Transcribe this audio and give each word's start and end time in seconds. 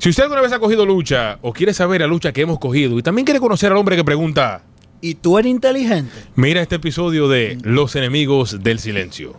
Si 0.00 0.08
usted 0.08 0.22
alguna 0.22 0.40
vez 0.40 0.50
ha 0.52 0.58
cogido 0.58 0.86
lucha 0.86 1.38
o 1.42 1.52
quiere 1.52 1.74
saber 1.74 2.00
la 2.00 2.06
lucha 2.06 2.32
que 2.32 2.40
hemos 2.40 2.58
cogido 2.58 2.98
y 2.98 3.02
también 3.02 3.26
quiere 3.26 3.38
conocer 3.38 3.70
al 3.70 3.76
hombre 3.76 3.96
que 3.96 4.04
pregunta, 4.04 4.62
¿Y 5.02 5.16
tú 5.16 5.38
eres 5.38 5.50
inteligente? 5.50 6.10
mira 6.36 6.62
este 6.62 6.76
episodio 6.76 7.28
de 7.28 7.58
Los 7.64 7.96
enemigos 7.96 8.62
del 8.62 8.78
silencio. 8.78 9.38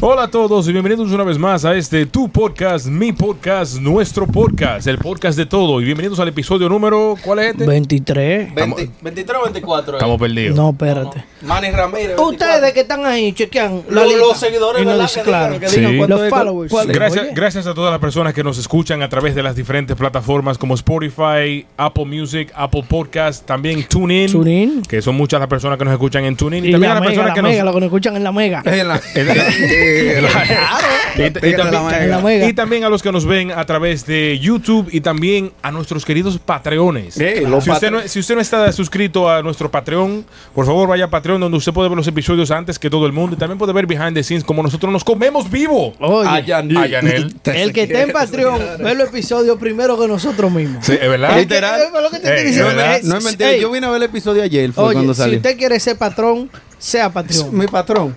Hola 0.00 0.24
a 0.24 0.28
todos 0.30 0.68
y 0.68 0.72
bienvenidos 0.72 1.10
una 1.10 1.24
vez 1.24 1.38
más 1.38 1.64
a 1.64 1.74
este 1.74 2.06
Tu 2.06 2.28
Podcast, 2.28 2.86
Mi 2.86 3.12
Podcast, 3.12 3.80
Nuestro 3.80 4.28
Podcast, 4.28 4.86
el 4.86 4.96
podcast 4.96 5.36
de 5.36 5.44
todo. 5.44 5.80
Y 5.80 5.84
bienvenidos 5.86 6.20
al 6.20 6.28
episodio 6.28 6.68
número, 6.68 7.16
¿cuál 7.24 7.40
es 7.40 7.46
este? 7.50 7.66
23. 7.66 8.54
20 8.54 8.90
23 9.02 9.38
o 9.40 9.42
24. 9.42 9.94
eh. 9.94 9.96
Estamos 9.96 10.20
perdidos. 10.20 10.56
No, 10.56 10.70
espérate. 10.70 11.24
Manny 11.42 11.70
Ramírez. 11.72 12.16
24. 12.16 12.28
Ustedes 12.28 12.72
que 12.74 12.80
están 12.80 13.04
ahí, 13.06 13.32
chequean 13.32 13.82
la 13.88 14.02
Los, 14.02 14.04
lista. 14.04 14.20
los 14.20 14.36
seguidores, 14.38 14.82
Y 14.82 14.84
no 14.84 14.90
¿verdad? 14.92 15.04
dice 15.04 15.20
Que 15.20 15.24
claro. 15.26 15.54
digan, 15.54 15.70
que 15.70 15.76
digan 15.76 15.90
Sí. 15.92 15.98
cuánto 15.98 16.16
Los 16.16 16.24
es- 16.26 16.30
followers. 16.30 16.70
cuál 16.72 16.90
es. 16.90 16.94
Gracias, 16.96 17.24
Oye. 17.24 17.32
gracias 17.34 17.66
a 17.66 17.74
todas 17.74 17.90
las 17.90 18.00
personas 18.00 18.34
que 18.34 18.44
nos 18.44 18.56
escuchan 18.58 19.02
a 19.02 19.08
través 19.08 19.34
de 19.34 19.42
las 19.42 19.56
diferentes 19.56 19.96
plataformas 19.96 20.58
como 20.58 20.74
Spotify, 20.74 21.66
Apple 21.76 22.04
Music, 22.04 22.52
Apple 22.54 22.84
Podcast, 22.88 23.44
también 23.46 23.82
TuneIn, 23.88 24.30
TuneIn. 24.30 24.82
que 24.82 25.02
son 25.02 25.16
muchas 25.16 25.40
las 25.40 25.48
personas 25.48 25.76
que 25.76 25.84
nos 25.84 25.92
escuchan 25.92 26.24
en 26.24 26.36
TuneIn 26.36 26.64
y, 26.64 26.68
Y 26.68 26.70
también 26.72 26.88
la 26.90 26.98
a 26.98 27.00
las 27.00 27.00
mega, 27.00 27.10
personas 27.10 27.28
la 27.30 27.34
que 27.34 27.42
mega, 27.42 27.64
nos 27.64 27.66
lo 27.66 27.72
que 27.74 27.80
nos 27.80 27.86
escuchan 27.88 28.16
en 28.16 28.22
la 28.22 28.30
mega. 28.32 28.62
En 28.64 28.86
la- 28.88 29.00
en- 29.16 29.87
y, 32.48 32.52
también, 32.52 32.84
a 32.84 32.88
los 32.88 33.02
que 33.02 33.12
nos 33.12 33.26
ven 33.26 33.50
a 33.50 33.64
través 33.66 34.06
de 34.06 34.38
YouTube 34.38 34.88
y 34.92 35.00
también 35.00 35.52
a 35.62 35.70
nuestros 35.70 36.04
queridos 36.04 36.38
Patreones. 36.38 37.18
Eh, 37.18 37.44
si, 37.60 37.70
usted 37.70 37.90
no, 37.90 37.98
patre- 38.00 38.08
si 38.08 38.20
usted 38.20 38.34
no 38.34 38.40
está 38.40 38.70
suscrito 38.72 39.28
a 39.28 39.42
nuestro 39.42 39.70
Patreon, 39.70 40.24
por 40.54 40.66
favor 40.66 40.88
vaya 40.88 41.06
a 41.06 41.10
Patreon 41.10 41.40
donde 41.40 41.58
usted 41.58 41.72
puede 41.72 41.88
ver 41.88 41.96
los 41.96 42.06
episodios 42.06 42.50
antes 42.50 42.78
que 42.78 42.90
todo 42.90 43.06
el 43.06 43.12
mundo 43.12 43.36
y 43.36 43.38
también 43.38 43.58
puede 43.58 43.72
ver 43.72 43.86
behind 43.86 44.14
the 44.14 44.22
scenes 44.22 44.44
como 44.44 44.62
nosotros 44.62 44.92
nos 44.92 45.04
comemos 45.04 45.50
vivo. 45.50 45.94
Oye, 45.98 46.28
A 46.28 46.40
Yanil. 46.40 46.76
A 46.78 46.86
Yanel. 46.86 47.34
el 47.44 47.72
que 47.72 47.82
está 47.82 48.02
en 48.02 48.12
Patreon 48.12 48.60
ve 48.78 48.94
los 48.94 49.08
episodios 49.08 49.58
primero 49.58 49.98
que 49.98 50.08
nosotros 50.08 50.50
mismos. 50.52 50.84
Sí, 50.84 50.92
es 51.00 51.08
verdad. 51.08 51.36
Literal. 51.36 51.80
No 51.92 53.16
es 53.18 53.24
mentira. 53.24 53.50
ey, 53.50 53.60
Yo 53.60 53.70
vine 53.70 53.86
a 53.86 53.90
ver 53.90 54.02
el 54.02 54.08
episodio 54.08 54.42
ayer. 54.42 54.72
Fue 54.72 54.84
Oye, 54.84 54.92
cuando 54.94 55.14
si 55.14 55.20
salió. 55.20 55.36
usted 55.36 55.56
quiere 55.56 55.80
ser 55.80 55.96
patrón, 55.96 56.50
sea 56.78 57.10
patrón. 57.10 57.56
Mi 57.56 57.66
patrón. 57.66 58.16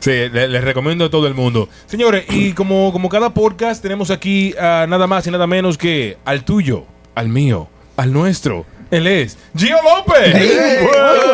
Sí, 0.00 0.10
le- 0.10 0.48
les 0.48 0.62
recomiendo 0.64 1.04
a 1.06 1.10
todo 1.10 1.26
el 1.26 1.34
mundo. 1.34 1.68
Señores, 1.86 2.24
y 2.30 2.52
como, 2.52 2.92
como 2.92 3.08
cada 3.08 3.30
podcast, 3.34 3.82
tenemos 3.82 4.10
aquí 4.10 4.54
a 4.58 4.86
nada 4.88 5.06
más 5.06 5.26
y 5.26 5.30
nada 5.30 5.46
menos 5.46 5.76
que 5.78 6.16
al 6.24 6.44
tuyo, 6.44 6.84
al 7.14 7.28
mío, 7.28 7.68
al 7.96 8.12
nuestro. 8.12 8.64
Él 8.90 9.06
es 9.06 9.36
Gio 9.56 9.76
López. 9.82 10.32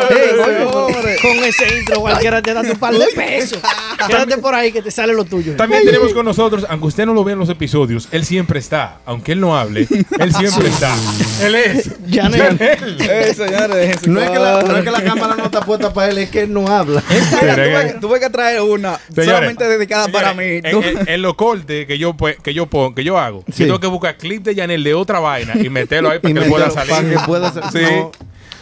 Señores. 0.09 1.21
con 1.21 1.43
ese 1.43 1.77
intro 1.79 2.01
cualquiera 2.01 2.41
te 2.41 2.53
da 2.53 2.61
un 2.61 2.75
par 2.77 2.93
de 2.93 3.05
pesos. 3.15 3.59
Quédate 4.07 4.37
por 4.37 4.53
ahí 4.53 4.71
que 4.71 4.81
te 4.81 4.91
sale 4.91 5.13
lo 5.13 5.23
tuyo. 5.25 5.55
También 5.55 5.83
tenemos 5.85 6.13
con 6.13 6.25
nosotros, 6.25 6.65
aunque 6.69 6.87
usted 6.87 7.05
no 7.05 7.13
lo 7.13 7.23
vea 7.23 7.33
en 7.33 7.39
los 7.39 7.49
episodios, 7.49 8.07
él 8.11 8.25
siempre 8.25 8.59
está. 8.59 8.99
Aunque 9.05 9.31
él 9.33 9.39
no 9.39 9.57
hable, 9.57 9.87
él 10.19 10.33
siempre 10.33 10.67
está. 10.69 10.93
Él 11.41 11.55
es. 11.55 11.87
Eh, 11.87 13.33
señores, 13.35 14.01
no, 14.07 14.21
es 14.21 14.29
que 14.29 14.39
la, 14.39 14.61
no 14.63 14.77
es 14.77 14.83
que 14.83 14.91
la 14.91 15.03
cámara 15.03 15.35
no 15.35 15.45
está 15.45 15.61
puesta 15.61 15.93
para 15.93 16.11
él, 16.11 16.17
es 16.19 16.29
que 16.29 16.41
él 16.41 16.53
no 16.53 16.67
habla. 16.67 17.01
Tuve, 17.01 17.87
que- 17.93 17.97
tuve 18.01 18.19
que 18.19 18.29
traer 18.29 18.61
una 18.61 18.97
Señores, 19.07 19.25
solamente 19.25 19.67
dedicada 19.67 20.07
para 20.09 20.33
mí. 20.33 20.43
En, 20.43 20.65
en- 20.65 21.09
en 21.09 21.21
los 21.21 21.35
cortes 21.35 21.85
que 21.87 21.97
yo, 21.97 22.13
pues, 22.15 22.37
que 22.41 22.53
yo 22.53 22.65
pon- 22.67 22.93
que 22.93 23.03
yo 23.03 23.17
hago, 23.17 23.43
Sí. 23.51 23.61
yo 23.63 23.65
tengo 23.67 23.79
que 23.79 23.87
buscar 23.87 24.17
clip 24.17 24.43
de 24.43 24.55
Yanel 24.55 24.83
de 24.83 24.93
otra 24.93 25.19
vaina 25.19 25.53
y 25.55 25.69
meterlo 25.69 26.09
ahí 26.09 26.19
para 26.19 26.31
Y 26.31 26.33
que 26.33 26.39
él 26.43 26.49
pueda 26.49 26.69
salir. 26.69 26.91
para 26.93 27.09
que 27.09 27.19
pueda 27.25 27.44
sa- 27.53 27.71
Sí. 27.71 27.79
no. 27.81 28.11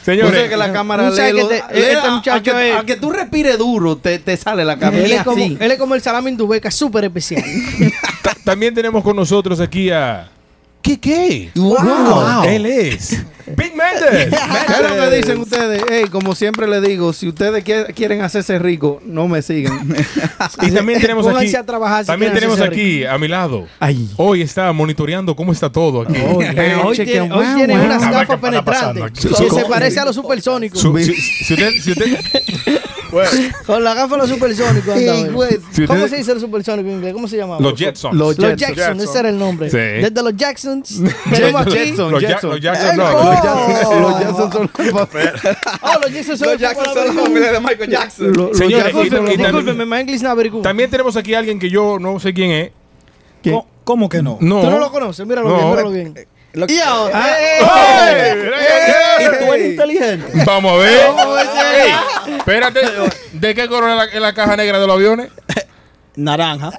Señores, 0.03 0.33
sabes 0.33 0.49
que 0.49 0.57
la 0.57 0.73
cámara 0.73 1.09
lee 1.09 1.15
que 1.15 1.23
te- 1.45 1.53
lee 1.73 1.81
este 1.81 1.95
a- 1.95 2.11
muchacho 2.11 2.33
a, 2.33 2.43
que, 2.43 2.69
es- 2.71 2.75
a 2.77 2.83
que 2.85 2.95
tú 2.97 3.09
respires 3.09 3.57
duro, 3.57 3.95
te, 3.95 4.19
te 4.19 4.35
sale 4.35 4.65
la 4.65 4.77
cámara. 4.77 5.01
Él 5.03 5.11
es, 5.13 5.23
como, 5.23 5.45
él 5.45 5.71
es 5.71 5.77
como 5.79 5.95
el 5.95 6.01
salami 6.01 6.29
en 6.29 6.37
tu 6.37 6.45
beca, 6.47 6.69
súper 6.69 7.05
especial. 7.05 7.43
Ta- 8.21 8.35
También 8.43 8.73
tenemos 8.73 9.01
con 9.01 9.15
nosotros 9.15 9.59
aquí 9.61 9.89
a. 9.91 10.29
¿Qué 10.81 10.99
qué? 10.99 11.51
Wow. 11.55 12.43
Él 12.43 12.65
es. 12.65 13.23
Big 13.47 13.73
Mendes. 13.75 14.29
¿Qué 14.67 14.73
es 14.73 14.89
lo 14.89 14.95
que 15.09 15.15
dicen 15.17 15.37
ustedes? 15.39 15.83
Ey, 15.89 16.05
como 16.05 16.35
siempre 16.35 16.67
le 16.67 16.81
digo, 16.81 17.11
si 17.13 17.27
ustedes 17.27 17.63
quie- 17.63 17.93
quieren 17.93 18.21
hacerse 18.21 18.57
rico, 18.59 19.01
no 19.05 19.27
me 19.27 19.41
sigan. 19.41 19.95
y 20.61 20.71
también 20.71 21.01
tenemos 21.01 21.27
aquí. 21.27 21.55
A 21.55 21.63
trabajar 21.65 22.03
si 22.03 22.07
también 22.07 22.33
tenemos 22.33 22.59
aquí 22.61 23.05
a 23.05 23.17
mi 23.17 23.27
lado. 23.27 23.67
Ay. 23.79 24.09
Hoy 24.17 24.41
está 24.41 24.71
monitoreando 24.71 25.35
cómo 25.35 25.51
está 25.51 25.71
todo 25.71 26.01
aquí. 26.01 26.15
Oye. 26.33 26.75
hoy 26.83 26.95
tiene, 26.97 27.21
hoy 27.21 27.45
wow, 27.45 27.55
tiene 27.55 27.75
wow. 27.77 27.85
unas 27.85 28.11
gafas 28.11 28.39
penetrantes 28.39 29.03
que 29.19 29.49
se 29.49 29.65
parece 29.65 29.99
a 29.99 30.05
los 30.05 30.15
supersónicos. 30.15 30.79
Su- 30.79 30.97
si, 30.97 31.13
si 31.13 31.53
usted, 31.53 31.69
si 31.83 31.91
usted, 31.91 32.17
Con 33.67 33.83
la 33.83 33.93
gafa 33.93 34.15
de 34.15 34.21
los 34.21 34.29
supersónicos. 34.29 34.95
anda, 34.95 35.31
güey. 35.31 35.59
¿Cómo 35.85 36.07
se 36.07 36.17
dice 36.17 36.33
los 36.33 36.41
supersónicos 36.41 36.89
en 36.89 36.97
inglés? 36.97 37.13
¿Cómo 37.13 37.27
se 37.27 37.37
llama? 37.37 37.57
los 37.59 37.77
Jetsons. 37.77 38.15
Los 38.15 38.37
Los 38.39 38.49
Jetson. 38.55 38.75
Jackson, 38.75 39.01
ese 39.01 39.19
era 39.19 39.29
el 39.29 39.37
nombre. 39.37 39.69
Sí. 39.69 39.77
Desde 39.77 40.23
los 40.23 40.35
Jacksons 40.35 41.01
tenemos 41.29 41.61
aquí. 41.61 41.91
Los 41.95 43.32
Jackson, 43.41 43.71
¡Ey, 43.71 43.83
no, 43.83 43.89
oh! 43.89 43.99
los 43.99 44.19
Jackson. 44.19 44.49
Los 44.51 44.51
Jackson 44.51 44.51
son 44.51 44.71
Oh, 45.81 45.99
los 46.01 46.11
Jackson 46.13 46.37
son 46.37 46.47
Los 46.49 46.57
Jackson 46.59 46.85
son 46.93 47.15
la 47.15 47.21
familia 47.23 47.51
de 47.53 47.59
Michael 47.59 47.89
Jackson. 47.89 48.33
Los 48.33 48.57
Señores, 48.57 48.91
son 48.93 49.25
Discúlpeme, 49.25 49.85
my 49.85 49.99
English 50.01 50.21
not 50.21 50.35
very 50.35 50.49
good. 50.49 50.61
También 50.61 50.89
tenemos 50.89 51.15
aquí 51.17 51.33
a 51.33 51.39
alguien 51.39 51.59
que 51.59 51.69
yo 51.69 51.97
no 51.99 52.19
sé 52.19 52.33
quién 52.33 52.51
es. 52.51 52.71
¿Qué? 53.41 53.51
¿Cómo- 53.51 53.67
¿Cómo 53.83 54.07
que 54.09 54.21
no? 54.21 54.37
No. 54.39 54.61
Tú 54.61 54.69
no 54.69 54.79
lo 54.79 54.89
conoces, 54.91 55.25
míralo 55.27 55.49
No. 55.49 55.55
bien, 55.57 55.69
míralo 55.69 55.91
bien. 55.91 56.27
Lo- 56.53 56.65
Y 56.69 56.79
ahora, 56.79 57.35
¡Ey! 57.37 58.37
¿Y 59.19 59.25
tú 59.45 59.53
eres 59.53 59.71
inteligente? 59.71 60.43
Vamos 60.45 60.71
a 60.73 60.75
ver. 60.77 61.01
Ey, 61.75 62.37
espérate. 62.37 62.79
¿De 63.33 63.55
qué 63.55 63.67
color 63.67 63.89
es 63.89 63.95
la, 63.97 64.05
es 64.05 64.21
la 64.21 64.33
caja 64.33 64.55
negra 64.55 64.79
de 64.79 64.87
los 64.87 64.95
aviones? 64.95 65.29
Naranja. 66.15 66.71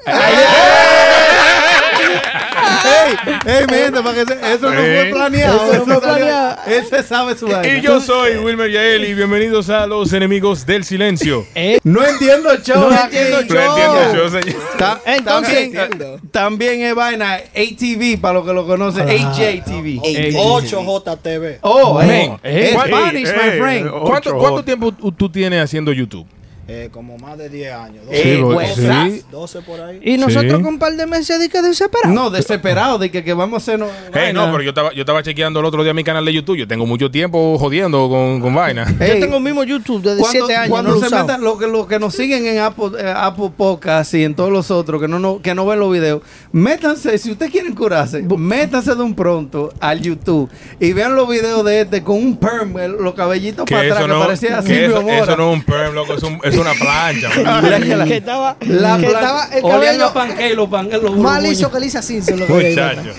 ¡Ey! 2.85 3.15
¡Ey, 3.47 3.65
mi 3.71 3.75
gente! 3.77 4.03
Para 4.03 4.15
que 4.15 4.27
se- 4.27 4.53
eso 4.55 4.71
no 4.71 4.77
fue 4.81 5.09
planeado. 5.13 5.73
Eso 5.73 5.87
no 5.87 5.95
fue 5.95 6.01
planeado. 6.01 6.57
Él 6.67 6.85
se 6.89 7.03
sabe 7.03 7.35
su 7.37 7.47
vaina. 7.47 7.77
Y 7.79 7.81
yo 7.81 8.01
soy 8.01 8.37
Wilmer 8.37 8.71
Yael 8.71 9.05
y 9.05 9.15
bienvenidos 9.15 9.71
a 9.71 9.87
los 9.87 10.13
enemigos 10.13 10.67
del 10.67 10.85
silencio. 10.85 11.47
eh, 11.55 11.81
No 11.83 12.05
entiendo 12.05 12.51
el 12.53 12.63
show. 12.63 12.91
No 12.91 13.01
entiendo 13.05 13.39
el 13.39 13.47
Pero 13.47 13.61
entiendo 13.61 14.01
show. 14.05 14.15
yo, 14.17 14.29
señor. 14.31 14.63
Ta- 14.79 15.01
Entonces- 15.07 15.73
también, 15.73 16.21
también 16.31 16.83
es 16.83 16.95
vaina 16.95 17.35
ATV 17.35 18.21
para 18.21 18.35
los 18.35 18.47
que 18.47 18.53
lo 18.53 18.67
conocen. 18.67 19.09
AJTV. 19.09 20.01
Ey, 20.05 20.33
8JTV. 20.35 21.59
Oh, 21.63 22.01
hey, 22.03 22.33
eh, 22.43 22.71
it's 22.73 22.83
ey, 22.85 22.89
Spanish, 22.89 23.29
my 23.35 23.49
ey, 23.51 23.59
friend. 23.61 23.91
¿Cuánto, 24.05 24.37
cuánto 24.37 24.65
tiempo 24.65 24.93
tú 24.93 25.29
tienes 25.31 25.63
haciendo 25.63 25.93
YouTube? 25.93 26.27
Eh, 26.67 26.89
como 26.91 27.19
más 27.19 27.37
de 27.37 27.51
10 27.51 27.75
años. 27.75 28.05
Eh, 28.11 28.39
bo- 28.41 28.55
pues, 28.55 28.71
12, 28.77 29.11
sí. 29.11 29.23
12 29.31 29.61
por 29.61 29.81
ahí. 29.83 30.01
Y 30.03 30.17
nosotros 30.17 30.45
Sí. 30.45 30.63
con 30.63 30.67
un 30.67 30.79
par 30.79 30.95
de 30.97 31.07
meses 31.07 31.39
de 31.39 31.51
que 31.51 31.61
desesperados. 31.61 32.15
No, 32.15 32.31
desesperado 32.31 32.97
de 32.97 33.11
que, 33.11 33.23
que 33.23 33.35
vamos 33.35 33.55
a 33.55 33.57
hacer. 33.59 33.79
no- 33.79 33.87
Hey, 34.15 34.31
no, 34.33 34.41
vaina. 34.41 34.53
pero 34.53 34.63
yo 34.63 34.69
estaba, 34.71 34.93
yo 34.95 35.01
estaba 35.01 35.23
chequeando 35.23 35.61
el 35.61 35.67
otro 35.67 35.85
día 35.85 35.93
mi 35.93 36.05
canal 36.05 36.25
de 36.25 36.33
YouTube. 36.33 36.57
Yo 36.57 36.67
tengo 36.67 36.87
mucho 36.87 37.11
tiempo 37.11 37.59
jodiendo 37.59 38.09
con, 38.09 38.41
con 38.41 38.55
vaina. 38.55 38.85
Yo 38.89 38.97
Hey, 38.99 39.19
tengo 39.21 39.37
el 39.37 39.43
mismo 39.43 39.63
YouTube 39.65 40.01
desde 40.03 40.21
cuando, 40.21 40.47
7 40.47 40.57
años. 40.57 40.71
cuando 40.71 40.91
no 40.95 41.01
se 41.07 41.15
metan, 41.15 41.43
los 41.43 41.59
que, 41.59 41.67
los 41.67 41.87
que 41.87 41.99
nos 41.99 42.15
siguen 42.15 42.47
en 42.47 42.59
Apple, 42.61 42.93
eh, 42.99 43.13
Apple 43.15 43.51
Podcast 43.55 44.15
y 44.15 44.25
en 44.25 44.35
todos 44.35 44.51
los 44.51 44.71
otros 44.71 45.03
que 45.03 45.07
no, 45.09 45.19
no, 45.19 45.43
que 45.43 45.55
no 45.55 45.67
ven 45.67 45.79
los 45.79 45.93
videos, 45.93 46.23
métanse, 46.51 47.19
si 47.19 47.31
ustedes 47.33 47.53
quieren 47.53 47.75
curarse, 47.75 48.23
métanse 48.23 48.95
de 48.95 49.03
un 49.03 49.15
pronto 49.15 49.73
al 49.81 50.01
YouTube 50.01 50.49
y 50.81 50.93
vean 50.95 51.15
los 51.15 51.29
videos 51.29 51.63
de 51.65 51.83
este 51.83 52.03
con 52.03 52.17
un 52.17 52.37
perm, 52.39 52.79
el- 52.79 52.93
los 52.93 53.13
cabellitos 53.15 53.67
Que 53.67 53.75
para 53.75 53.87
atrás, 53.87 53.99
eso 54.01 54.09
que 54.09 54.15
no, 54.15 54.21
parecía 54.25 54.57
que 54.61 54.67
Silvio 54.67 54.87
eso, 54.87 55.03
Mora. 55.03 55.19
eso 55.19 55.37
no 55.37 55.51
es 55.53 55.57
un 55.59 55.63
perm, 55.65 55.95
loco, 55.95 56.15
es, 56.15 56.23
un- 56.23 56.41
es 56.43 56.54
una 56.61 56.73
plancha. 56.75 57.31
que 58.07 58.17
estaba, 58.17 58.57
La 58.61 58.99
que 58.99 59.07
estaba 59.07 59.45
el 59.53 59.63
cabello 59.63 60.13
panque, 60.13 60.55
los 60.55 60.69
panque, 60.69 60.97
los 60.99 61.03
más 61.05 61.15
burbuños. 61.17 61.43
liso 61.43 61.71
que 61.71 61.81
Lisa 61.81 62.03
Simpson. 62.03 62.41
Muchachos. 62.49 63.17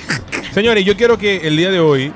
Señores, 0.53 0.85
yo 0.85 0.95
quiero 0.95 1.17
que 1.17 1.47
el 1.47 1.57
día 1.57 1.69
de 1.71 1.79
hoy 1.79 2.13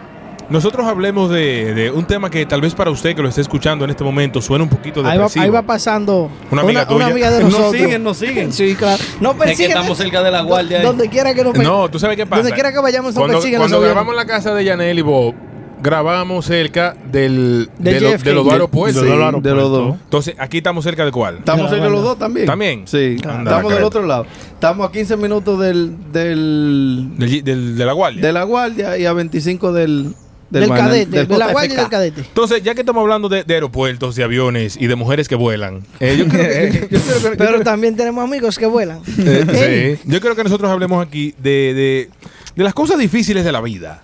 nosotros 0.50 0.88
hablemos 0.88 1.30
de, 1.30 1.74
de 1.75 1.92
un 1.92 2.06
tema 2.06 2.30
que 2.31 2.44
tal 2.45 2.62
vez 2.62 2.74
para 2.74 2.89
usted 2.89 3.16
que 3.16 3.21
lo 3.21 3.30
esté 3.30 3.42
escuchando 3.42 3.86
en 3.86 3.92
este 3.92 4.04
momento 4.04 4.42
suene 4.42 4.63
un 4.63 4.69
poquito 4.69 5.01
Ahí 5.01 5.06
va, 5.06 5.12
depresivo. 5.25 5.44
ahí 5.45 5.50
va 5.51 5.62
pasando 5.62 6.31
Una 6.50 6.62
amiga 6.63 6.88
tuya. 6.88 7.06
amiga 7.07 7.30
de 7.30 7.44
Nos 7.44 7.51
nosotros. 7.51 7.74
siguen, 7.81 8.04
nos 8.04 8.18
siguen. 8.18 8.51
Sí, 8.51 8.74
claro. 8.75 9.04
No 9.19 9.31
Es 9.31 9.36
que 9.38 9.44
persiguen. 9.44 9.71
estamos 9.71 9.98
cerca 9.98 10.24
de 10.24 10.31
la 10.31 10.42
guardia. 10.42 10.80
ahí. 10.80 10.83
Donde 10.86 11.07
quiera 11.07 11.33
que 11.36 11.44
nos 11.44 11.54
No, 11.56 11.88
tú 11.89 12.00
sabes 12.00 12.18
qué 12.18 12.25
pasa. 12.25 12.42
Donde 12.42 12.56
quiera 12.56 12.71
que 12.71 12.80
vayamos, 12.80 13.13
nos 13.13 13.19
cuando, 13.21 13.38
persiguen 13.38 13.60
cuando 13.60 13.80
grabamos 13.81 14.12
en 14.13 14.18
la 14.18 14.25
casa 14.25 14.56
de 14.56 14.63
Yanel 14.63 14.98
y 14.98 15.01
Bob, 15.04 15.36
grabamos 15.81 16.46
cerca 16.46 16.96
del, 17.12 17.70
De 17.78 17.94
de, 17.94 18.02
lo- 18.02 18.10
JFK. 18.12 18.24
de 18.26 18.34
los 18.34 18.44
dos 18.46 18.54
aeropuertos. 18.54 19.02
de 19.04 19.10
los 19.10 19.31
dos 19.34 19.44
de 19.44 19.54
los 19.56 19.70
dos. 19.72 19.96
Entonces, 20.04 20.36
aquí 20.38 20.58
estamos 20.58 20.84
cerca 20.84 21.06
de 21.06 21.12
cuál? 21.12 21.38
Estamos 21.40 21.70
cerca 21.70 21.86
de 21.86 21.90
los 21.92 22.04
dos 22.04 22.18
también. 22.20 22.46
¿También? 22.46 22.88
Sí. 22.88 23.18
Anda, 23.24 23.52
Estamos 23.52 23.74
del 23.74 23.84
otro 23.84 24.06
lado. 24.06 24.26
Estamos 24.54 24.88
a 24.88 24.92
15 24.92 25.18
minutos 25.18 25.60
del, 25.60 25.96
del, 26.12 27.10
Del- 27.18 27.44
del- 27.44 27.78
de 27.78 27.86
la 27.86 27.94
guardia. 27.94 28.22
de 28.22 28.34
la 28.34 28.44
guardia 28.44 28.98
y 28.98 29.06
a 29.06 29.14
25 29.14 29.72
del... 29.74 30.14
Del 30.50 30.68
cadete, 30.68 31.16
del 31.18 31.28
de 31.28 31.38
la 31.38 31.52
guardia 31.52 31.68
y 31.68 31.78
JFK. 31.78 31.80
del 31.81 31.90
cadete. 31.92 32.22
Entonces, 32.22 32.64
ya 32.64 32.74
que 32.74 32.80
estamos 32.80 33.02
hablando 33.02 33.30
de, 33.30 33.44
de 33.44 33.54
aeropuertos, 33.54 34.16
de 34.16 34.24
aviones 34.24 34.78
y 34.81 34.88
de 34.88 34.96
mujeres 34.96 35.28
que 35.28 35.36
vuelan, 35.36 35.84
eh, 36.00 36.16
yo 36.20 36.28
creo 36.28 36.42
que- 36.50 36.88
yo 36.90 37.00
creo 37.00 37.31
que- 37.31 37.38
Pero 37.38 37.62
también 37.62 37.96
tenemos 37.96 38.24
amigos 38.24 38.58
que 38.58 38.66
vuelan. 38.66 39.00
Eh, 39.20 39.98
sí. 40.02 40.10
Yo 40.12 40.20
creo 40.20 40.36
que 40.36 40.44
nosotros 40.44 40.72
hablemos 40.72 41.06
aquí 41.06 41.36
de, 41.38 41.52
de- 41.76 42.10
de 42.56 42.64
las 42.64 42.74
cosas 42.74 42.98
difíciles 42.98 43.46
de 43.46 43.52
la 43.52 43.62
vida. 43.62 44.02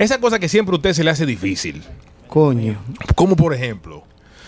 Esa 0.00 0.18
cosa 0.18 0.38
que 0.38 0.48
siempre 0.48 0.72
a 0.74 0.76
usted 0.76 0.92
se 0.94 1.04
le 1.04 1.10
hace 1.10 1.26
difícil. 1.26 1.82
Coño. 2.26 2.76
Como 3.14 3.36
por 3.36 3.54
ejemplo. 3.54 4.02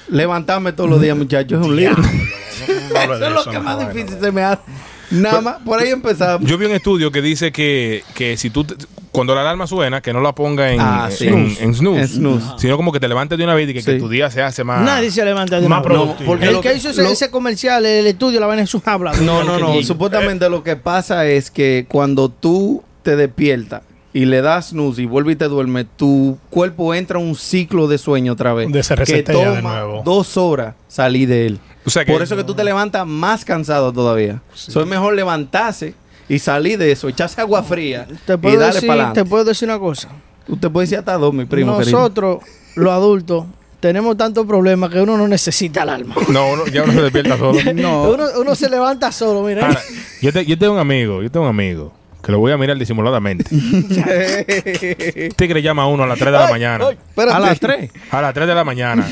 Levantarme 0.08 0.72
todos 0.72 0.88
los 0.90 1.00
días, 1.00 1.16
muchachos, 1.16 1.60
es 1.60 1.66
un 1.66 1.76
lío. 1.76 1.90
No 1.92 2.02
Eso 3.14 3.26
es 3.26 3.32
lo 3.32 3.44
que 3.44 3.52
no, 3.58 3.62
más 3.62 3.78
difícil 3.92 4.18
se 4.20 4.32
me 4.32 4.42
hace. 4.42 4.62
Nada 5.10 5.40
más, 5.42 5.56
por 5.64 5.78
ahí 5.78 5.90
empezamos. 5.90 6.48
Yo 6.48 6.56
vi 6.56 6.64
un 6.66 6.72
estudio 6.72 7.12
que 7.12 7.20
dice 7.20 7.52
que, 7.52 8.02
que 8.14 8.36
si 8.38 8.48
tú, 8.48 8.64
te- 8.64 8.76
cuando 9.10 9.34
la 9.34 9.42
alarma 9.42 9.66
suena, 9.66 10.00
que 10.00 10.12
no 10.14 10.22
la 10.22 10.34
ponga 10.34 10.72
en, 10.72 10.80
Ah, 10.80 11.08
en, 11.10 11.16
sí. 11.16 11.26
en 11.60 11.74
snooze, 11.74 12.00
En 12.00 12.08
snooze. 12.08 12.46
sino 12.56 12.78
como 12.78 12.92
que 12.92 12.98
te 13.00 13.08
levantes 13.08 13.36
de 13.36 13.44
una 13.44 13.54
vez 13.54 13.68
y 13.68 13.74
que, 13.74 13.98
tu 13.98 14.08
día 14.08 14.30
se 14.30 14.40
hace 14.40 14.64
más... 14.64 14.80
Nadie 14.82 15.10
se 15.10 15.22
levanta 15.22 15.60
de 15.60 15.68
Más 15.68 15.80
una 15.84 15.88
vez. 15.88 15.98
productivo. 15.98 16.26
porque 16.30 16.46
El 16.46 16.52
lo 16.54 16.60
que 16.62 16.70
que- 16.70 16.76
hizo 16.76 16.88
ese, 16.88 17.02
lo- 17.02 17.10
ese 17.10 17.30
comercial, 17.30 17.84
el 17.84 18.06
estudio, 18.06 18.40
la 18.40 18.46
vaina 18.46 18.62
es 18.62 18.74
un 18.74 18.82
habla. 18.86 19.12
No, 19.20 19.44
no, 19.44 19.58
no. 19.58 19.82
Supuestamente 19.82 20.48
lo 20.48 20.62
que 20.64 20.76
pasa 20.76 21.26
es 21.26 21.50
que 21.50 21.84
cuando 21.88 22.30
tú 22.30 22.82
te 23.02 23.14
despiertas 23.16 23.82
y 24.14 24.26
le 24.26 24.42
das 24.42 24.68
snooze 24.70 25.02
y 25.02 25.06
vuelve 25.06 25.32
y 25.32 25.36
te 25.36 25.48
duerme, 25.48 25.84
tu 25.84 26.38
cuerpo 26.50 26.94
entra 26.94 27.18
en 27.18 27.26
un 27.26 27.34
ciclo 27.34 27.88
de 27.88 27.96
sueño 27.98 28.32
otra 28.32 28.52
vez. 28.54 28.70
De 28.70 28.82
se 28.82 28.94
que 28.94 29.00
resetea 29.00 29.50
de 29.52 29.56
toma 29.56 29.72
nuevo. 29.80 30.02
dos 30.04 30.36
horas 30.36 30.74
salir 30.88 31.28
de 31.28 31.46
él. 31.46 31.58
O 31.84 31.90
sea 31.90 32.04
que- 32.04 32.12
Por 32.12 32.22
eso 32.22 32.36
que 32.36 32.44
tú 32.44 32.54
te 32.54 32.62
levantas 32.64 33.06
más 33.06 33.44
cansado 33.44 33.92
todavía. 33.92 34.40
So, 34.54 34.80
es 34.82 34.86
mejor 34.86 35.14
levantarse 35.14 35.94
y 36.28 36.38
salir 36.38 36.78
de 36.78 36.92
eso, 36.92 37.08
echarse 37.08 37.40
agua 37.40 37.62
fría 37.62 38.06
Te 38.26 38.34
y 38.34 38.36
puedo, 38.36 38.58
darle 38.60 38.74
decir, 38.74 38.86
para 38.88 39.12
te 39.12 39.24
puedo 39.24 39.44
decir 39.44 39.68
una 39.68 39.78
cosa. 39.78 40.08
Usted 40.46 40.70
puede 40.70 40.84
decir 40.86 40.98
hasta 40.98 41.16
dos, 41.16 41.32
mi 41.32 41.44
primo 41.46 41.78
querido. 41.78 41.98
Nosotros, 41.98 42.38
los 42.76 42.92
adultos, 42.92 43.46
tenemos 43.80 44.16
tantos 44.16 44.46
problemas 44.46 44.90
que 44.90 45.00
uno 45.00 45.16
no 45.16 45.26
necesita 45.26 45.82
alarma. 45.82 46.14
No, 46.28 46.52
uno- 46.52 46.66
ya 46.66 46.84
uno 46.84 46.92
se 46.92 47.02
despierta 47.02 47.36
solo. 47.36 47.58
Uno, 48.14 48.24
uno 48.40 48.54
se 48.54 48.68
levanta 48.70 49.10
solo, 49.10 49.42
mira. 49.42 49.66
Ahora, 49.66 49.80
yo, 50.20 50.32
te- 50.32 50.44
yo 50.46 50.56
tengo 50.58 50.74
un 50.74 50.78
amigo, 50.78 51.22
yo 51.22 51.30
tengo 51.30 51.44
un 51.46 51.50
amigo 51.50 51.92
que 52.22 52.30
lo 52.32 52.38
voy 52.38 52.52
a 52.52 52.56
mirar 52.56 52.76
disimuladamente. 52.78 53.44
Tigre 55.36 55.60
llama 55.62 55.82
a 55.82 55.86
uno 55.86 56.04
a 56.04 56.06
las 56.06 56.18
3 56.18 56.32
de 56.32 56.38
la 56.38 56.48
mañana. 56.48 56.86
a 57.16 57.38
las 57.40 57.58
tres. 57.60 57.90
A 58.10 58.22
las 58.22 58.32
3 58.34 58.46
de 58.46 58.54
la 58.54 58.64
mañana. 58.64 59.06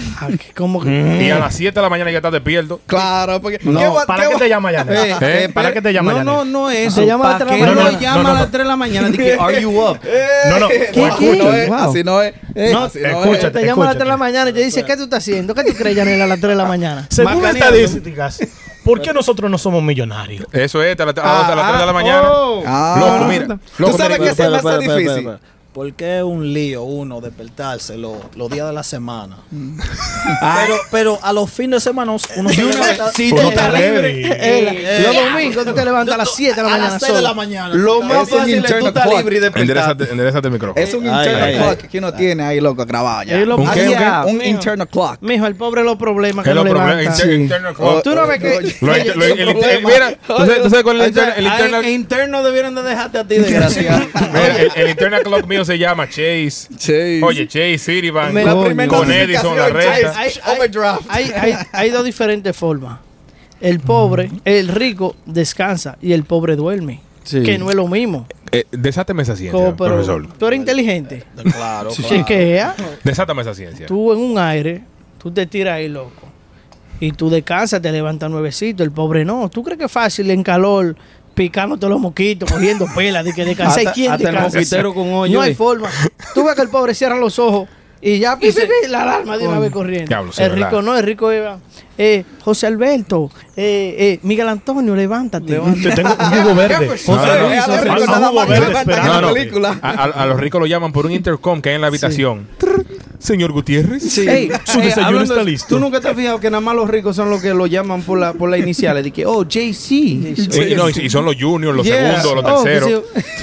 ¿Cómo 0.57 0.81
que? 0.83 1.25
Y 1.27 1.31
a 1.31 1.39
las 1.39 1.55
7 1.55 1.75
de 1.75 1.83
la 1.83 1.89
mañana 1.91 2.11
ya 2.11 2.19
está 2.19 2.31
despierto. 2.31 2.81
Claro, 2.87 3.41
porque. 3.41 3.59
No, 3.63 3.79
¿qué 3.81 3.89
va- 3.89 4.07
¿Para 4.07 4.23
qué 4.23 4.29
qué 4.29 4.35
va- 4.35 4.39
te 4.41 4.49
llama 4.49 4.71
Janet? 4.73 4.95
Eh, 4.97 5.11
¿Eh? 5.11 5.45
eh, 5.45 5.49
¿Para 5.53 5.73
qué 5.73 5.83
te 5.83 5.93
llama 5.93 6.13
No, 6.13 6.19
Janet? 6.19 6.35
no, 6.35 6.45
no 6.45 6.71
es 6.71 6.89
eso. 6.89 7.01
Te 7.01 7.07
llama 7.07 7.25
a 7.25 7.29
las 7.31 7.39
¿Para 7.39 7.51
tres 7.51 7.61
qué 7.61 7.67
de 7.71 7.75
la 7.75 7.75
no 7.75 7.83
mañana. 7.93 8.01
llama 8.01 8.17
No, 8.17 8.23
no, 8.23 8.29
a 8.31 8.41
las 8.41 8.51
3 8.51 8.63
de 8.65 8.69
la 8.69 8.77
mañana? 8.77 9.09
Dice, 9.11 9.37
are 9.41 9.61
you 9.63 9.71
up? 9.81 9.99
No, 10.49 10.59
no. 10.61 10.69
¿Qué, 10.69 11.05
Así 11.07 11.19
qué? 11.31 11.37
no 11.37 11.53
es, 11.53 11.69
Wow. 11.69 11.79
así 11.91 12.05
no 12.05 12.23
es. 12.23 12.35
No, 12.55 12.81
no 12.81 12.87
escúchate. 12.87 13.61
te 13.61 13.67
llama 13.67 13.83
a 13.85 13.87
las 13.89 13.95
3 13.97 14.05
de 14.05 14.11
la 14.11 14.17
mañana 14.17 14.51
y 14.51 14.53
te 14.53 14.65
dice, 14.65 14.85
¿qué 14.85 14.97
tú 14.97 15.05
estás 15.05 15.19
haciendo? 15.19 15.55
¿Qué 15.55 15.65
tú 15.65 15.75
crees, 15.75 15.97
Yanela, 15.97 16.25
a 16.25 16.29
las 16.29 16.41
3 16.41 16.51
de 16.51 16.57
la 16.57 16.65
mañana? 16.67 17.07
Según 17.11 17.45
estadísticas, 17.45 18.41
¿por 18.85 19.01
qué 19.01 19.13
nosotros 19.13 19.51
no 19.51 19.59
somos 19.59 19.83
millonarios? 19.83 20.47
Eso 20.53 20.83
es, 20.83 20.99
a 20.99 21.05
las, 21.07 21.17
a 21.19 21.55
las 21.55 21.67
3 21.69 21.81
de 21.81 21.87
la 21.87 21.93
mañana. 21.93 22.31
oh. 22.33 22.63
Ah. 22.67 22.97
Loco, 22.99 23.25
mira. 23.27 23.59
¿Tú 23.77 23.93
sabes 23.99 24.19
mira, 24.19 24.31
qué 24.31 24.35
se 24.35 24.49
me 24.49 24.57
hace 24.57 24.69
espera, 24.69 24.79
espera, 24.79 24.97
difícil? 24.97 25.31
Espera, 25.89 25.89
espera. 25.89 25.91
¿Por 25.91 25.93
qué 25.95 26.19
es 26.19 26.23
un 26.25 26.53
lío 26.53 26.83
uno 26.83 27.21
despertarse 27.21 27.97
los, 27.97 28.17
los 28.37 28.51
días 28.51 28.67
de 28.67 28.73
la 28.73 28.83
semana? 28.83 29.37
Pero, 30.61 30.75
pero 30.91 31.19
a 31.23 31.33
los 31.33 31.51
fines 31.51 31.83
de 31.83 31.91
semana 31.91 32.13
uno 32.13 32.19
se 32.51 32.63
levanta. 32.63 33.11
Si 33.13 33.31
tú 33.31 33.37
está 33.37 33.49
estás 33.49 33.73
libre. 33.75 34.01
ready. 34.01 34.25
Eh, 34.31 35.03
los 35.05 35.15
domingos 35.17 35.65
tú 35.65 35.73
te 35.75 35.85
levantas 35.85 36.15
a 36.15 36.19
las 36.19 36.35
7 36.35 36.55
de 36.55 36.63
la 36.63 36.69
a 36.69 36.71
mañana 36.73 36.91
las 36.93 37.03
6 37.03 37.15
de 37.15 37.23
la 37.23 37.35
mañana. 37.35 37.75
Lo 37.75 38.03
más 38.03 38.29
fácil 38.29 38.65
es 38.65 38.79
tú 38.79 38.93
clock. 38.93 39.17
libre 39.19 39.37
y 39.37 39.41
despertar. 39.41 40.01
enderezate, 40.11 40.47
el 40.49 40.53
micrófono. 40.53 40.81
Es 40.87 40.95
un 40.95 41.05
internal 41.07 41.55
clock 41.57 41.91
que 41.91 41.99
uno 41.99 42.13
tiene 42.15 42.43
ahí, 42.43 42.61
loco, 42.61 42.85
grabado 42.87 43.23
ya. 43.25 44.25
¿Un 44.27 44.43
internal 44.45 44.89
clock. 44.89 45.19
Mijo, 45.21 45.47
el 45.47 45.57
pobre 45.57 45.83
los 45.85 45.97
problemas 45.97 46.45
que 46.45 46.51
Es 46.51 46.57
no 46.57 46.65
lo 46.65 46.71
problema- 46.71 46.95
levanta. 46.95 47.23
inter- 47.23 47.41
internal 47.41 47.75
clock. 47.75 48.03
Tú 48.03 48.15
no 48.15 48.27
ves 48.27 48.39
que... 48.41 48.57
El- 48.57 48.67
el-. 48.67 49.85
Mira, 49.85 50.15
¿tú 50.27 50.71
sabes, 50.71 50.83
cuál 50.83 51.01
es 51.01 51.17
el, 51.17 51.19
el 51.19 51.47
a- 51.47 51.53
internal? 51.55 51.85
en 51.85 51.91
interno 51.91 52.43
debieron 52.43 52.75
de 52.75 52.83
dejarte 52.83 53.19
a 53.19 53.25
ti, 53.25 53.37
desgraciado. 53.37 54.07
Mira, 54.33 54.57
el, 54.57 54.71
el 54.77 54.91
internal 54.91 55.23
clock 55.23 55.47
mío 55.47 55.65
se 55.71 55.79
llama 55.79 56.09
Chase. 56.09 56.69
Chase. 56.77 57.21
Oye, 57.23 57.47
Chase, 57.47 58.01
primera 58.01 58.89
con 58.89 59.11
Edison, 59.11 59.57
la 59.57 60.99
hay, 61.09 61.31
hay, 61.31 61.55
hay 61.73 61.91
dos 61.91 62.05
diferentes 62.05 62.57
formas. 62.57 62.99
El 63.61 63.79
pobre, 63.81 64.31
el 64.45 64.69
rico 64.69 65.15
descansa 65.27 65.97
y 66.01 66.13
el 66.13 66.25
pobre 66.25 66.57
duerme. 66.57 67.03
Sí. 67.23 67.43
Que 67.43 67.59
no 67.59 67.71
es 67.71 67.77
lo 67.77 67.87
mismo. 67.87 68.27
Eh, 68.51 68.65
desátame 68.73 69.23
esa 69.23 69.37
ciencia, 69.37 69.77
pero 69.77 69.95
profesor. 69.95 70.27
tú 70.37 70.47
eres 70.47 70.59
inteligente. 70.59 71.23
Claro, 71.35 71.91
claro. 71.91 71.91
Chequea. 71.91 72.75
Desátame 73.05 73.43
esa 73.43 73.55
ciencia. 73.55 73.87
Tú 73.87 74.13
en 74.13 74.19
un 74.19 74.39
aire, 74.39 74.83
tú 75.19 75.31
te 75.31 75.47
tiras 75.47 75.75
ahí, 75.75 75.89
loco. 75.89 76.29
Y 76.99 77.13
tú 77.13 77.31
descansas, 77.31 77.81
te 77.81 77.93
levantas 77.93 78.29
nuevecito. 78.31 78.83
El 78.83 78.91
pobre 78.91 79.25
no. 79.25 79.49
¿Tú 79.49 79.63
crees 79.63 79.79
que 79.79 79.85
es 79.85 79.93
fácil 79.93 80.31
en 80.31 80.43
calor 80.43 80.97
picándote 81.45 81.89
los 81.89 81.99
moquitos, 81.99 82.51
cogiendo 82.53 82.85
pelas, 82.95 83.25
de 83.25 83.33
que 83.33 83.47
descansar? 83.47 83.79
Hasta- 83.79 83.93
¿Quién 83.95 84.13
hasta 84.13 84.29
el 84.29 84.35
descansa? 84.35 84.59
moquitero 84.59 84.93
con 84.95 85.11
hoyo, 85.15 85.33
No 85.39 85.41
hay 85.41 85.55
forma. 85.55 85.89
Tú 86.35 86.45
ves 86.45 86.55
que 86.55 86.61
el 86.61 86.69
pobre 86.69 86.93
cierra 86.95 87.17
los 87.17 87.39
ojos 87.39 87.67
y 88.03 88.19
ya 88.19 88.39
pi, 88.39 88.53
pi, 88.53 88.61
pi, 88.61 88.89
la 88.89 89.03
alarma 89.05 89.39
de 89.39 89.49
una 89.49 89.59
vez 89.59 89.71
corriendo. 89.73 90.07
Diablo, 90.09 90.33
sí, 90.33 90.43
el 90.43 90.51
verdad. 90.51 90.67
rico 90.69 90.83
no, 90.83 90.97
el 90.99 91.03
rico 91.05 91.31
es 91.31 91.43
eh, 92.03 92.25
José 92.43 92.67
Alberto, 92.67 93.31
eh, 93.57 93.95
eh, 93.99 94.21
Miguel 94.23 94.49
Antonio, 94.49 94.97
levántate. 94.97 95.61
Te 95.83 95.91
tengo 95.93 96.17
un 96.19 96.31
jugo 96.43 96.55
verde. 96.55 96.89
A 99.83 100.27
los 100.27 100.41
ricos 100.41 100.61
lo 100.61 100.67
llaman 100.67 100.93
por 100.93 101.07
un 101.07 101.13
intercom 101.13 101.61
que 101.61 101.71
hay 101.71 101.75
en 101.77 101.81
la 101.83 101.89
habitación. 101.89 102.47
Señor 103.19 103.53
Gutiérrez. 103.53 104.17
Ey, 104.17 104.51
Su 104.65 104.79
ey, 104.81 104.87
desayuno 104.87 105.07
hablando 105.09 105.35
está 105.35 105.45
listo. 105.45 105.67
Tú 105.69 105.79
nunca 105.79 106.01
te 106.01 106.09
has 106.09 106.17
fijado 106.17 106.41
que 106.41 106.49
nada 106.51 106.63
más 106.63 106.75
los 106.75 106.89
ricos 106.89 107.15
son 107.15 107.29
los 107.29 107.43
que 107.43 107.53
lo 107.53 107.67
llaman 107.67 108.01
por 108.01 108.19
la 108.19 108.33
por 108.33 108.49
las 108.49 108.59
iniciales. 108.61 109.05
De 109.05 109.11
que, 109.11 109.27
oh, 109.27 109.45
JC. 109.45 109.91
Y, 109.93 110.75
no, 110.75 110.89
y- 110.89 110.95
y 111.03 111.11
son 111.11 111.27
los 111.27 111.37
juniors, 111.39 111.77
los 111.77 111.85
Yeah. 111.87 112.23
segundos, 112.23 112.43
los 112.45 112.61
Oh, 112.61 112.65
terceros. 112.65 113.03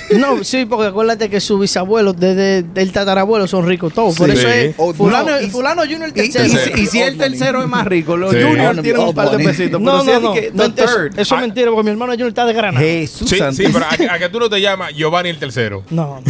sí. 0.10 0.16
No, 0.18 0.44
sí, 0.44 0.66
porque 0.66 0.88
acuérdate 0.88 1.30
que 1.30 1.40
sus 1.40 1.60
bisabuelos 1.60 2.20
desde 2.20 2.66
el 2.76 2.92
tatarabuelo 2.92 3.46
son 3.46 3.68
ricos 3.68 3.94
todos. 3.94 4.16
Por 4.18 4.32
Sí. 4.32 4.38
eso 4.40 4.48
es 4.50 4.74
Oh, 4.78 4.94
fulano, 4.96 5.30
no, 5.30 5.42
y- 5.42 5.50
fulano 5.52 5.82
Junior 5.84 6.06
el 6.06 6.24
Y, 6.24 6.28
y- 6.28 6.32
tercero. 6.32 6.54
Tercero. 6.56 6.78
y 6.82 6.86
si 6.88 7.00
el 7.02 7.18
tercero 7.18 7.62
es 7.62 7.68
más 7.70 7.86
rico, 7.86 8.18
los 8.18 8.34
Sí. 8.48 8.56
juniors 8.58 8.78
Oh, 8.78 8.82
tienen 8.82 9.02
un 9.02 9.14
par 9.16 9.30
de 9.32 9.44
pesitos. 9.44 9.82
No, 9.82 10.04
no, 10.04 10.12
es 10.12 10.22
no. 10.22 10.34
que, 10.34 10.52
no, 10.54 10.64
eso, 10.64 10.74
third. 10.74 11.20
eso 11.20 11.36
Ah. 11.36 11.40
es 11.40 11.42
mentira, 11.48 11.70
porque 11.72 11.84
mi 11.84 11.92
hermano 11.92 12.12
Junior 12.14 12.30
está 12.30 12.46
de 12.46 12.54
Granada. 12.54 12.86
Jesús 12.86 13.30
Sí, 13.30 13.38
sí, 13.54 13.64
pero 13.72 13.86
a, 13.86 13.96
que- 13.96 14.10
a 14.10 14.20
que 14.20 14.30
tú 14.30 14.40
no 14.40 14.50
te 14.50 14.60
llamas 14.62 14.94
Giovanni 14.94 15.30
el 15.30 15.38
tercero. 15.40 15.84
No. 15.90 16.22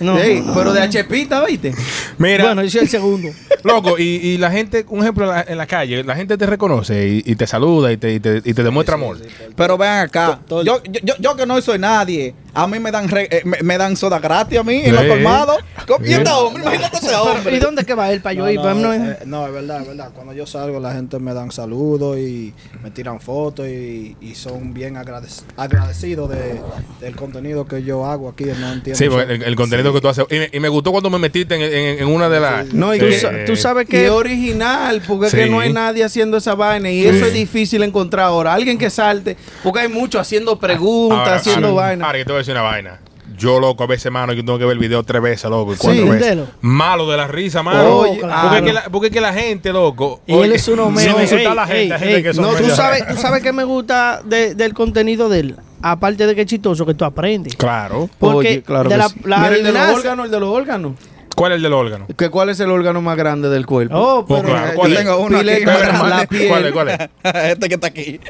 no. 0.00 0.18
Ey, 0.18 0.42
pero 0.54 0.72
de 0.72 0.80
HPita, 0.82 1.44
¿viste? 1.46 1.74
Mira, 2.18 2.44
Bueno, 2.44 2.62
yo 2.62 2.70
soy 2.70 2.80
el 2.82 2.88
segundo. 2.88 3.28
loco, 3.64 3.98
y, 3.98 4.02
y 4.04 4.38
la 4.38 4.50
gente, 4.50 4.84
un 4.88 5.00
ejemplo 5.00 5.24
en 5.24 5.30
la, 5.30 5.42
en 5.48 5.58
la 5.58 5.66
calle, 5.66 6.04
la 6.04 6.14
gente 6.14 6.36
te 6.36 6.46
reconoce 6.46 7.08
y, 7.08 7.22
y 7.24 7.34
te 7.36 7.46
saluda 7.46 7.90
y 7.92 7.96
te, 7.96 8.12
y 8.14 8.20
te, 8.20 8.42
y 8.44 8.54
te 8.54 8.62
demuestra 8.62 8.94
amor. 8.94 9.18
Pero 9.56 9.76
vean 9.78 10.00
acá, 10.06 10.38
Todo 10.46 10.60
el- 10.60 10.66
yo, 10.66 10.82
yo, 10.84 11.00
yo, 11.02 11.14
yo 11.18 11.36
que 11.36 11.46
no 11.46 11.60
soy 11.62 11.78
nadie, 11.78 12.34
a 12.56 12.66
mí 12.66 12.78
me 12.80 12.90
dan 12.90 13.08
re- 13.08 13.28
eh, 13.30 13.42
me, 13.44 13.58
me 13.62 13.78
dan 13.78 13.96
soda 13.96 14.18
gratis 14.18 14.58
a 14.58 14.62
mí 14.62 14.80
en 14.84 14.94
los 14.94 15.04
colmados. 15.04 15.58
¿Cómo- 15.86 16.04
Y 16.04 16.08
Sí. 16.08 16.14
este 16.14 16.30
hombre, 16.30 16.62
imagínate 16.62 16.96
ese 16.96 17.06
Pero, 17.08 17.22
hombre. 17.22 17.56
¿Y 17.56 17.58
dónde 17.58 17.84
que 17.84 17.94
va 17.94 18.10
él 18.10 18.20
para 18.20 18.32
yo 18.32 18.44
No, 18.44 18.50
ir? 18.50 18.56
Para 18.60 18.74
no, 18.74 18.80
no- 18.80 18.94
eh, 18.94 19.18
no, 19.26 19.46
es 19.46 19.52
verdad, 19.52 19.82
es 19.82 19.88
verdad. 19.88 20.10
Cuando 20.14 20.32
yo 20.32 20.46
salgo, 20.46 20.80
la 20.80 20.92
gente 20.92 21.18
me 21.18 21.34
dan 21.34 21.50
saludos 21.52 22.18
y 22.18 22.52
me 22.82 22.90
tiran 22.90 23.20
fotos 23.20 23.66
y, 23.68 24.16
y 24.20 24.34
son 24.34 24.72
bien 24.74 24.96
agradec- 24.96 25.42
agradecidos 25.56 26.30
de, 26.30 26.60
del 27.00 27.14
contenido 27.16 27.66
que 27.66 27.82
yo 27.82 28.06
hago 28.06 28.28
aquí. 28.28 28.44
No 28.44 28.72
entiendo. 28.72 28.94
Sí, 28.98 29.08
porque 29.08 29.34
el, 29.34 29.42
el 29.42 29.56
contenido 29.56 29.92
que 29.92 30.00
tú 30.00 30.08
haces. 30.08 30.24
Y 30.30 30.38
me, 30.38 30.50
y 30.52 30.60
me 30.60 30.68
gustó 30.68 30.92
cuando 30.92 31.10
me 31.10 31.18
metiste 31.18 31.54
en, 31.54 31.62
en- 31.62 31.98
en 32.02 32.08
una 32.08 32.28
de 32.28 32.40
las. 32.40 32.72
No, 32.72 32.94
y 32.94 32.98
Tú, 32.98 33.06
tú 33.46 33.56
sabes 33.56 33.86
Que 33.88 34.06
es 34.06 34.10
original, 34.10 35.02
porque 35.06 35.26
es 35.26 35.34
que 35.34 35.46
no 35.46 35.60
hay 35.60 35.72
nadie 35.72 36.04
haciendo 36.04 36.36
esa 36.36 36.54
vaina 36.54 36.90
y 36.90 37.06
eso 37.06 37.26
es 37.26 37.32
difícil 37.32 37.82
encontrar 37.82 38.26
ahora. 38.26 38.54
Alguien 38.54 38.78
que 38.78 38.90
salte, 38.90 39.36
porque 39.62 39.80
hay 39.80 39.88
muchos 39.88 40.20
haciendo 40.20 40.58
preguntas, 40.58 41.18
Ahora, 41.18 41.36
haciendo 41.36 41.68
ahora, 41.68 41.86
vaina. 41.86 42.06
Ahora, 42.06 42.18
decir 42.46 42.52
una 42.54 42.62
vaina. 42.62 43.00
Yo, 43.36 43.58
loco, 43.60 43.82
a 43.82 43.86
veces, 43.88 44.10
mano, 44.10 44.32
yo 44.32 44.44
tengo 44.44 44.56
que 44.58 44.64
ver 44.64 44.74
el 44.74 44.78
video 44.78 45.02
tres 45.02 45.20
veces, 45.20 45.50
loco, 45.50 45.72
y 45.72 45.76
Sí, 45.76 45.80
cuatro 45.82 46.04
veces. 46.06 46.28
entero. 46.28 46.46
Malo 46.60 47.10
de 47.10 47.16
la 47.16 47.26
risa, 47.26 47.62
mano. 47.62 47.96
Oye, 47.98 48.10
porque, 48.20 48.20
claro. 48.22 48.56
es 48.56 48.62
que 48.62 48.72
la, 48.72 48.82
porque 48.84 49.06
es 49.08 49.12
que 49.12 49.20
la 49.20 49.32
gente, 49.34 49.72
loco. 49.72 50.20
Y 50.26 50.34
él 50.34 50.52
es 50.52 50.66
uno 50.68 50.90
menos. 50.90 51.32
Ey, 51.32 51.44
la 51.44 51.66
gente, 51.66 51.82
ey, 51.82 51.90
gente 52.00 52.16
ey, 52.16 52.22
que 52.22 52.32
son 52.34 52.44
no, 52.44 52.54
tú 52.54 52.70
sabes, 52.70 53.06
tú 53.08 53.16
sabes 53.16 53.42
que 53.42 53.52
me 53.52 53.64
gusta 53.64 54.22
de- 54.24 54.54
del 54.54 54.72
contenido 54.74 55.28
de 55.28 55.40
él. 55.40 55.56
Aparte 55.82 56.24
de 56.26 56.34
que 56.34 56.42
es 56.42 56.46
chistoso, 56.46 56.86
que 56.86 56.94
tú 56.94 57.04
aprendes. 57.04 57.56
Claro. 57.56 58.08
Porque 58.18 58.36
Oye, 58.48 58.62
claro 58.62 58.88
de 58.88 58.96
la, 58.96 59.08
sí. 59.08 59.16
la 59.24 59.38
Mira, 59.38 59.56
el 59.56 59.64
de 59.64 59.72
los 59.72 59.88
órganos, 59.88 60.24
el 60.26 60.30
de 60.30 60.40
los 60.40 60.48
órganos. 60.48 60.92
¿Cuál 61.34 61.52
es 61.52 61.56
el 61.56 61.62
del 61.64 61.72
órgano? 61.74 62.06
Que 62.16 62.30
¿Cuál 62.30 62.48
es 62.48 62.60
el 62.60 62.70
órgano 62.70 63.02
más 63.02 63.16
grande 63.18 63.50
del 63.50 63.66
cuerpo? 63.66 63.94
Oh, 63.94 64.18
Oh, 64.20 64.26
pero. 64.26 64.42
claro. 64.48 64.68
Yo 64.68 64.74
¿Cuál 64.76 64.92
es? 64.92 64.98
tengo 65.00 65.18
uno 65.18 65.38
aquí. 65.38 65.46
La 65.64 66.26
piel. 66.26 66.48
¿Cuál 66.48 66.64
es? 66.66 66.72
¿Cuál 66.72 66.88
es? 66.88 66.98
este 67.52 67.68
que 67.68 67.74
está 67.74 67.86
aquí. 67.88 68.20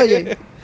Oye, 0.00 0.36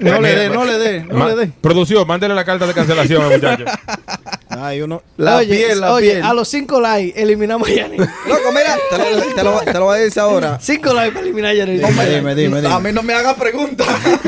No 0.00 0.20
le 0.20 0.34
dé, 0.34 0.48
no 0.50 0.64
le 0.64 0.78
dé, 0.78 1.00
no 1.04 1.14
ma- 1.18 1.28
le 1.28 1.36
dé. 1.36 1.52
Producción, 1.60 2.06
mándele 2.06 2.34
la 2.34 2.44
carta 2.44 2.66
de 2.66 2.74
cancelación 2.74 3.22
al 3.22 3.30
muchacho. 3.30 3.64
Hay 4.48 4.80
uno. 4.82 5.02
La 5.16 5.36
oye, 5.36 5.54
piel, 5.56 5.80
la 5.80 5.92
oye, 5.94 6.10
piel. 6.12 6.22
a 6.24 6.32
los 6.34 6.48
cinco 6.48 6.80
likes 6.80 7.20
eliminamos 7.20 7.68
a 7.68 7.72
Yanni. 7.72 7.96
Loco, 7.98 8.52
mira, 8.52 8.76
te 8.90 8.98
lo, 8.98 9.22
te 9.34 9.42
lo- 9.44 9.60
te 9.60 9.72
lo 9.78 9.84
voy 9.84 9.98
a 9.98 10.02
decir 10.02 10.20
ahora. 10.20 10.58
Cinco 10.60 10.92
likes 10.92 11.12
para 11.12 11.24
eliminar 11.24 11.50
a 11.52 11.54
Yanni. 11.54 11.78
Dime, 11.78 12.06
dime, 12.06 12.34
dime. 12.34 12.68
A 12.68 12.78
mí 12.80 12.92
no 12.92 13.02
me 13.02 13.14
haga 13.14 13.34
preguntas. 13.36 13.86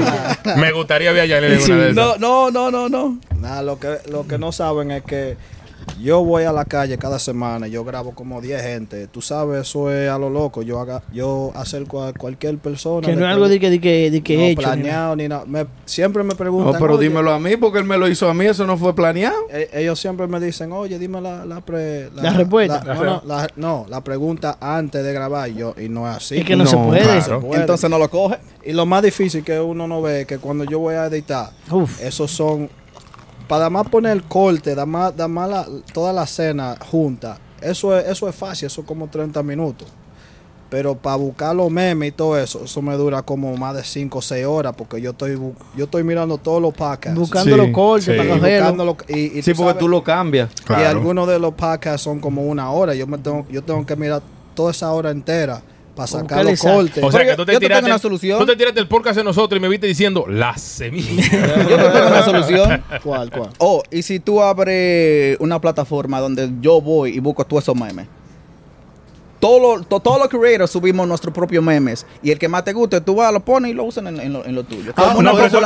Me 0.57 0.73
gustaría 0.73 1.13
ver 1.13 1.23
a 1.23 1.27
Yanel 1.27 1.53
en 1.53 1.63
una 1.63 1.77
de 1.85 1.91
esas. 1.91 1.95
no, 1.95 2.17
no, 2.19 2.51
no, 2.51 2.71
no, 2.71 2.89
no. 2.89 3.19
Nada, 3.41 3.63
lo 3.63 3.79
que, 3.79 3.99
lo 4.11 4.27
que 4.27 4.39
no 4.39 4.53
saben 4.53 4.91
es 4.91 5.03
que 5.03 5.37
Yo 6.01 6.25
voy 6.25 6.45
a 6.45 6.53
la 6.53 6.65
calle 6.65 6.99
cada 6.99 7.19
semana, 7.19 7.67
yo 7.69 7.85
grabo 7.85 8.13
como 8.13 8.41
10 8.41 8.63
gente. 8.63 9.07
Tú 9.07 9.21
sabes, 9.23 9.63
eso 9.69 9.91
es 9.93 10.11
a 10.11 10.19
lo 10.19 10.31
loco. 10.31 10.63
Yo 10.63 10.81
haga, 10.81 11.03
yo 11.13 11.53
acerco 11.55 12.03
a 12.03 12.13
cualquier 12.13 12.59
persona. 12.59 13.07
Que 13.07 13.15
no 13.15 13.25
es 13.27 13.33
algo 13.33 13.49
de 13.49 13.61
que, 13.61 13.71
de 13.71 13.81
que, 13.81 14.11
de 14.11 14.23
que 14.23 14.37
no 14.37 14.43
hecho. 14.45 14.61
ni 14.61 14.65
nada. 14.65 14.75
planeado 14.77 15.17
ni 15.17 15.29
nada. 15.29 15.45
Me- 15.47 15.67
siempre 15.85 16.23
me 16.23 16.35
preguntan. 16.35 16.73
No, 16.75 16.79
pero 16.79 16.95
"Oye", 16.95 17.09
dímelo 17.09 17.33
a 17.33 17.39
mí 17.39 17.57
porque 17.57 17.79
él 17.79 17.85
me 17.85 17.97
lo 17.99 18.09
hizo 18.09 18.29
a 18.29 18.35
mí, 18.35 18.47
eso 18.47 18.67
no 18.67 18.77
fue 18.77 18.95
planeado. 18.95 19.37
e- 19.51 19.71
ellos 19.75 19.99
siempre 20.01 20.27
me 20.27 20.41
dicen, 20.41 20.73
oye, 20.73 20.99
dime 20.99 21.21
la, 21.21 21.45
la, 21.47 21.61
pre- 21.61 22.11
La 22.15 22.33
respuesta. 22.33 22.83
la- 22.85 22.95
no, 22.95 23.05
no, 23.05 23.23
la, 23.27 23.49
no, 23.57 23.87
la 23.89 24.01
pregunta 24.03 24.59
antes 24.61 25.05
de 25.05 25.13
grabar. 25.13 25.49
Y 25.51 25.55
yo, 25.55 25.75
y 25.81 25.89
no 25.89 26.09
es 26.11 26.17
así. 26.17 26.39
Es 26.39 26.45
que 26.45 26.57
no, 26.57 26.67
se 26.67 26.77
puede. 26.77 27.01
claro. 27.03 27.23
se 27.41 27.47
puede. 27.47 27.61
Entonces 27.61 27.89
no 27.91 27.99
lo 27.99 28.09
coge. 28.11 28.39
Y 28.65 28.73
lo 28.73 28.87
más 28.87 29.03
difícil 29.03 29.43
que 29.45 29.59
uno 29.61 29.87
no 29.87 30.03
ve 30.03 30.23
es 30.23 30.27
que 30.27 30.39
cuando 30.39 30.65
yo 30.65 30.79
voy 30.79 30.95
a 30.95 31.07
editar, 31.07 31.51
Uf. 31.71 32.01
esos 32.03 32.31
son. 32.31 32.69
Para 33.53 33.69
más 33.69 33.87
poner 33.87 34.13
el 34.13 34.23
corte, 34.23 34.75
dar 34.75 34.87
más, 34.87 35.15
dar 35.15 35.29
más 35.29 35.47
la- 35.51 35.67
toda 35.93 36.11
la 36.11 36.23
escena 36.23 36.75
junta, 36.91 37.37
eso 37.61 37.95
es, 37.99 38.09
eso 38.09 38.27
es 38.27 38.35
fácil, 38.35 38.65
eso 38.65 38.81
es 38.81 38.87
como 38.87 39.09
30 39.09 39.43
minutos. 39.43 39.89
Pero 40.71 40.95
para 40.97 41.17
buscar 41.17 41.55
los 41.55 41.71
memes 41.71 42.09
y 42.09 42.13
todo 42.13 42.39
eso, 42.39 42.65
eso 42.65 42.81
me 42.81 42.95
dura 42.97 43.21
como 43.21 43.55
más 43.59 43.75
de 43.77 43.85
5 43.85 44.21
o 44.21 44.23
6 44.23 44.47
horas 44.47 44.73
porque 44.75 45.03
yo 45.03 45.11
estoy 45.11 45.39
yo 45.77 45.85
estoy 45.85 46.03
mirando 46.03 46.39
todos 46.39 46.63
los 46.63 46.73
podcasts. 46.73 47.19
Buscando 47.21 47.51
Sí, 47.51 47.57
los 47.61 47.69
cortes 47.73 48.05
sí. 48.07 48.13
para 48.13 48.25
y 49.09 49.13
y, 49.21 49.39
y 49.39 49.43
Sí, 49.43 49.51
tú 49.53 49.59
porque 49.59 49.71
sabes- 49.73 49.79
tú 49.81 49.89
lo 49.89 50.03
cambias. 50.03 50.49
y 50.59 50.63
Claro. 50.65 50.89
algunos 50.89 51.29
de 51.29 51.39
los 51.39 51.53
podcasts 51.53 52.01
son 52.01 52.21
como 52.21 52.41
una 52.47 52.71
hora. 52.71 52.95
Yo 52.95 53.07
me 53.07 53.19
tengo, 53.19 53.45
yo 53.51 53.63
tengo 53.63 53.85
que 53.85 53.97
mirar 53.97 54.23
toda 54.55 54.71
esa 54.71 54.91
hora 54.93 55.11
entera 55.11 55.61
para 55.95 56.07
sacar 56.07 56.45
los 56.45 56.61
cortes. 56.61 57.03
O 57.03 57.13
sea 57.13 57.25
que 57.25 57.37
tú 57.37 57.45
te 57.45 57.53
yo 57.53 57.61
tiraste. 57.61 57.87
una 57.87 57.99
solución. 57.99 58.39
Tú 58.39 58.47
te 58.47 58.57
tiraste 58.57 58.81
el 58.81 58.89
podcast 58.89 59.17
de 59.17 59.25
nosotros 59.25 59.59
y 59.59 59.61
me 59.61 59.69
viste 59.69 59.87
diciendo 59.87 60.25
la 60.29 60.57
semilla. 60.57 61.23
Yo 61.69 61.77
te 61.77 61.91
tengo 61.91 62.07
una 62.09 62.25
solución. 62.25 62.85
¿Cuál, 63.03 63.31
cuál? 63.31 63.51
Oh, 63.59 63.83
y 63.91 64.03
si 64.03 64.21
tú 64.21 64.43
abres 64.43 65.37
una 65.41 65.61
plataforma 65.61 66.21
donde 66.21 66.51
yo 66.61 66.81
voy 66.81 67.17
y 67.17 67.21
busco 67.21 67.45
todos 67.45 67.65
esos 67.65 67.77
memes. 67.77 68.07
Todos 69.43 69.61
los 69.61 69.89
to- 69.89 69.99
todos 69.99 70.21
los 70.21 70.29
creators 70.29 70.71
subimos 70.71 71.05
nuestros 71.09 71.35
propios 71.35 71.65
memes. 71.65 72.07
Y 72.23 72.31
el 72.31 72.39
que 72.39 72.47
más 72.47 72.63
te 72.63 72.73
guste, 72.73 73.01
tú 73.01 73.17
vas, 73.17 73.33
lo 73.33 73.41
pones 73.41 73.73
y 73.73 73.75
lo 73.75 73.83
usan 73.83 74.07
en, 74.07 74.21
en 74.21 74.33
lo, 74.33 74.45
en 74.45 74.55
lo 74.55 74.63
tuyo. 74.63 74.93
El 74.97 75.25
no, 75.25 75.33
pero 75.33 75.47
eso 75.47 75.61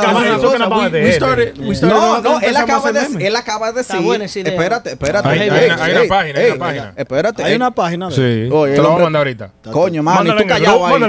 No, 1.83 2.21
no, 2.21 2.39
él 2.39 2.57
acaba, 2.57 2.91
de, 2.91 3.27
él 3.27 3.35
acaba 3.35 3.71
de 3.71 3.77
decir. 3.77 4.01
buena 4.01 4.25
espérate, 4.25 4.91
espérate. 4.93 5.29
Hay- 5.29 5.39
hay 5.41 5.49
hay 5.49 5.65
una 5.67 6.07
página, 6.07 6.39
hay 6.39 6.45
una 6.51 6.57
página. 6.59 6.93
Espérate. 6.95 7.43
Hay 7.43 7.55
una 7.55 7.71
página 7.71 8.09
Sí. 8.11 8.49
Oye, 8.51 8.73
te 8.75 8.81
lo 8.81 8.89
voy 8.91 8.99
a 8.99 9.03
mandar 9.03 9.19
ahorita. 9.19 9.51
Coño, 9.71 10.01
mano, 10.01 10.35
tú 10.35 10.47
callado 10.47 10.85
ahí. 10.87 10.99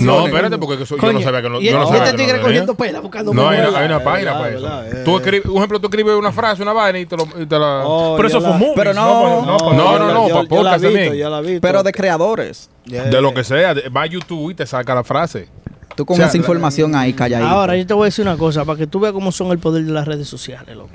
No, 0.00 0.26
espérate, 0.26 0.58
porque 0.58 0.84
yo 0.84 1.12
no 1.12 1.20
sabía 1.20 1.42
que 1.42 1.48
no, 1.48 1.60
yo 1.60 1.78
no 1.78 1.84
y 1.84 1.86
sabía 1.86 2.04
este 2.06 2.16
tigre 2.16 2.40
cogiendo 2.40 2.74
pela 2.74 2.98
buscando 3.00 3.32
No, 3.32 3.48
hay 3.48 3.60
una, 3.60 4.02
página 4.02 4.32
para 4.36 4.48
eso. 4.50 4.66
eh. 4.66 5.02
Tú 5.04 5.16
escribes, 5.16 5.46
por 5.46 5.56
ejemplo, 5.56 5.80
tú 5.80 5.86
escribes 5.86 6.14
una 6.16 6.32
frase, 6.32 6.60
una 6.62 6.72
vaina 6.72 6.98
y 6.98 7.06
te, 7.06 7.16
la. 7.16 7.82
Oh, 7.84 8.16
Pero 8.16 8.28
eso 8.28 8.40
fue 8.40 8.50
movies, 8.52 8.72
Pero 8.74 8.94
no, 8.94 9.44
no, 9.46 9.58
no, 9.58 9.98
no, 9.98 10.12
no, 10.14 10.28
yo- 10.28 10.34
pa' 10.34 10.42
yo 10.42 10.48
podcast 10.48 10.82
también. 10.82 11.60
Pero 11.60 11.82
de 11.82 11.92
creadores. 12.00 12.70
Yeah. 12.84 13.04
De 13.04 13.20
lo 13.20 13.32
que 13.34 13.44
sea, 13.44 13.74
de- 13.74 13.88
va 13.88 14.02
a 14.02 14.06
YouTube 14.06 14.50
y 14.50 14.54
te 14.54 14.66
saca 14.66 14.94
la 14.94 15.04
frase. 15.04 15.48
Tú 15.96 16.06
con 16.06 16.14
O 16.14 16.16
sea, 16.16 16.26
esa 16.28 16.36
información 16.36 16.94
ahí 16.94 17.12
calladito. 17.12 17.48
Ahora, 17.48 17.76
yo 17.76 17.86
te 17.86 17.92
voy 17.94 18.04
a 18.04 18.06
decir 18.06 18.24
una 18.24 18.36
cosa, 18.36 18.64
para 18.64 18.78
que 18.78 18.86
tú 18.86 19.00
veas 19.00 19.12
cómo 19.12 19.32
son 19.32 19.50
el 19.50 19.58
poder 19.58 19.84
de 19.84 19.92
las 19.92 20.06
redes 20.06 20.28
sociales, 20.28 20.74
loco. 20.76 20.90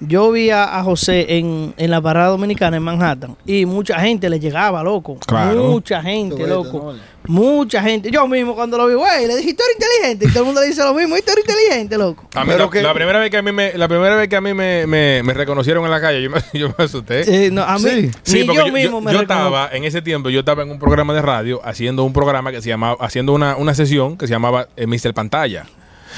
Yo 0.00 0.30
vi 0.30 0.50
a, 0.50 0.78
a 0.78 0.84
José 0.84 1.38
en, 1.38 1.74
en 1.76 1.90
la 1.90 2.00
parada 2.00 2.28
dominicana 2.28 2.76
en 2.76 2.82
Manhattan 2.84 3.36
y 3.44 3.66
mucha 3.66 3.98
gente 3.98 4.30
le 4.30 4.38
llegaba, 4.38 4.82
loco. 4.84 5.16
Claro. 5.26 5.64
Mucha 5.64 6.00
gente, 6.02 6.46
loco. 6.46 6.92
¿no? 6.92 6.98
Mucha 7.24 7.82
gente. 7.82 8.10
Yo 8.10 8.26
mismo 8.28 8.54
cuando 8.54 8.78
lo 8.78 8.86
vi, 8.86 8.94
güey, 8.94 9.26
le 9.26 9.36
dije, 9.36 9.54
tú 9.54 9.62
eres 9.62 9.76
inteligente. 9.76 10.24
Y 10.26 10.28
todo 10.28 10.38
el 10.40 10.44
mundo 10.46 10.60
le 10.60 10.68
dice 10.68 10.82
lo 10.84 10.94
mismo, 10.94 11.16
y 11.16 11.20
tú 11.20 11.32
eres 11.32 11.44
inteligente, 11.46 11.98
loco. 11.98 12.28
A 12.34 12.44
mí, 12.44 12.50
Pero 12.52 12.66
la, 12.66 12.70
que- 12.70 12.82
la 12.82 12.94
primera 12.94 13.18
vez 13.18 13.30
que 13.30 13.36
a 13.38 13.42
mí 13.42 13.50
me, 13.52 13.72
la 13.76 13.88
primera 13.88 14.14
vez 14.16 14.28
que 14.28 14.36
a 14.36 14.40
mí 14.40 14.54
me, 14.54 14.86
me, 14.86 15.22
me 15.24 15.34
reconocieron 15.34 15.84
en 15.84 15.90
la 15.90 16.00
calle, 16.00 16.22
yo 16.22 16.30
me, 16.30 16.38
yo 16.58 16.68
me 16.78 16.84
asusté. 16.84 17.46
Eh, 17.46 17.50
no, 17.50 17.62
a 17.64 17.74
mí, 17.78 17.82
Sí. 17.90 18.10
Sí, 18.22 18.44
porque 18.44 18.56
yo 18.66 18.72
mismo 18.72 19.00
me 19.00 19.12
yo 19.12 19.20
estaba, 19.22 19.68
en 19.72 19.82
ese 19.84 20.00
tiempo, 20.00 20.30
yo 20.30 20.38
estaba 20.40 20.62
en 20.62 20.70
un 20.70 20.78
programa 20.78 21.12
de 21.12 21.22
radio 21.22 21.60
haciendo 21.64 22.04
un 22.04 22.12
programa 22.12 22.52
que 22.52 22.62
se 22.62 22.68
llamaba, 22.68 22.96
haciendo 23.04 23.32
una, 23.32 23.56
una 23.56 23.74
sesión 23.74 24.16
que 24.16 24.26
se 24.26 24.32
llamaba 24.32 24.68
eh, 24.76 24.86
Mr. 24.86 25.12
Pantalla. 25.12 25.66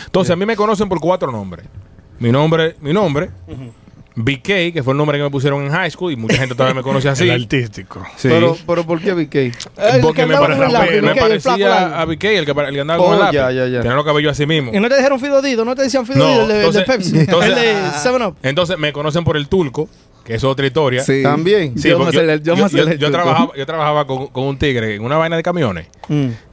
Entonces, 0.05 0.31
a 0.33 0.37
mí 0.37 0.45
me 0.47 0.55
conocen 0.55 0.89
por 0.89 1.01
cuatro 1.01 1.33
nombres. 1.33 1.67
Mi 2.21 2.31
nombre, 2.31 2.77
mi 2.81 2.93
nombre, 2.93 3.31
BK, 4.15 4.73
que 4.75 4.83
fue 4.85 4.93
el 4.93 4.99
nombre 4.99 5.17
que 5.19 5.25
me 5.25 5.31
pusieron 5.31 5.65
en 5.65 5.71
high 5.73 5.91
school 5.91 6.13
y 6.13 6.17
mucha 6.17 6.37
gente 6.37 6.55
todavía 6.55 6.75
me 6.75 6.83
conoce 6.83 7.09
así. 7.09 7.25
El 7.29 7.43
artístico. 7.43 8.05
Sí. 8.17 8.29
Pero, 8.29 8.57
pero 8.67 8.85
¿por 8.85 9.01
qué 9.01 9.13
BK? 9.15 9.57
Porque 10.03 10.23
que 10.23 10.27
me, 10.27 11.15
parecía 11.15 12.01
a 12.01 12.05
BK, 12.05 12.25
el 12.25 12.45
que, 12.47 12.55
pare- 12.55 12.69
el 12.69 12.75
que 12.75 12.81
andaba 12.81 13.01
Oh, 13.03 13.07
con 13.07 13.15
el 13.15 13.21
lápiz. 13.21 13.35
ya, 13.37 13.51
ya, 13.53 13.67
ya. 13.69 13.81
Tenía 13.81 13.97
los 13.97 14.05
cabellos 14.05 14.33
así 14.33 14.45
mismo. 14.47 14.71
Y 14.75 14.81
no 14.81 14.89
te 14.89 14.97
dijeron 14.97 15.19
Fido 15.19 15.41
Dido, 15.41 15.65
no 15.65 15.75
te 15.75 15.83
decían 15.83 16.05
Fido 16.07 16.19
No, 16.19 16.29
Dido, 16.47 16.67
el 16.69 16.73
de, 16.75 16.83
Pepsi. 16.83 17.19
entonces- 17.21 17.51
el 17.51 17.57
de 17.57 17.75
7-Up. 17.75 18.37
Entonces 18.43 18.79
me 18.79 18.93
conocen 18.93 19.25
por 19.25 19.37
el 19.39 19.49
turco, 19.49 19.89
que 20.25 20.35
es 20.35 20.45
otra 20.45 20.67
historia. 20.67 21.03
Sí. 21.03 21.23
También. 21.23 21.79
Sí, 21.79 21.89
yo 21.89 21.99
me 22.01 22.13
yo 22.13 22.23
me 22.23 22.39
yo- 22.69 22.69
yo 22.69 22.85
truco. 22.97 23.11
trabajaba, 23.13 23.53
yo 23.57 23.65
trabajaba 23.67 24.07
con, 24.07 24.27
con 24.27 24.45
un 24.45 24.59
tigre 24.59 24.97
en 24.97 25.05
una 25.05 25.17
vaina 25.17 25.37
de 25.37 25.43
camiones. 25.43 25.87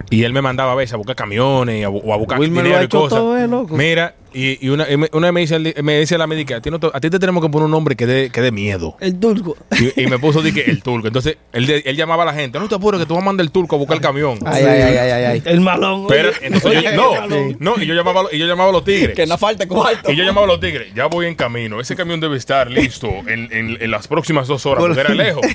Y 0.09 0.24
él 0.24 0.31
me 0.31 0.41
mandaba 0.41 0.71
a 0.71 0.75
veces 0.75 0.93
a 0.93 0.97
buscar 0.97 1.17
camiones 1.17 1.81
y 1.81 1.83
a 1.83 1.89
bu- 1.89 2.01
o 2.05 2.13
a 2.13 2.17
buscar 2.17 2.39
dinero 2.39 2.81
y 2.81 2.88
cosas. 2.88 3.19
todo, 3.19 3.38
eh, 3.38 3.45
loco. 3.45 3.75
Mira, 3.75 4.15
y, 4.34 4.65
y 4.65 4.69
una, 4.69 4.86
una 5.13 5.31
vez 5.31 5.34
me 5.34 5.41
dice, 5.41 5.81
me 5.84 6.00
dice 6.00 6.17
la 6.17 6.27
médica, 6.27 6.57
a 6.57 6.62
ti, 6.62 6.69
no 6.69 6.79
te, 6.79 6.88
a 6.93 7.00
ti 7.00 7.10
te 7.10 7.19
tenemos 7.19 7.43
que 7.43 7.50
poner 7.50 7.65
un 7.65 7.72
nombre 7.72 7.96
que 7.96 8.05
dé, 8.05 8.29
que 8.29 8.41
dé 8.41 8.51
miedo. 8.51 8.96
El 9.00 9.19
turco. 9.19 9.55
Y, 9.96 10.03
y 10.03 10.07
me 10.07 10.19
puso 10.19 10.41
di 10.41 10.51
que 10.53 10.62
el 10.62 10.81
turco. 10.84 11.07
Entonces 11.07 11.38
él, 11.53 11.69
él 11.86 11.96
llamaba 11.96 12.24
a 12.24 12.25
la 12.27 12.34
gente, 12.34 12.60
no 12.60 12.67
te 12.67 12.75
apures 12.75 13.00
que 13.00 13.05
tú 13.05 13.13
vas 13.15 13.24
a 13.24 13.25
mandar 13.25 13.43
el 13.46 13.51
turco 13.51 13.75
a 13.75 13.79
buscar 13.79 13.98
el 13.98 14.01
camión. 14.01 14.39
Ay, 14.46 14.63
ay, 14.63 14.81
ay, 14.81 14.98
ay, 14.98 15.12
ay, 15.12 15.24
ay. 15.25 15.41
El 15.46 15.62
malón. 15.62 16.05
Pero 16.07 16.31
entonces 16.41 16.72
yo, 16.74 16.79
Oye, 16.79 16.89
el 16.89 16.96
no, 16.96 17.12
malón. 17.13 17.57
no, 17.60 17.75
y 17.81 17.86
yo 17.86 17.93
llamaba, 17.93 18.19
a 18.19 18.24
los- 18.24 18.34
y 18.34 18.38
yo 18.38 18.46
llamaba 18.46 18.69
a 18.69 18.74
los 18.74 18.84
tigres. 18.84 19.15
Que 19.15 19.25
no 19.25 19.38
falte 19.38 19.67
cuarto. 19.67 20.12
Y 20.12 20.15
yo 20.15 20.24
llamaba 20.24 20.46
a 20.46 20.50
los 20.50 20.60
tigres, 20.60 20.93
ya 20.96 21.05
voy 21.07 21.25
en 21.27 21.36
camino, 21.36 21.79
ese 21.79 21.96
camión 21.96 22.19
debe 22.19 22.38
estar 22.38 22.69
listo 22.69 23.07
en, 23.27 23.50
en- 23.51 23.77
en 23.81 23.91
las 23.91 24.07
próximas 24.07 24.48
dos 24.48 24.65
horas, 24.65 24.84
porque 24.86 25.00
era 25.01 25.13
lejos. 25.13 25.46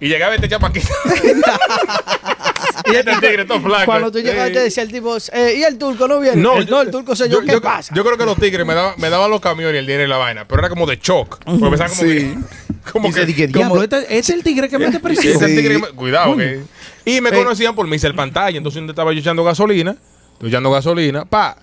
Y 0.00 0.08
llegaba 0.08 0.34
este 0.34 0.48
chapaquito. 0.48 0.88
y 2.92 2.94
este 2.96 3.12
tigre 3.20 3.44
todo 3.44 3.60
flaco. 3.60 3.84
Cuando 3.86 4.10
tú 4.12 4.18
llegabas 4.18 4.50
Eh, 4.50 4.54
te 4.54 4.60
decía 4.60 4.82
el 4.82 4.90
tipo, 4.92 5.16
eh, 5.32 5.54
¿y 5.58 5.62
el 5.62 5.78
turco 5.78 6.06
no 6.08 6.20
viene? 6.20 6.36
no, 6.40 6.56
el, 6.58 6.68
no, 6.68 6.80
el 6.82 6.90
turco 6.90 7.14
soy 7.16 7.28
yo, 7.28 7.40
¿qué 7.42 7.60
pasa? 7.60 7.94
Yo 7.94 8.04
creo 8.04 8.16
que 8.16 8.24
los 8.24 8.36
tigres 8.38 8.66
me 8.66 8.74
daban, 8.74 8.94
me 8.98 9.10
daban 9.10 9.30
los 9.30 9.40
camiones 9.40 9.74
y 9.74 9.78
el 9.78 9.86
dinero 9.86 10.04
y 10.04 10.08
la 10.08 10.16
vaina, 10.18 10.44
pero 10.46 10.60
era 10.60 10.68
como 10.68 10.86
de 10.86 10.96
shock. 11.02 11.38
Porque 11.44 11.76
pensaban 11.76 11.92
como 11.94 12.10
Sí. 12.10 12.18
que. 12.18 12.38
Como 12.92 13.12
que. 13.12 13.26
"Dije, 13.26 13.46
diablo, 13.46 13.82
este, 13.82 13.98
este 13.98 14.16
es 14.18 14.30
el 14.30 14.42
tigre 14.42 14.68
que 14.68 14.78
mete 14.78 14.98
presión. 15.00 15.34
es 15.36 15.42
el 15.42 15.50
Sí. 15.50 15.56
tigre 15.56 15.74
que 15.74 15.80
me- 15.82 15.88
cuidado, 15.88 16.36
que. 16.36 16.62
Y 17.04 17.20
me 17.20 17.30
conocían 17.30 17.74
por 17.74 17.86
Mr. 17.86 18.14
Pantalla. 18.16 18.56
Entonces 18.56 18.82
yo 18.82 18.88
estaba 18.88 19.12
yo 19.12 19.20
echando 19.20 19.44
gasolina. 19.44 19.94
Estoy 20.34 20.48
echando 20.48 20.70
gasolina, 20.70 21.24
pa. 21.26 21.56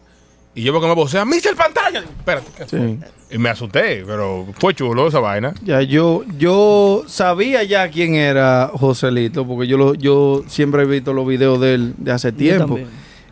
Y 0.58 0.64
yo 0.64 0.72
veo 0.72 0.82
que 0.82 0.88
me 0.88 0.96
vocea, 0.96 1.24
Mr. 1.24 1.56
Pantalla. 1.56 2.00
Espérate. 2.00 2.66
Sí. 2.66 2.98
Y 3.30 3.38
me 3.38 3.50
asusté, 3.50 4.04
pero 4.08 4.48
fue 4.58 4.74
chulo 4.74 5.08
esa 5.08 5.20
vaina. 5.20 5.54
Ya, 5.64 5.84
yo, 5.84 6.24
yo 6.36 7.04
sabía 7.06 7.62
ya 7.62 7.88
quién 7.92 8.16
era 8.16 8.72
Joselito, 8.74 9.46
porque 9.46 9.68
yo 9.68 9.78
lo, 9.78 9.94
yo 9.94 10.42
siempre 10.48 10.82
he 10.82 10.86
visto 10.86 11.14
los 11.14 11.28
videos 11.28 11.62
de 11.62 11.76
él 11.76 11.94
de 11.98 12.12
hace 12.12 12.32
tiempo. 12.32 12.80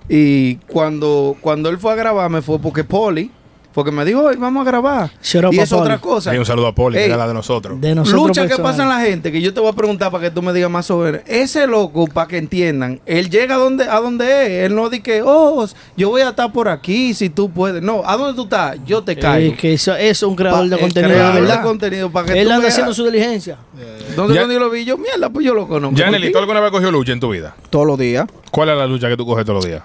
Y 0.08 0.58
cuando, 0.68 1.36
cuando 1.42 1.70
él 1.70 1.80
fue 1.80 1.94
a 1.94 1.96
grabar, 1.96 2.30
me 2.30 2.44
fue 2.44 2.60
porque 2.60 2.84
Poli, 2.84 3.32
porque 3.76 3.92
me 3.92 4.04
dijo, 4.06 4.24
"Oye, 4.24 4.38
vamos 4.38 4.66
a 4.66 4.70
grabar. 4.72 5.12
Y 5.52 5.60
es 5.60 5.72
otra 5.72 6.00
cosa. 6.00 6.32
Hay 6.32 6.38
un 6.40 6.46
saludo 6.46 6.68
a 6.68 6.74
Poli, 6.74 6.98
que 6.98 7.06
era 7.06 7.18
la 7.18 7.28
de 7.28 7.34
nosotros. 7.36 7.80
De 7.80 7.94
nosotros 7.94 8.28
Lucha 8.30 8.48
que 8.48 8.58
pasa 8.58 8.84
en 8.84 8.90
la 8.90 9.02
gente, 9.02 9.32
que 9.32 9.42
yo 9.42 9.54
te 9.54 9.60
voy 9.60 9.70
a 9.70 9.74
preguntar 9.74 10.10
para 10.12 10.24
que 10.24 10.32
tú 10.32 10.42
me 10.42 10.54
digas 10.54 10.72
más 10.72 10.86
sobre 10.88 11.10
él. 11.10 11.22
Ese 11.28 11.68
loco, 11.68 12.08
para 12.08 12.28
que 12.28 12.38
entiendan, 12.38 13.02
él 13.06 13.30
llega 13.30 13.56
a 13.56 13.58
donde, 13.58 13.84
a 13.84 14.00
donde 14.00 14.26
es. 14.46 14.66
Él 14.66 14.76
no 14.76 14.90
dice 14.90 15.04
que, 15.04 15.22
oh, 15.24 15.68
yo 15.98 16.10
voy 16.10 16.22
a 16.22 16.30
estar 16.30 16.52
por 16.52 16.70
aquí 16.70 17.14
si 17.14 17.30
tú 17.30 17.52
puedes. 17.52 17.84
No, 17.84 18.02
¿a 18.06 18.16
dónde 18.18 18.34
tú 18.34 18.44
estás? 18.44 18.78
Yo 18.88 19.04
te 19.04 19.16
caigo. 19.18 19.54
Es 19.54 19.60
que 19.60 19.74
eso, 19.74 19.94
es 19.96 20.24
un 20.24 20.36
creador 20.36 20.70
Pa- 20.70 20.76
de 20.76 20.82
contenido, 20.82 21.14
creador 21.14 21.36
de 21.36 21.42
de 21.42 21.48
verdad. 21.48 21.64
contenido, 21.64 22.10
para 22.12 22.28
que 22.34 22.42
Él 22.42 22.48
tú 22.48 22.54
anda 22.54 22.68
haciendo 22.70 22.94
su 22.94 23.04
diligencia. 23.06 23.58
¿Dónde 24.16 24.36
yo 24.36 24.48
lo 24.60 24.70
vi? 24.70 24.86
Yo, 24.86 24.98
mierda, 24.98 25.30
pues 25.30 25.46
yo 25.46 25.54
lo 25.54 25.68
conozco. 25.68 25.98
Janely, 25.98 26.14
¿tú 26.18 26.22
Contigo. 26.34 26.40
alguna 26.40 26.60
vez 26.62 26.72
cogió 26.72 26.92
lucha 26.92 27.12
en 27.12 27.20
tu 27.20 27.30
vida? 27.30 27.54
Todos 27.70 27.86
los 27.86 28.00
días. 28.00 28.26
¿Cuál 28.52 28.70
es 28.70 28.78
la 28.78 28.88
lucha 28.88 29.10
que 29.10 29.18
tú 29.18 29.26
coges 29.26 29.44
todos 29.46 29.58
los 29.58 29.66
días? 29.66 29.84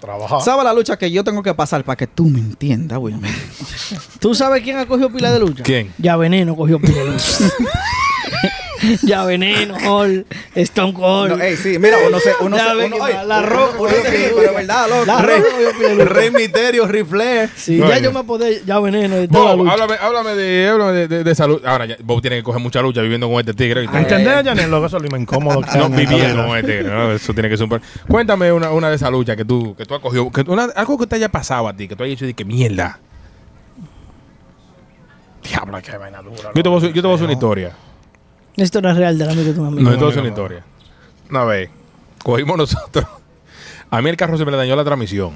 Trabajar. 0.00 0.40
¿Sabes 0.42 0.64
la 0.64 0.72
lucha 0.72 0.96
que 0.96 1.10
yo 1.10 1.24
tengo 1.24 1.42
que 1.42 1.54
pasar 1.54 1.84
para 1.84 1.96
que 1.96 2.06
tú 2.06 2.26
me 2.26 2.38
entiendas, 2.38 2.98
Wilmer? 2.98 3.30
¿Tú 4.20 4.34
sabes 4.34 4.62
quién 4.62 4.78
ha 4.78 4.86
cogido 4.86 5.10
pila 5.10 5.32
de 5.32 5.40
lucha? 5.40 5.62
¿Quién? 5.62 5.92
Ya 5.98 6.16
Veneno 6.16 6.56
cogió 6.56 6.80
pila 6.80 7.00
de 7.00 7.10
lucha. 7.12 7.24
ya 9.02 9.24
Veneno, 9.24 9.76
Hall, 9.84 10.26
Stone 10.54 10.92
Cold. 10.94 11.36
No, 11.36 11.42
ey, 11.42 11.56
sí, 11.56 11.78
mira, 11.78 11.96
uno 12.06 12.18
se. 12.20 12.32
Uno 12.40 12.56
Ya 12.56 12.70
se 12.70 12.76
uno, 12.86 12.96
la 13.24 13.38
uno- 13.38 13.46
Roca 13.46 13.78
uno 13.80 13.90
pero 14.02 14.54
verdad, 14.54 14.88
loco. 14.88 15.04
La 15.06 15.22
Rey-. 15.22 15.42
Rey 16.04 16.30
Misterio, 16.30 16.86
Rifle. 16.86 17.48
Sí, 17.56 17.78
No, 17.78 17.88
ya 17.88 17.98
yo 17.98 18.12
me 18.12 18.24
podé, 18.24 18.62
ya 18.64 18.78
Veneno 18.80 19.16
de 19.16 19.28
toda 19.28 19.44
la 19.44 19.50
Bob, 19.54 19.58
lucha. 19.66 19.72
háblame, 19.72 19.94
háblame, 20.00 20.34
de, 20.34 20.68
háblame 20.68 20.92
de, 20.92 21.08
de- 21.08 21.24
de 21.24 21.34
salud. 21.34 21.60
Ahora, 21.64 21.86
ya, 21.86 21.96
Bob 22.02 22.20
tiene 22.20 22.36
que 22.36 22.42
coger 22.42 22.60
mucha 22.62 22.80
lucha 22.82 23.00
viviendo 23.02 23.28
con 23.28 23.40
este 23.40 23.54
tigre. 23.54 23.84
¿Entendés, 23.84 24.44
Janel? 24.44 24.70
Lo 24.70 24.80
que 24.80 24.86
eso 24.86 24.96
es 24.96 25.02
lo 25.02 25.10
más 25.10 25.20
incómodo 25.20 25.60
que 25.62 25.78
No, 25.78 25.88
viviendo 25.90 26.46
con 26.46 26.56
este 26.56 26.78
tigre. 26.78 26.92
¿no? 26.94 27.12
Eso 27.12 27.32
tiene 27.34 27.48
que 27.48 27.56
ser 27.56 27.66
un... 27.72 27.80
Cuéntame 28.08 28.52
una, 28.52 28.70
una 28.70 28.88
de 28.90 28.96
esas 28.96 29.10
luchas 29.10 29.36
que 29.36 29.44
tú, 29.44 29.74
que 29.76 29.84
tú 29.84 29.94
has 29.94 30.00
cogido. 30.00 30.30
Que, 30.30 30.42
una- 30.42 30.64
algo 30.76 30.98
que 30.98 31.06
te 31.06 31.16
haya 31.16 31.28
pasado 31.28 31.68
a 31.68 31.72
ti, 31.76 31.88
que 31.88 31.96
tú 31.96 32.02
hayas 32.04 32.12
dicho 32.18 32.26
de 32.26 32.34
que 32.34 32.44
mierda. 32.44 32.98
Diablo, 35.42 35.78
qué 35.82 35.96
vaina 35.96 36.20
dura. 36.22 36.50
Yo 36.54 36.62
te 36.62 36.68
voy 36.68 36.76
a 36.76 36.78
hacer- 36.78 36.92
yo 36.92 37.00
te 37.02 37.06
voy 37.06 37.12
a 37.12 37.14
hacer 37.14 37.24
una 37.24 37.32
historia. 37.32 37.72
Esto 38.58 38.82
no 38.82 38.90
es 38.90 38.96
real 38.96 39.16
del 39.16 39.28
amigo 39.30 39.44
de 39.44 39.54
tu 39.54 39.64
amigo. 39.64 39.82
No, 39.90 39.96
no, 39.96 40.08
hacer 40.08 40.20
una 40.20 40.28
historia. 40.28 40.64
Una 41.30 41.44
vez, 41.44 41.70
cogimos 42.22 42.56
nosotros. 42.58 43.06
A 43.90 44.02
mí 44.02 44.10
el 44.10 44.16
carro 44.16 44.36
se 44.36 44.44
me 44.44 44.50
le 44.50 44.56
dañó 44.58 44.76
la 44.76 44.84
transmisión. 44.84 45.32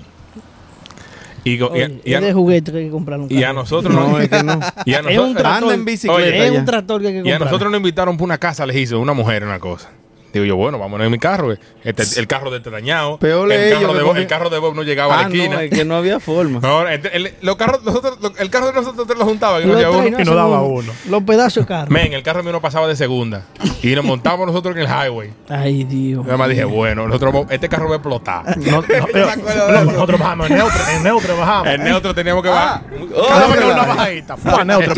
Y, 1.45 1.59
go- 1.59 1.73
y 1.75 1.83
a- 1.83 1.87
Oye, 1.87 2.01
y 2.05 2.15
a- 2.15 2.19
es 2.19 2.25
de 2.25 2.33
juguete 2.35 2.71
que 2.73 2.79
hay 2.79 2.85
que 2.85 2.91
comprar 2.91 3.19
un 3.19 3.27
y 3.33 3.39
a 3.39 3.49
carro. 3.49 3.55
nosotros 3.61 3.93
No, 3.95 4.09
no. 4.11 4.21
es 4.21 4.29
que 4.29 4.43
no. 4.43 4.61
Y 4.85 4.95
a 4.95 4.99
Es 5.01 5.05
un 5.07 5.13
nosotros, 5.15 5.33
tractor. 5.37 5.63
Anda 5.63 5.75
en 5.75 5.85
bicicleta 5.85 6.17
Oye, 6.23 6.47
Es 6.47 6.53
ya. 6.53 6.59
un 6.61 6.65
tractor 6.65 7.01
que 7.01 7.07
hay 7.09 7.13
que 7.15 7.19
y 7.19 7.21
a 7.23 7.33
comprar. 7.33 7.41
nosotros 7.53 7.71
nos 7.73 7.79
invitaron 7.79 8.17
para 8.17 8.25
una 8.25 8.39
casa 8.39 8.65
lejísima, 8.67 9.01
una 9.01 9.13
mujer, 9.13 9.43
una 9.45 9.59
cosa. 9.59 9.89
Digo 10.33 10.45
yo, 10.45 10.57
bueno, 10.57 10.79
vamos 10.79 11.01
en 11.01 11.11
mi 11.11 11.19
carro. 11.19 11.47
güey. 11.47 11.59
Este, 11.85 12.19
el 12.21 12.27
carro 12.27 12.51
de 12.51 12.59
este 12.59 12.71
dañado. 12.71 13.19
Peor 13.19 13.51
el, 13.53 13.71
carro 13.71 13.81
ellos 13.83 13.97
de 13.97 14.03
Bob, 14.03 14.13
cogen- 14.15 14.21
el 14.21 14.27
carro 14.27 14.51
de 14.51 14.59
Bob 14.59 14.75
no 14.75 14.83
llegaba 14.83 15.15
a 15.15 15.19
Ah, 15.19 15.23
la 15.25 15.29
no, 15.29 15.35
esquina. 15.35 15.63
es 15.63 15.71
que 15.71 15.85
no 15.85 15.97
había 15.97 16.21
forma. 16.21 16.61
No, 16.63 16.89
el, 16.89 17.05
el- 17.13 17.35
los 17.43 17.57
carros, 17.57 17.83
nosotros, 17.85 18.19
el 18.39 18.51
carro 18.51 18.67
de 18.69 18.73
nosotros 18.73 19.07
lo 19.19 19.25
juntaban 19.25 19.63
y 19.63 19.67
no 19.67 19.73
Los 19.75 19.85
había 19.85 19.97
traen, 19.99 20.15
uno. 20.15 20.23
y 20.23 20.25
no 20.25 20.35
daba 20.35 20.63
uno. 20.63 20.73
uno. 20.81 20.93
Los 21.09 21.23
pedazos 21.25 21.65
de 21.65 21.67
carro. 21.67 21.91
Men, 21.91 22.13
el 22.13 22.23
carro 22.23 22.43
mío 22.43 22.53
no 22.53 22.61
pasaba 22.61 22.87
de 22.87 22.97
segunda. 22.97 23.43
Y 23.83 23.95
nos 23.95 24.05
montamos 24.05 24.47
nosotros 24.47 24.75
en 24.77 24.83
el 24.83 24.89
highway. 24.89 25.33
Ay, 25.49 25.85
Dios. 25.85 26.19
Yo 26.21 26.25
nada 26.25 26.37
más 26.39 26.49
dije, 26.49 26.65
bueno, 26.65 27.07
nosotros, 27.07 27.47
este 27.51 27.69
carro 27.69 27.87
va 27.89 27.95
a 27.95 27.97
explotar. 27.97 28.57
No, 28.59 28.81
no, 28.81 28.83
no, 29.85 29.85
nosotros 29.93 30.21
bajamos 30.21 30.51
en 30.51 30.57
neutro, 30.57 30.81
en 30.97 31.03
neutro 31.03 31.37
bajamos. 31.37 31.69
El 31.69 31.85
neutro 31.85 32.15
teníamos 32.15 32.43
que 32.43 32.49
bajar. 32.49 32.83
Cada 33.29 33.47
vez 33.49 33.57
que 33.59 33.65
verdad. 33.67 33.73
una 33.85 33.95
bajadita, 33.95 34.37
fue 34.37 34.53
a 34.53 34.65
neutro 34.65 34.95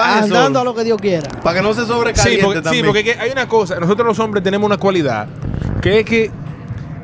Andando 0.00 0.60
a 0.60 0.64
lo 0.64 0.74
que 0.74 0.84
Dios 0.84 1.00
quiera. 1.00 1.28
Para 1.42 1.56
que 1.56 1.62
no 1.62 1.74
se 1.74 1.84
sobrecaliente 1.86 2.70
sí, 2.70 2.82
porque 2.82 3.04
que 3.04 3.12
hay 3.14 3.30
una 3.30 3.48
cosa. 3.48 3.78
Nosotros 3.78 4.06
los 4.06 4.16
hombres 4.30 4.44
tenemos 4.44 4.66
una 4.66 4.76
cualidad 4.76 5.28
que 5.82 6.00
es 6.00 6.04
que 6.06 6.30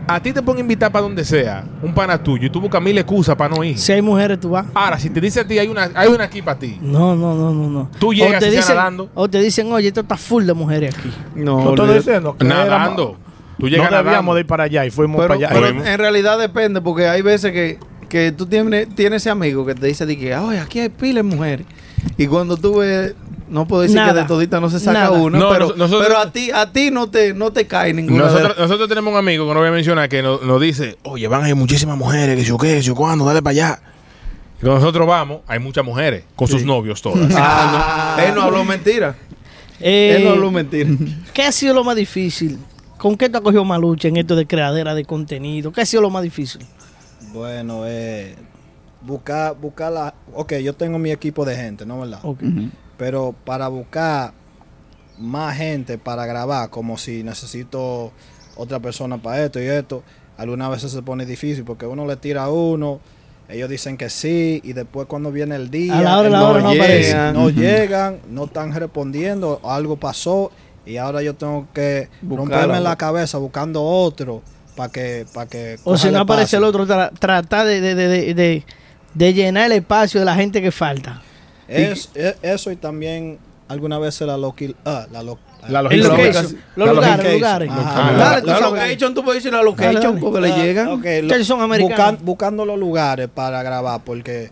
a 0.09 0.21
ti 0.21 0.33
te 0.33 0.41
pueden 0.41 0.61
invitar 0.61 0.93
para 0.93 1.03
donde 1.03 1.25
sea, 1.25 1.65
un 1.83 1.93
pana 1.93 2.17
tuyo, 2.23 2.47
y 2.47 2.51
tú 2.51 2.61
buscas 2.61 2.81
mil 2.81 2.97
excusas 2.97 3.35
para 3.35 3.53
no 3.53 3.65
ir. 3.65 3.77
Si 3.77 3.91
hay 3.91 4.01
mujeres, 4.01 4.39
tú 4.39 4.51
vas. 4.51 4.65
Ahora, 4.73 5.01
si 5.01 5.11
te 5.11 5.21
dice 5.21 5.41
a 5.41 5.45
ti, 5.49 5.59
hay 5.59 5.67
una, 5.67 5.91
hay 5.97 6.09
una 6.09 6.23
aquí 6.25 6.43
para 6.43 6.61
ti. 6.61 6.79
No, 6.81 7.17
no, 7.17 7.35
no, 7.35 7.53
no, 7.53 7.69
no. 7.69 7.91
Tú 7.99 8.15
llegas 8.15 8.37
o 8.37 8.39
te 8.39 8.47
y 8.47 8.51
sea 8.53 8.61
dicen, 8.61 8.77
nadando. 8.77 9.11
O 9.15 9.29
te 9.29 9.41
dicen, 9.41 9.73
oye, 9.73 9.89
esto 9.89 10.03
está 10.03 10.17
full 10.17 10.45
de 10.45 10.55
mujeres 10.55 10.95
aquí. 10.97 11.11
No, 11.35 11.57
No 11.57 11.71
estoy 11.71 11.81
olvídate. 11.89 11.95
diciendo 11.99 12.37
que 12.39 12.45
Nadando. 12.45 13.17
Tú 13.59 13.69
llegas 13.69 13.91
no 13.91 13.97
debíamos 13.97 14.13
nadando. 14.13 14.35
de 14.35 14.41
ir 14.43 14.47
para 14.47 14.65
allá 14.65 14.87
y 14.87 14.91
fuimos 14.91 15.17
Pero, 15.17 15.35
para 15.41 15.49
allá. 15.49 15.61
pero 15.73 15.85
en 15.93 15.99
realidad 15.99 16.39
depende, 16.39 16.81
porque 16.81 17.09
hay 17.09 17.23
veces 17.23 17.51
que, 17.51 17.81
que 18.09 18.31
tú 18.31 18.47
tienes, 18.47 18.89
tienes 18.95 19.23
ese 19.23 19.31
amigo 19.31 19.67
que 19.67 19.75
te 19.75 19.89
dice 19.89 20.07
de 20.07 20.17
que, 20.17 20.37
oye, 20.37 20.61
aquí 20.61 20.79
hay 20.79 20.89
pilas 20.91 21.25
de 21.29 21.35
mujeres. 21.35 21.67
Y 22.17 22.29
cuando 22.29 22.57
tú 22.57 22.77
ves, 22.77 23.15
no 23.49 23.67
puedo 23.67 23.83
decir 23.83 23.97
Nada. 23.97 24.13
que 24.15 24.21
de 24.21 24.25
todita 24.27 24.61
no 24.61 24.69
se 24.71 24.79
saca 24.81 25.01
Nada. 25.01 25.11
uno, 25.13 25.39
No, 25.39 25.51
pero, 25.51 25.69
nos- 25.69 25.77
nosotros- 25.77 26.07
pero 26.07 26.19
a 26.19 26.31
ti 26.33 26.51
a 26.51 26.73
ti 26.73 26.91
no 26.91 27.09
te 27.09 27.33
no 27.35 27.53
te 27.53 27.67
cae 27.67 27.93
ninguna 27.95 28.31
de 28.33 28.43
Nosotros, 28.59 28.89
tenemos 28.89 29.13
un 29.13 29.19
amigo 29.19 29.47
que 29.47 29.55
no 29.55 29.61
voy 29.61 29.69
a 29.69 29.73
mencionar 29.73 30.09
que 30.09 30.23
nos, 30.23 30.43
nos 30.43 30.61
dice, 30.61 30.99
oye, 31.05 31.27
van 31.29 31.45
a 31.45 31.49
ir 31.49 31.55
muchísimas 31.57 31.97
mujeres, 31.97 32.37
que 32.37 32.45
yo 32.45 32.59
qué, 32.59 32.75
que 32.77 32.83
yo 32.83 32.95
cuándo, 32.95 33.25
dale 33.25 33.43
para 33.43 33.53
allá. 33.53 33.81
Y 34.59 34.61
cuando 34.61 34.81
nosotros 34.81 35.07
vamos, 35.07 35.41
hay 35.47 35.59
muchas 35.59 35.85
mujeres, 35.85 36.25
con 36.35 36.49
sus 36.49 36.65
novios 36.65 37.03
todas. 37.03 37.31
Ah, 37.37 38.17
no. 38.19 38.23
Él 38.25 38.35
no 38.35 38.43
habló 38.43 38.65
mentira. 38.65 39.15
Eh, 39.81 40.17
Él 40.17 40.25
no 40.25 40.31
habló 40.31 40.51
mentira. 40.51 40.89
¿Qué 41.35 41.43
ha 41.43 41.53
sido 41.53 41.75
lo 41.75 41.85
más 41.85 41.95
difícil? 41.97 42.59
¿Con 42.97 43.17
qué 43.17 43.29
te 43.29 43.37
ha 43.37 43.43
cogido 43.43 43.63
más 43.67 43.79
lucha 43.79 44.09
en 44.09 44.17
esto 44.17 44.35
de 44.35 44.47
creadera 44.47 44.95
de 44.95 45.05
contenido? 45.05 45.71
¿Qué 45.71 45.83
ha 45.83 45.87
sido 45.87 46.01
lo 46.03 46.09
más 46.09 46.23
difícil? 46.23 46.63
Bueno, 47.35 47.83
eh, 47.85 48.35
buscar, 49.03 49.55
buscar 49.61 49.93
la... 49.93 50.15
Ok, 50.33 50.55
yo 50.65 50.73
tengo 50.73 50.99
mi 50.99 51.11
equipo 51.11 51.45
de 51.45 51.55
gente, 51.55 51.85
¿no 51.85 52.01
verdad? 52.01 52.21
Ok. 52.23 52.41
Pero 52.97 53.35
para 53.45 53.69
buscar 53.69 54.33
más 55.19 55.57
gente 55.57 55.99
para 55.99 56.27
grabar, 56.27 56.71
como 56.71 56.99
si 56.99 57.23
necesito 57.23 58.13
otra 58.57 58.81
persona 58.81 59.19
para 59.19 59.45
esto 59.45 59.61
y 59.61 59.67
esto, 59.67 60.03
algunas 60.37 60.71
veces 60.71 60.93
se 60.93 61.03
pone 61.03 61.25
difícil 61.27 61.65
porque 61.65 61.87
uno 61.87 62.07
le 62.07 62.17
tira 62.17 62.45
a 62.45 62.51
uno, 62.51 63.01
ellos 63.49 63.69
dicen 63.71 63.97
que 63.97 64.11
sí, 64.11 64.61
y 64.65 64.73
después 64.73 65.07
cuando 65.07 65.31
viene 65.31 65.57
el 65.57 65.71
día, 65.71 65.99
A 65.99 66.03
la 66.03 66.19
hora, 66.19 66.29
la 66.31 66.45
hora 66.49 66.61
no 66.63 66.73
llegan. 66.75 67.35
no 67.35 67.51
llegan, 67.51 68.19
no 68.29 68.45
están 68.45 68.73
respondiendo, 68.75 69.61
algo 69.65 69.97
pasó, 69.97 70.51
y 70.85 70.97
ahora 70.99 71.23
yo 71.23 71.35
tengo 71.35 71.67
que 71.73 72.09
Buscar 72.23 72.39
romperme 72.63 72.81
la 72.81 72.97
cabeza 72.97 73.39
buscando 73.39 73.83
otro 73.83 74.43
para 74.77 74.91
que, 74.93 75.27
para 75.33 75.47
que 75.49 75.79
O 75.85 75.97
si 75.97 76.11
no 76.11 76.21
aparece 76.21 76.57
el 76.57 76.65
otro, 76.65 76.87
tra- 76.87 77.11
tratar 77.19 77.67
de, 77.67 77.81
de, 77.81 77.95
de, 77.95 78.09
de, 78.09 78.35
de- 78.35 78.65
de 79.15 79.33
llenar 79.33 79.67
el 79.67 79.73
espacio 79.73 80.21
de 80.21 80.27
la 80.27 80.35
gente 80.35 80.61
que 80.61 80.71
falta. 80.71 81.23
Es- 81.69 82.11
es- 82.15 82.37
eso 82.43 82.71
y 82.71 82.77
también 82.77 83.39
algunas 83.69 84.01
veces 84.01 84.27
la 84.27 84.37
loqui, 84.37 84.75
ah, 84.85 85.07
la, 85.13 85.23
lo- 85.23 85.39
La 85.69 85.81
El 85.81 85.85
logística. 85.85 86.17
location, 86.17 86.59
los 86.77 86.87
La 86.87 86.93
lugares, 86.95 87.33
lugares. 87.35 87.71
Ajá. 87.73 88.09
Ah, 88.37 88.41
La 88.45 88.61
location, 88.61 89.15
tú 89.15 89.25
puedes 89.25 89.43
decir 89.43 89.53
la 89.57 89.63
location 89.65 90.21
porque 90.21 90.41
le 90.41 90.53
Ah, 90.53 90.57
llegan. 90.57 90.89
ok, 90.91 91.05
lo- 91.25 91.45
son 91.45 91.61
americanos. 91.61 91.97
buscan- 91.99 92.25
buscando 92.25 92.65
los 92.65 92.79
lugares 92.79 93.29
para 93.35 93.61
grabar, 93.65 94.03
porque 94.05 94.51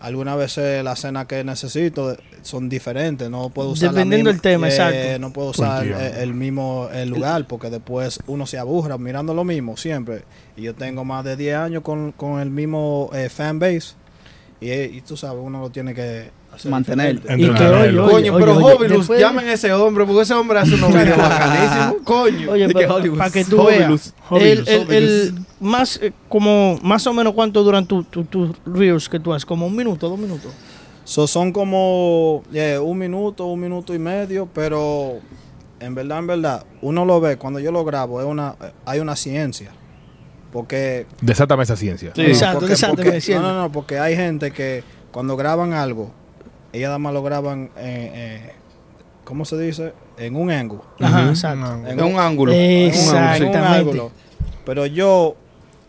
algunas 0.00 0.38
veces 0.38 0.82
las 0.82 0.98
escenas 1.00 1.26
que 1.26 1.44
necesito 1.44 2.16
son 2.40 2.70
diferentes. 2.70 3.28
No 3.28 3.50
puedo 3.50 3.70
usar. 3.70 3.88
la 3.88 3.92
Dependiendo 3.92 4.30
del 4.30 4.40
tema, 4.40 4.68
eh, 4.68 4.70
exacto. 4.70 5.18
No 5.18 5.32
puedo 5.34 5.50
usar 5.50 5.78
Por 5.80 5.86
Dios. 5.88 6.00
eh, 6.00 6.14
el 6.22 6.32
mismo 6.32 6.88
el 6.94 7.10
lugar, 7.10 7.46
porque 7.46 7.68
después 7.68 8.18
uno 8.26 8.46
se 8.46 8.56
aburra 8.58 8.96
mirando 8.96 9.34
lo 9.34 9.44
mismo 9.44 9.76
siempre. 9.76 10.22
Y 10.56 10.62
yo 10.62 10.74
tengo 10.74 11.04
más 11.04 11.24
de 11.26 11.36
10 11.36 11.56
años 11.56 11.82
con, 11.82 12.12
con 12.12 12.40
el 12.40 12.48
mismo 12.48 13.10
eh, 13.12 13.28
fan 13.28 13.58
base. 13.58 13.94
Y, 14.62 14.70
eh, 14.70 14.90
y 14.94 15.00
tú 15.02 15.16
sabes, 15.18 15.42
uno 15.44 15.60
lo 15.60 15.68
tiene 15.70 15.92
que 15.94 16.30
hacer 16.54 16.70
Mantener. 16.70 17.14
diferente. 17.20 17.44
Y 17.46 17.54
que, 17.54 17.64
oye, 17.64 17.96
Coño, 17.96 18.12
oye, 18.14 18.32
pero 18.32 18.56
oye, 18.56 18.74
Hobilus, 18.74 18.98
después- 18.98 19.20
llamen 19.20 19.46
a 19.48 19.52
ese 19.52 19.72
hombre, 19.72 20.04
porque 20.04 20.22
ese 20.22 20.34
hombre 20.34 20.58
hace 20.58 20.74
unos 20.74 20.92
videos 20.92 21.16
bacanísimos. 21.18 21.94
Coño. 22.04 22.50
Oye, 22.52 22.68
para 23.16 23.30
que 23.30 23.44
tú 23.44 23.64
veas, 23.64 24.14
el, 24.32 24.64
el- 24.90 25.34
más, 25.60 25.98
eh, 26.02 26.12
como, 26.28 26.78
más 26.82 27.06
o 27.06 27.12
menos 27.12 27.32
cuánto 27.34 27.62
duran 27.62 27.86
tus 27.86 28.06
tu, 28.10 28.24
tu 28.24 28.54
reels 28.66 29.08
que 29.08 29.18
tú 29.20 29.32
haces, 29.32 29.46
como 29.46 29.66
un 29.66 29.74
minuto, 29.76 30.08
dos 30.08 30.18
minutos. 30.18 30.52
So, 31.04 31.26
son 31.26 31.52
como 31.52 32.38
un 32.38 32.98
minuto, 32.98 33.46
un 33.46 33.60
minuto 33.60 33.92
y 33.94 33.98
medio, 33.98 34.48
pero 34.54 35.18
en 35.80 35.94
verdad, 35.94 36.18
en 36.20 36.26
verdad, 36.26 36.64
uno 36.80 37.04
lo 37.04 37.20
ve, 37.20 37.36
cuando 37.36 37.60
yo 37.60 37.70
lo 37.72 37.84
grabo, 37.84 38.20
es 38.20 38.26
una, 38.26 38.56
eh, 38.62 38.70
hay 38.86 39.00
una 39.00 39.14
ciencia. 39.16 39.70
Porque... 40.52 41.06
Desátame 41.20 41.64
esa 41.64 41.76
ciencia. 41.76 42.12
Sí. 42.14 42.22
Exacto, 42.22 42.60
porque- 42.60 42.72
exacto, 42.74 42.96
porque- 42.96 43.08
me 43.10 43.14
decía. 43.16 43.40
no, 43.40 43.52
no, 43.52 43.62
no, 43.62 43.72
porque 43.72 43.98
hay 43.98 44.14
gente 44.16 44.50
que 44.52 44.82
cuando 45.10 45.36
graban 45.36 45.72
algo, 45.72 46.12
ellas 46.74 46.88
nada 46.88 46.98
más 46.98 47.12
lo 47.14 47.22
graban, 47.22 47.70
eh, 47.76 48.10
eh, 48.14 48.52
¿cómo 49.24 49.44
se 49.44 49.58
dice? 49.58 49.92
En 50.18 50.36
un 50.36 50.50
ángulo. 50.50 50.84
Ajá, 51.00 51.28
exacto. 51.28 51.86
En 51.88 52.02
un 52.02 52.18
ángulo. 52.18 52.52
Exacto. 52.52 53.44
En 53.44 53.50
un 53.50 53.56
ángulo. 53.56 54.10
Pero 54.64 54.86
yo 54.86 55.36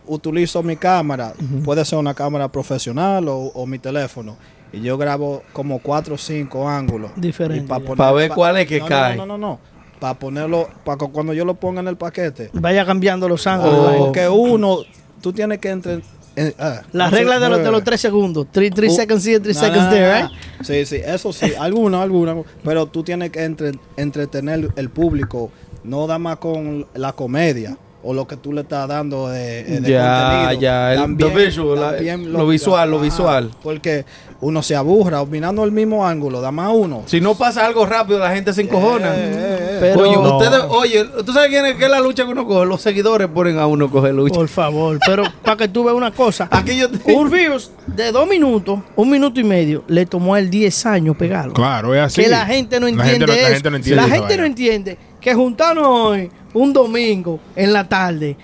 utilizo 0.07 0.61
mi 0.63 0.75
cámara, 0.75 1.33
puede 1.63 1.83
ser 1.85 1.97
una 1.99 2.13
cámara 2.13 2.47
profesional 2.51 3.27
o, 3.27 3.37
o 3.37 3.65
mi 3.65 3.79
teléfono, 3.79 4.37
y 4.73 4.81
yo 4.81 4.97
grabo 4.97 5.41
como 5.53 5.79
cuatro 5.79 6.15
o 6.15 6.17
cinco 6.17 6.67
ángulos. 6.69 7.11
Diferente, 7.15 7.67
pa' 7.67 7.79
ya. 7.79 7.85
poner- 7.85 7.97
Pa' 7.97 8.11
ver 8.11 8.29
pa- 8.29 8.35
cuál 8.35 8.57
es 8.57 8.67
que 8.67 8.79
no, 8.79 8.85
no, 8.85 8.89
cae. 8.89 9.15
No, 9.17 9.25
no, 9.25 9.37
no. 9.37 9.59
Para 9.99 10.13
ponerlo, 10.19 10.67
para 10.83 10.97
cuando 11.07 11.33
yo 11.33 11.45
lo 11.45 11.53
ponga 11.55 11.79
en 11.79 11.87
el 11.87 11.95
paquete. 11.97 12.49
Vaya 12.53 12.85
cambiando 12.85 13.29
los 13.29 13.47
ángulos. 13.47 13.93
Oh. 13.95 14.05
Porque 14.05 14.27
uno, 14.27 14.79
tú 15.21 15.31
tienes 15.33 15.59
que 15.59 15.69
entre. 15.69 16.01
Eh, 16.35 16.53
ah, 16.59 16.81
La 16.91 17.05
no 17.05 17.09
sé, 17.11 17.15
regla 17.17 17.39
de 17.39 17.49
los, 17.49 17.59
de 17.63 17.71
los 17.71 17.83
tres 17.83 18.01
segundos. 18.01 18.47
Three, 18.51 18.69
three 18.69 18.89
Uh, 18.89 18.95
seconds 18.95 19.25
here, 19.25 19.39
three 19.39 19.53
Nah, 19.53 19.59
seconds 19.59 19.83
nah, 19.85 19.89
there, 19.89 20.19
¿eh? 20.19 20.23
nah. 20.23 20.63
Sí, 20.63 20.85
sí, 20.85 20.97
eso 21.05 21.31
sí, 21.33 21.53
algunos, 21.59 22.01
algunos. 22.01 22.45
Pero 22.63 22.85
tú 22.87 23.03
tienes 23.03 23.31
que 23.31 23.43
entre- 23.43 23.79
entretener 23.97 24.69
el 24.75 24.89
público, 24.89 25.51
no 25.83 26.07
da 26.07 26.17
más 26.19 26.37
con 26.37 26.85
la 26.95 27.13
comedia 27.13 27.77
o 28.05 28.13
lo 28.13 28.27
que 28.27 28.37
tú 28.37 28.53
le 28.53 28.61
estás 28.61 28.87
dando 28.87 29.29
de, 29.29 29.61
eh, 29.61 29.79
de 29.81 29.91
Ya, 29.91 30.21
contenido. 30.43 30.61
ya, 30.61 30.93
el- 30.93 30.99
También- 30.99 31.29
lo 31.33 31.35
visual, 31.45 31.79
la- 31.79 31.95
también 31.95 32.33
lo 32.33 32.47
visual, 32.47 32.89
lo 32.91 32.95
ajá, 32.97 33.03
visual. 33.05 33.51
Porque 33.63 34.05
uno 34.41 34.61
se 34.61 34.75
aburra 34.75 35.25
mirando 35.25 35.63
el 35.63 35.71
mismo 35.71 36.05
ángulo, 36.05 36.39
da 36.39 36.51
más 36.51 36.71
uno. 36.73 37.01
Si 37.07 37.19
no 37.19 37.33
pasa 37.35 37.65
algo 37.65 37.85
rápido, 37.85 38.19
la 38.19 38.29
gente 38.31 38.53
se 38.53 38.61
encojona. 38.61 39.15
Eh, 39.15 39.17
eh, 39.17 39.57
eh. 39.71 39.77
Pero- 39.81 39.99
Coño, 40.01 40.21
No. 40.21 40.37
ustedes, 40.37 40.61
oye, 40.69 41.03
¿tú 41.25 41.33
sabes 41.33 41.49
quién 41.49 41.65
es, 41.65 41.75
qué 41.75 41.85
es 41.85 41.89
la 41.91 41.99
lucha 41.99 42.25
que 42.25 42.31
uno 42.31 42.45
coge? 42.45 42.65
Los 42.67 42.81
seguidores 42.81 43.27
ponen 43.27 43.57
a 43.57 43.65
uno 43.65 43.89
coger 43.89 44.13
lucha. 44.13 44.35
Por 44.35 44.47
favor. 44.49 44.99
Pero 45.05 45.23
para 45.43 45.57
que 45.57 45.67
tú 45.67 45.83
veas 45.83 45.95
una 45.97 46.11
cosa. 46.11 46.47
Aquí 46.51 46.77
yo 46.77 46.89
te- 46.89 47.11
Un 47.13 47.31
Reels 47.31 47.71
de 47.87 48.11
dos 48.11 48.27
minutos, 48.27 48.79
un 48.95 49.09
minuto 49.09 49.39
y 49.39 49.43
medio, 49.43 49.83
le 49.87 50.05
tomó 50.05 50.35
a 50.35 50.39
él 50.39 50.49
10 50.49 50.85
años 50.85 51.15
pegarlo. 51.17 51.53
Claro, 51.53 51.95
es 51.95 52.01
así. 52.01 52.21
Que 52.21 52.29
la 52.29 52.45
gente 52.45 52.79
no 52.79 52.85
La 52.85 52.91
entiende 52.91 53.11
gente 53.11 53.25
no- 53.25 53.33
eso. 53.33 53.41
La 53.41 53.53
gente 53.55 53.69
no 53.71 53.75
entiende. 53.77 54.01
La 54.01 54.07
gente 54.15 54.37
no 54.37 54.45
entiende 54.45 54.97
que 55.19 55.33
juntarnos 55.33 55.87
hoy, 55.87 56.29
un 56.55 56.73
domingo, 56.73 57.39
en 57.55 57.71
la 57.71 57.87
tarde, 57.87 58.35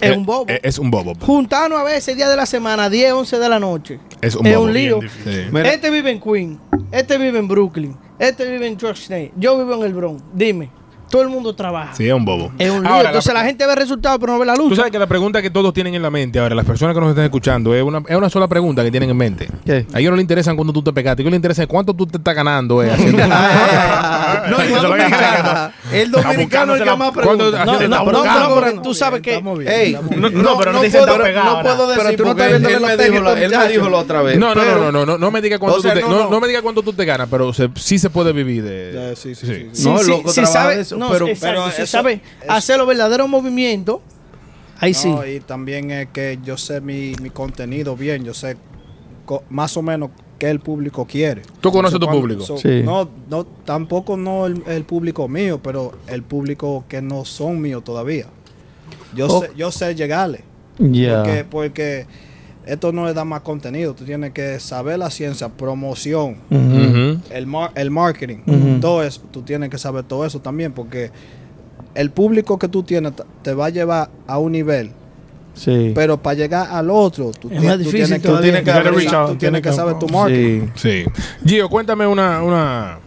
es 0.00 0.10
Eh, 0.10 0.16
un 0.16 0.26
bobo. 0.26 0.44
eh, 0.48 0.60
Es 0.62 0.78
un 0.78 0.90
bobo. 0.90 1.14
Juntarnos 1.20 1.78
a 1.80 1.84
veces 1.84 2.14
día 2.16 2.28
de 2.28 2.36
la 2.36 2.44
semana, 2.46 2.88
10, 2.90 3.12
11 3.12 3.38
de 3.38 3.48
la 3.48 3.58
noche. 3.58 3.98
Es 4.20 4.34
un 4.36 4.46
es 4.46 4.54
bobo. 4.54 4.66
un 4.66 4.72
lío. 4.74 5.00
Sí. 5.24 5.30
Este 5.64 5.90
vive 5.90 6.10
en 6.10 6.20
Queen, 6.20 6.60
este 6.92 7.16
vive 7.18 7.38
en 7.38 7.48
Brooklyn, 7.48 7.96
este 8.18 8.44
vive 8.50 8.66
en 8.66 8.78
Georgetown, 8.78 9.30
yo 9.36 9.56
vivo 9.58 9.74
en 9.74 9.82
el 9.82 9.94
Bronx. 9.94 10.22
Dime, 10.34 10.70
todo 11.10 11.22
el 11.22 11.28
mundo 11.28 11.54
trabaja. 11.54 11.94
Sí, 11.94 12.06
es 12.06 12.12
un 12.14 12.24
bobo. 12.24 12.52
Es 12.58 12.70
un 12.70 12.82
lío. 12.82 12.90
Ahora, 12.92 13.08
Entonces 13.10 13.32
la, 13.34 13.44
gente 13.44 13.64
ve 13.66 13.72
el 13.72 13.78
resultado 13.78 14.18
pero 14.18 14.32
no 14.34 14.38
ve 14.38 14.46
la 14.46 14.54
luz. 14.56 14.68
Tú 14.70 14.76
sabes 14.76 14.90
que 14.92 14.98
la 14.98 15.06
pregunta 15.06 15.40
que 15.42 15.50
todos 15.50 15.72
tienen 15.74 15.94
en 15.94 16.02
la 16.02 16.10
mente, 16.10 16.38
ahora, 16.38 16.54
las 16.54 16.64
personas 16.66 16.94
que 16.94 17.00
nos 17.00 17.10
están 17.10 17.24
escuchando, 17.24 17.74
es 17.74 17.82
una, 17.82 18.02
es 18.06 18.16
una 18.16 18.28
sola 18.30 18.46
pregunta 18.48 18.82
que 18.84 18.90
tienen 18.90 19.10
en 19.10 19.16
mente. 19.16 19.48
¿Qué? 19.64 19.86
A 19.92 20.00
ellos 20.00 20.10
no 20.10 20.16
les 20.16 20.22
interesan 20.24 20.56
cuánto 20.56 20.72
tú 20.72 20.82
te 20.82 20.92
pegaste, 20.92 21.20
a 21.20 21.22
ellos 21.22 21.30
les 21.32 21.38
interesa 21.38 21.66
cuánto 21.66 21.94
tú 21.94 22.06
te 22.06 22.18
estás 22.18 22.34
ganando. 22.34 22.82
eh, 22.82 22.90
haciendo- 22.90 23.18
no, 24.50 24.56
que 24.58 24.68
dominicano. 24.82 25.72
El 25.92 26.10
dominicano 26.10 26.74
es 26.74 26.80
el 26.82 26.88
que 26.88 26.96
más 26.96 27.10
¿Cuándo- 27.12 27.50
pregunta. 27.50 27.64
no, 27.64 27.80
no, 27.88 28.12
no, 28.12 28.54
pero 28.60 28.82
tú 28.82 28.94
sabes 28.94 29.20
que 29.22 29.40
no, 29.40 29.54
pero 30.58 30.72
no 30.72 30.82
dicen 30.82 31.00
puedo, 31.00 31.14
tan 31.16 31.22
pegado, 31.22 31.56
no 31.56 31.62
puedo 31.62 31.88
decir 31.88 32.02
Pero 32.04 32.16
tú 32.16 32.24
no 32.24 32.30
estás 32.30 32.48
viendo 32.50 32.68
él, 32.68 32.80
me 32.80 32.96
técnicos, 32.96 33.12
dijo, 33.12 33.24
la- 33.24 33.32
él 33.32 33.38
me 33.40 33.46
muchachos. 33.56 33.72
dijo 33.72 33.88
la 33.88 33.96
otra 33.98 34.22
vez. 34.22 34.38
No, 34.38 34.54
no, 34.54 34.60
pero- 34.60 34.74
no, 34.78 34.84
no, 34.84 34.92
no, 34.92 35.06
no, 35.06 35.18
no 35.18 35.30
me 35.30 35.40
diga 35.40 35.58
cuánto 35.58 35.78
O 35.78 35.82
sea, 35.82 35.94
tú 35.94 36.00
te, 36.00 36.04
no, 36.04 36.10
no, 36.10 36.24
no. 36.24 36.30
no 36.30 36.40
me 36.40 36.48
diga 36.48 36.62
cuánto 36.62 36.82
tú 36.82 36.92
te 36.92 37.04
ganas, 37.04 37.28
pero 37.30 37.52
se- 37.52 37.70
sí 37.76 37.98
se 37.98 38.10
puede 38.10 38.32
vivir 38.32 38.62
de. 38.64 39.14
Sí, 39.16 39.34
sí, 39.34 39.46
sí. 39.46 39.46
sí, 39.46 39.52
sí. 39.54 39.68
Sí, 39.82 39.88
No, 39.88 39.98
sí, 39.98 40.10
loco, 40.10 40.28
sí 40.30 40.42
trabaja 40.42 40.74
no, 40.98 41.10
pero- 41.10 41.28
exacto, 41.28 41.60
pero 41.62 41.70
si 41.76 41.82
eso- 41.82 41.90
sabe 41.92 42.20
eso- 42.42 42.52
hacer 42.52 42.78
los 42.78 42.86
verdaderos 42.86 43.28
movimientos, 43.28 44.00
Ahí 44.80 44.94
sí. 44.94 45.12
Y 45.34 45.40
también 45.40 45.90
es 45.90 46.06
que 46.12 46.38
yo 46.44 46.56
sé 46.56 46.80
mi, 46.80 47.12
mi 47.20 47.30
contenido 47.30 47.96
bien, 47.96 48.24
yo 48.24 48.32
sé 48.32 48.56
co- 49.24 49.42
más 49.50 49.76
o 49.76 49.82
menos 49.82 50.10
qué 50.38 50.50
el 50.50 50.60
público 50.60 51.04
quiere. 51.04 51.42
¿Tú 51.60 51.72
conoces 51.72 51.94
So, 51.94 51.98
tu 51.98 52.06
cuando- 52.06 52.20
público? 52.22 52.44
so, 52.44 52.58
Sí. 52.58 52.82
No, 52.84 53.08
no, 53.28 53.44
tampoco 53.44 54.16
no 54.16 54.46
el, 54.46 54.62
el 54.68 54.84
público 54.84 55.26
mío, 55.26 55.58
pero 55.60 55.98
el 56.06 56.22
público 56.22 56.84
que 56.88 57.02
no 57.02 57.24
son 57.24 57.60
míos 57.60 57.82
todavía. 57.82 58.26
Yo, 59.16 59.26
Oh. 59.26 59.40
sé, 59.42 59.50
yo 59.56 59.72
sé 59.72 59.96
llegarle. 59.96 60.44
Ya. 60.78 61.24
Porque, 61.24 61.44
porque 61.44 62.06
esto 62.64 62.92
no 62.92 63.08
es 63.08 63.16
dar 63.16 63.26
más 63.26 63.40
contenido, 63.40 63.94
tú 63.94 64.04
tienes 64.04 64.30
que 64.32 64.60
saber 64.60 65.00
la 65.00 65.10
ciencia, 65.10 65.48
promoción, 65.48 66.36
El, 67.30 67.46
mar- 67.46 67.70
el 67.74 67.90
marketing, 67.90 68.38
Ujú. 68.46 68.80
todo 68.80 69.02
eso, 69.02 69.20
tú 69.30 69.42
tienes 69.42 69.70
que 69.70 69.78
saber 69.78 70.04
todo 70.04 70.24
eso 70.26 70.40
también, 70.40 70.72
porque 70.72 71.10
el 71.94 72.10
público 72.10 72.58
que 72.58 72.68
tú 72.68 72.82
tienes 72.82 73.12
te 73.42 73.54
va 73.54 73.66
a 73.66 73.70
llevar 73.70 74.10
a 74.26 74.38
un 74.38 74.52
nivel, 74.52 74.90
Sí. 75.54 75.92
pero 75.94 76.16
para 76.22 76.34
llegar 76.34 76.68
al 76.70 76.88
otro, 76.90 77.32
tú, 77.32 77.48
Es 77.50 77.62
más 77.62 77.72
tú 77.72 77.78
difícil 77.78 78.04
tienes 78.06 78.22
que, 78.22 78.28
tú 78.28 78.40
tienes 78.40 78.62
que, 78.62 78.72
tú 79.26 79.34
tienes 79.36 79.62
que- 79.62 79.72
saber 79.72 79.98
tu 79.98 80.08
marketing. 80.08 80.68
Sí. 80.76 81.04
Sí. 81.04 81.10
Gio, 81.44 81.68
cuéntame 81.68 82.06
una, 82.06 82.42
una, 82.42 82.98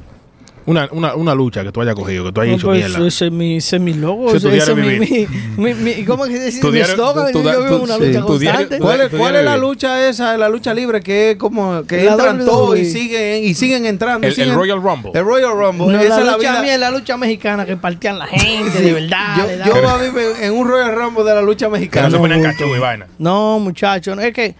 una, 0.71 0.89
una, 0.91 1.15
una 1.15 1.35
lucha 1.35 1.63
que 1.63 1.71
tú 1.71 1.81
hayas 1.81 1.95
cogido, 1.95 2.25
que 2.25 2.31
tú 2.31 2.41
hayas 2.41 2.51
No, 2.51 2.57
hecho 2.57 2.67
pues, 2.67 2.79
mierda. 2.89 3.07
ese 3.07 3.25
es 3.27 3.31
mi, 3.31 3.57
ese 3.57 3.75
es 3.75 3.81
mi 3.81 3.93
logo. 3.93 4.33
Ese 4.33 4.57
es 4.57 4.75
mi, 4.75 4.99
mi, 4.99 5.27
mi, 5.57 5.73
mi- 5.73 6.05
¿Cómo 6.05 6.25
es 6.25 6.31
que 6.61 6.69
Mi 6.71 6.79
eslogan. 6.79 7.33
Yo 7.33 7.41
vivo 7.41 7.77
tu- 7.77 7.83
una 7.83 7.97
lucha 7.97 8.21
constante. 8.21 8.79
¿Cuál 8.79 9.01
es, 9.01 9.09
cuál 9.09 9.35
es 9.35 9.43
la 9.45 9.57
lucha 9.57 10.07
esa, 10.09 10.37
la 10.37 10.49
lucha 10.49 10.73
libre 10.73 11.01
que 11.01 11.31
es 11.31 11.37
como 11.37 11.83
que 11.85 12.03
La 12.03 12.11
entran 12.13 12.45
todos 12.45 12.77
y 12.79 12.85
siguen 12.85 13.43
y 13.43 13.53
siguen 13.53 13.85
entrando? 13.85 14.27
y 14.27 14.31
El- 14.31 14.39
el 14.39 14.53
Royal 14.55 14.81
Rumble. 14.81 15.11
El 15.13 15.25
Royal 15.25 15.51
Rumble. 15.51 15.87
No, 15.87 15.99
esa 16.01 16.15
la 16.15 16.19
es 16.19 16.25
la 16.25 16.37
lucha 16.37 16.51
vida. 16.51 16.61
mía 16.61 16.73
es 16.73 16.79
la 16.79 16.91
lucha 16.91 17.17
mexicana 17.17 17.65
que 17.65 17.77
partían 17.77 18.17
la 18.17 18.27
gente, 18.27 18.81
de 18.81 18.93
verdad. 18.93 19.35
Yo, 19.37 19.43
yo 19.65 19.73
daban- 19.81 19.81
voy 19.99 20.07
a 20.07 20.09
vivir 20.11 20.27
en 20.41 20.53
un 20.53 20.67
Royal 20.67 20.95
Rumble 20.95 21.23
de 21.23 21.35
la 21.35 21.41
lucha 21.41 21.65
Que 21.65 21.69
no 21.69 21.71
mexicana. 21.73 22.09
se 22.57 22.65
y 22.67 22.79
vaina. 22.79 23.07
No, 23.19 23.59
muchachos, 23.59 24.15
no, 24.15 24.21
es 24.21 24.33
que 24.33 24.55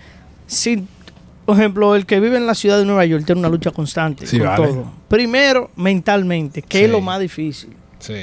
si, 0.47 0.83
por 1.51 1.59
ejemplo, 1.59 1.95
el 1.95 2.05
que 2.05 2.19
vive 2.19 2.37
en 2.37 2.47
la 2.47 2.55
ciudad 2.55 2.77
de 2.77 2.85
Nueva 2.85 3.05
York 3.05 3.25
tiene 3.25 3.39
una 3.39 3.49
lucha 3.49 3.71
constante 3.71 4.25
Sí, 4.25 4.37
con 4.39 4.47
vale. 4.47 4.67
todo. 4.67 4.91
Primero, 5.09 5.69
mentalmente, 5.75 6.61
que 6.61 6.77
Sí. 6.79 6.83
es 6.85 6.89
lo 6.89 7.01
más 7.01 7.19
difícil. 7.19 7.71
Sí. 7.99 8.13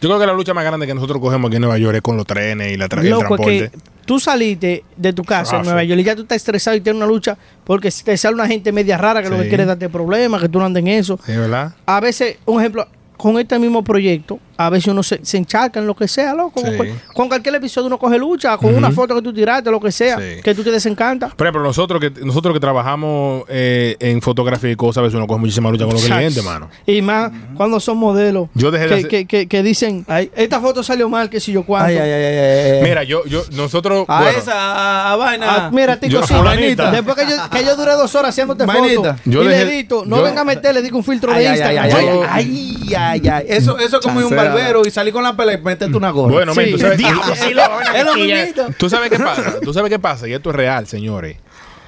Yo 0.00 0.08
creo 0.08 0.18
que 0.18 0.26
la 0.26 0.32
lucha 0.32 0.54
más 0.54 0.64
grande 0.64 0.86
que 0.86 0.94
nosotros 0.94 1.20
cogemos 1.20 1.48
aquí 1.48 1.56
en 1.56 1.62
Nueva 1.62 1.76
York 1.76 1.96
es 1.96 2.02
con 2.02 2.16
los 2.16 2.26
trenes 2.26 2.72
y 2.72 2.76
la 2.78 2.88
tra- 2.88 3.00
el 3.02 3.10
Loco, 3.10 3.34
es 3.34 3.40
transporte. 3.42 3.70
que 3.70 3.78
tú 4.06 4.18
saliste 4.18 4.82
de 4.96 5.12
tu 5.12 5.22
casa 5.24 5.58
en. 5.58 5.62
Nueva 5.64 5.84
York 5.84 6.00
y 6.00 6.04
ya 6.04 6.16
tú 6.16 6.22
estás 6.22 6.36
estresado 6.36 6.74
y 6.76 6.80
tienes 6.80 6.96
una 7.02 7.06
lucha 7.06 7.36
porque 7.64 7.90
si 7.90 8.02
te 8.02 8.16
sale 8.16 8.34
una 8.34 8.46
gente 8.46 8.72
media 8.72 8.96
rara 8.96 9.22
que 9.22 9.28
lo 9.28 9.36
Sí. 9.36 9.42
que 9.42 9.48
quiere 9.48 9.64
es 9.64 9.66
darte 9.68 9.88
problemas, 9.90 10.40
que 10.40 10.48
tú 10.48 10.58
no 10.58 10.64
andes 10.64 10.80
en 10.80 10.88
eso. 10.88 11.18
Sí, 11.26 11.32
¿verdad? 11.36 11.74
A 11.84 12.00
veces, 12.00 12.38
un 12.46 12.60
ejemplo, 12.60 12.88
con 13.18 13.38
este 13.38 13.58
mismo 13.58 13.84
proyecto, 13.84 14.38
a 14.66 14.70
veces 14.70 14.88
uno 14.88 15.02
se, 15.02 15.20
se 15.24 15.36
encharca 15.38 15.80
en 15.80 15.86
lo 15.86 15.94
que 15.94 16.06
sea, 16.08 16.34
loco. 16.34 16.60
Sí. 16.60 16.76
Con, 16.76 16.88
con 17.14 17.28
cualquier 17.28 17.54
episodio 17.56 17.86
uno 17.86 17.98
coge 17.98 18.18
lucha, 18.18 18.56
con 18.58 18.74
una 18.74 18.90
foto 18.90 19.14
que 19.14 19.22
tú 19.22 19.32
tiraste, 19.32 19.70
lo 19.70 19.80
que 19.80 19.90
sea, 19.92 20.18
Sí. 20.18 20.42
que 20.42 20.54
tú 20.54 20.62
te 20.62 20.70
desencanta. 20.70 21.28
Por 21.28 21.46
ejemplo, 21.46 21.62
nosotros 21.62 22.00
que 22.00 22.10
nosotros 22.24 22.52
que 22.54 22.60
trabajamos 22.60 23.44
eh, 23.48 23.96
en 24.00 24.20
fotografía 24.22 24.70
y 24.70 24.76
cosas, 24.76 24.98
a 24.98 25.02
veces 25.02 25.16
uno 25.16 25.26
coge 25.26 25.40
muchísima 25.40 25.70
lucha 25.70 25.84
con 25.84 25.94
los 25.94 26.04
clientes, 26.04 26.44
mano. 26.44 26.68
Y 26.86 27.02
más 27.02 27.30
cuando 27.56 27.80
son 27.80 27.98
modelos 27.98 28.48
Yo 28.54 28.70
dejé 28.70 28.84
de 28.84 28.88
que, 28.90 28.94
hacer- 28.96 29.08
que, 29.08 29.26
que, 29.26 29.46
que 29.48 29.62
dicen, 29.62 30.04
"Ay, 30.08 30.30
esta 30.36 30.60
foto 30.60 30.82
salió 30.82 31.08
mal, 31.08 31.30
que 31.30 31.40
si 31.40 31.52
yo 31.52 31.62
cuánto. 31.64 31.86
Ay, 31.88 31.96
ay, 31.98 32.10
ay, 32.10 32.22
ay, 32.24 32.36
ay, 32.36 32.70
ay. 32.78 32.82
Mira, 32.82 33.02
yo, 33.04 33.24
yo, 33.26 33.42
nosotros. 33.52 34.04
A 34.08 34.22
bueno, 34.22 34.38
esa, 34.38 34.52
a, 34.54 35.12
a 35.12 35.16
vaina. 35.16 35.46
Ah, 35.48 35.70
mira, 35.72 35.98
Tico, 35.98 36.12
Yo- 36.20 36.26
sí. 36.26 36.34
Después 36.34 37.16
que 37.16 37.26
yo, 37.30 37.36
que 37.50 37.64
yo 37.64 37.76
duré 37.76 37.92
dos 37.92 38.14
horas 38.14 38.30
haciéndote 38.30 38.64
Vainita. 38.66 38.94
fotos 39.14 39.16
Yo 39.24 39.42
y 39.42 39.46
dejé- 39.48 39.64
le 39.64 39.74
edito, 39.74 40.04
no 40.06 40.16
yo- 40.18 40.22
venga 40.22 40.40
a 40.42 40.44
meter, 40.44 40.74
le 40.74 40.82
digo 40.82 40.98
un 40.98 41.04
filtro 41.04 41.32
Ay, 41.32 41.44
de 41.44 41.48
ay, 41.50 41.60
ay, 41.60 41.76
Instagram. 41.78 41.86
ay, 41.90 42.26
ay, 42.30 42.94
ay, 42.94 43.20
ay, 43.22 43.28
ay. 43.28 43.44
Eso, 43.48 43.78
eso 43.78 43.98
es 43.98 44.02
como 44.04 44.20
a 44.20 44.24
un. 44.26 44.30
Barbero 44.54 44.82
y 44.86 44.90
salir 44.90 45.12
con 45.12 45.22
la 45.24 45.36
pelea 45.36 45.58
y 45.58 45.62
meterte 45.62 45.96
una 45.96 46.10
gorra. 46.10 46.32
Bueno, 46.32 46.54
men, 46.54 46.70
tú 46.70 46.76
Sí. 46.78 46.82
sabes, 46.82 46.98
tú- 48.78 48.88
sabes 48.90 49.10
qué 49.10 49.18
pasa. 49.18 49.60
Tú 49.60 49.72
sabes 49.72 49.90
qué 49.90 49.98
pasa. 49.98 50.28
Y 50.28 50.32
esto 50.32 50.50
es 50.50 50.56
real, 50.56 50.86
señores. 50.86 51.36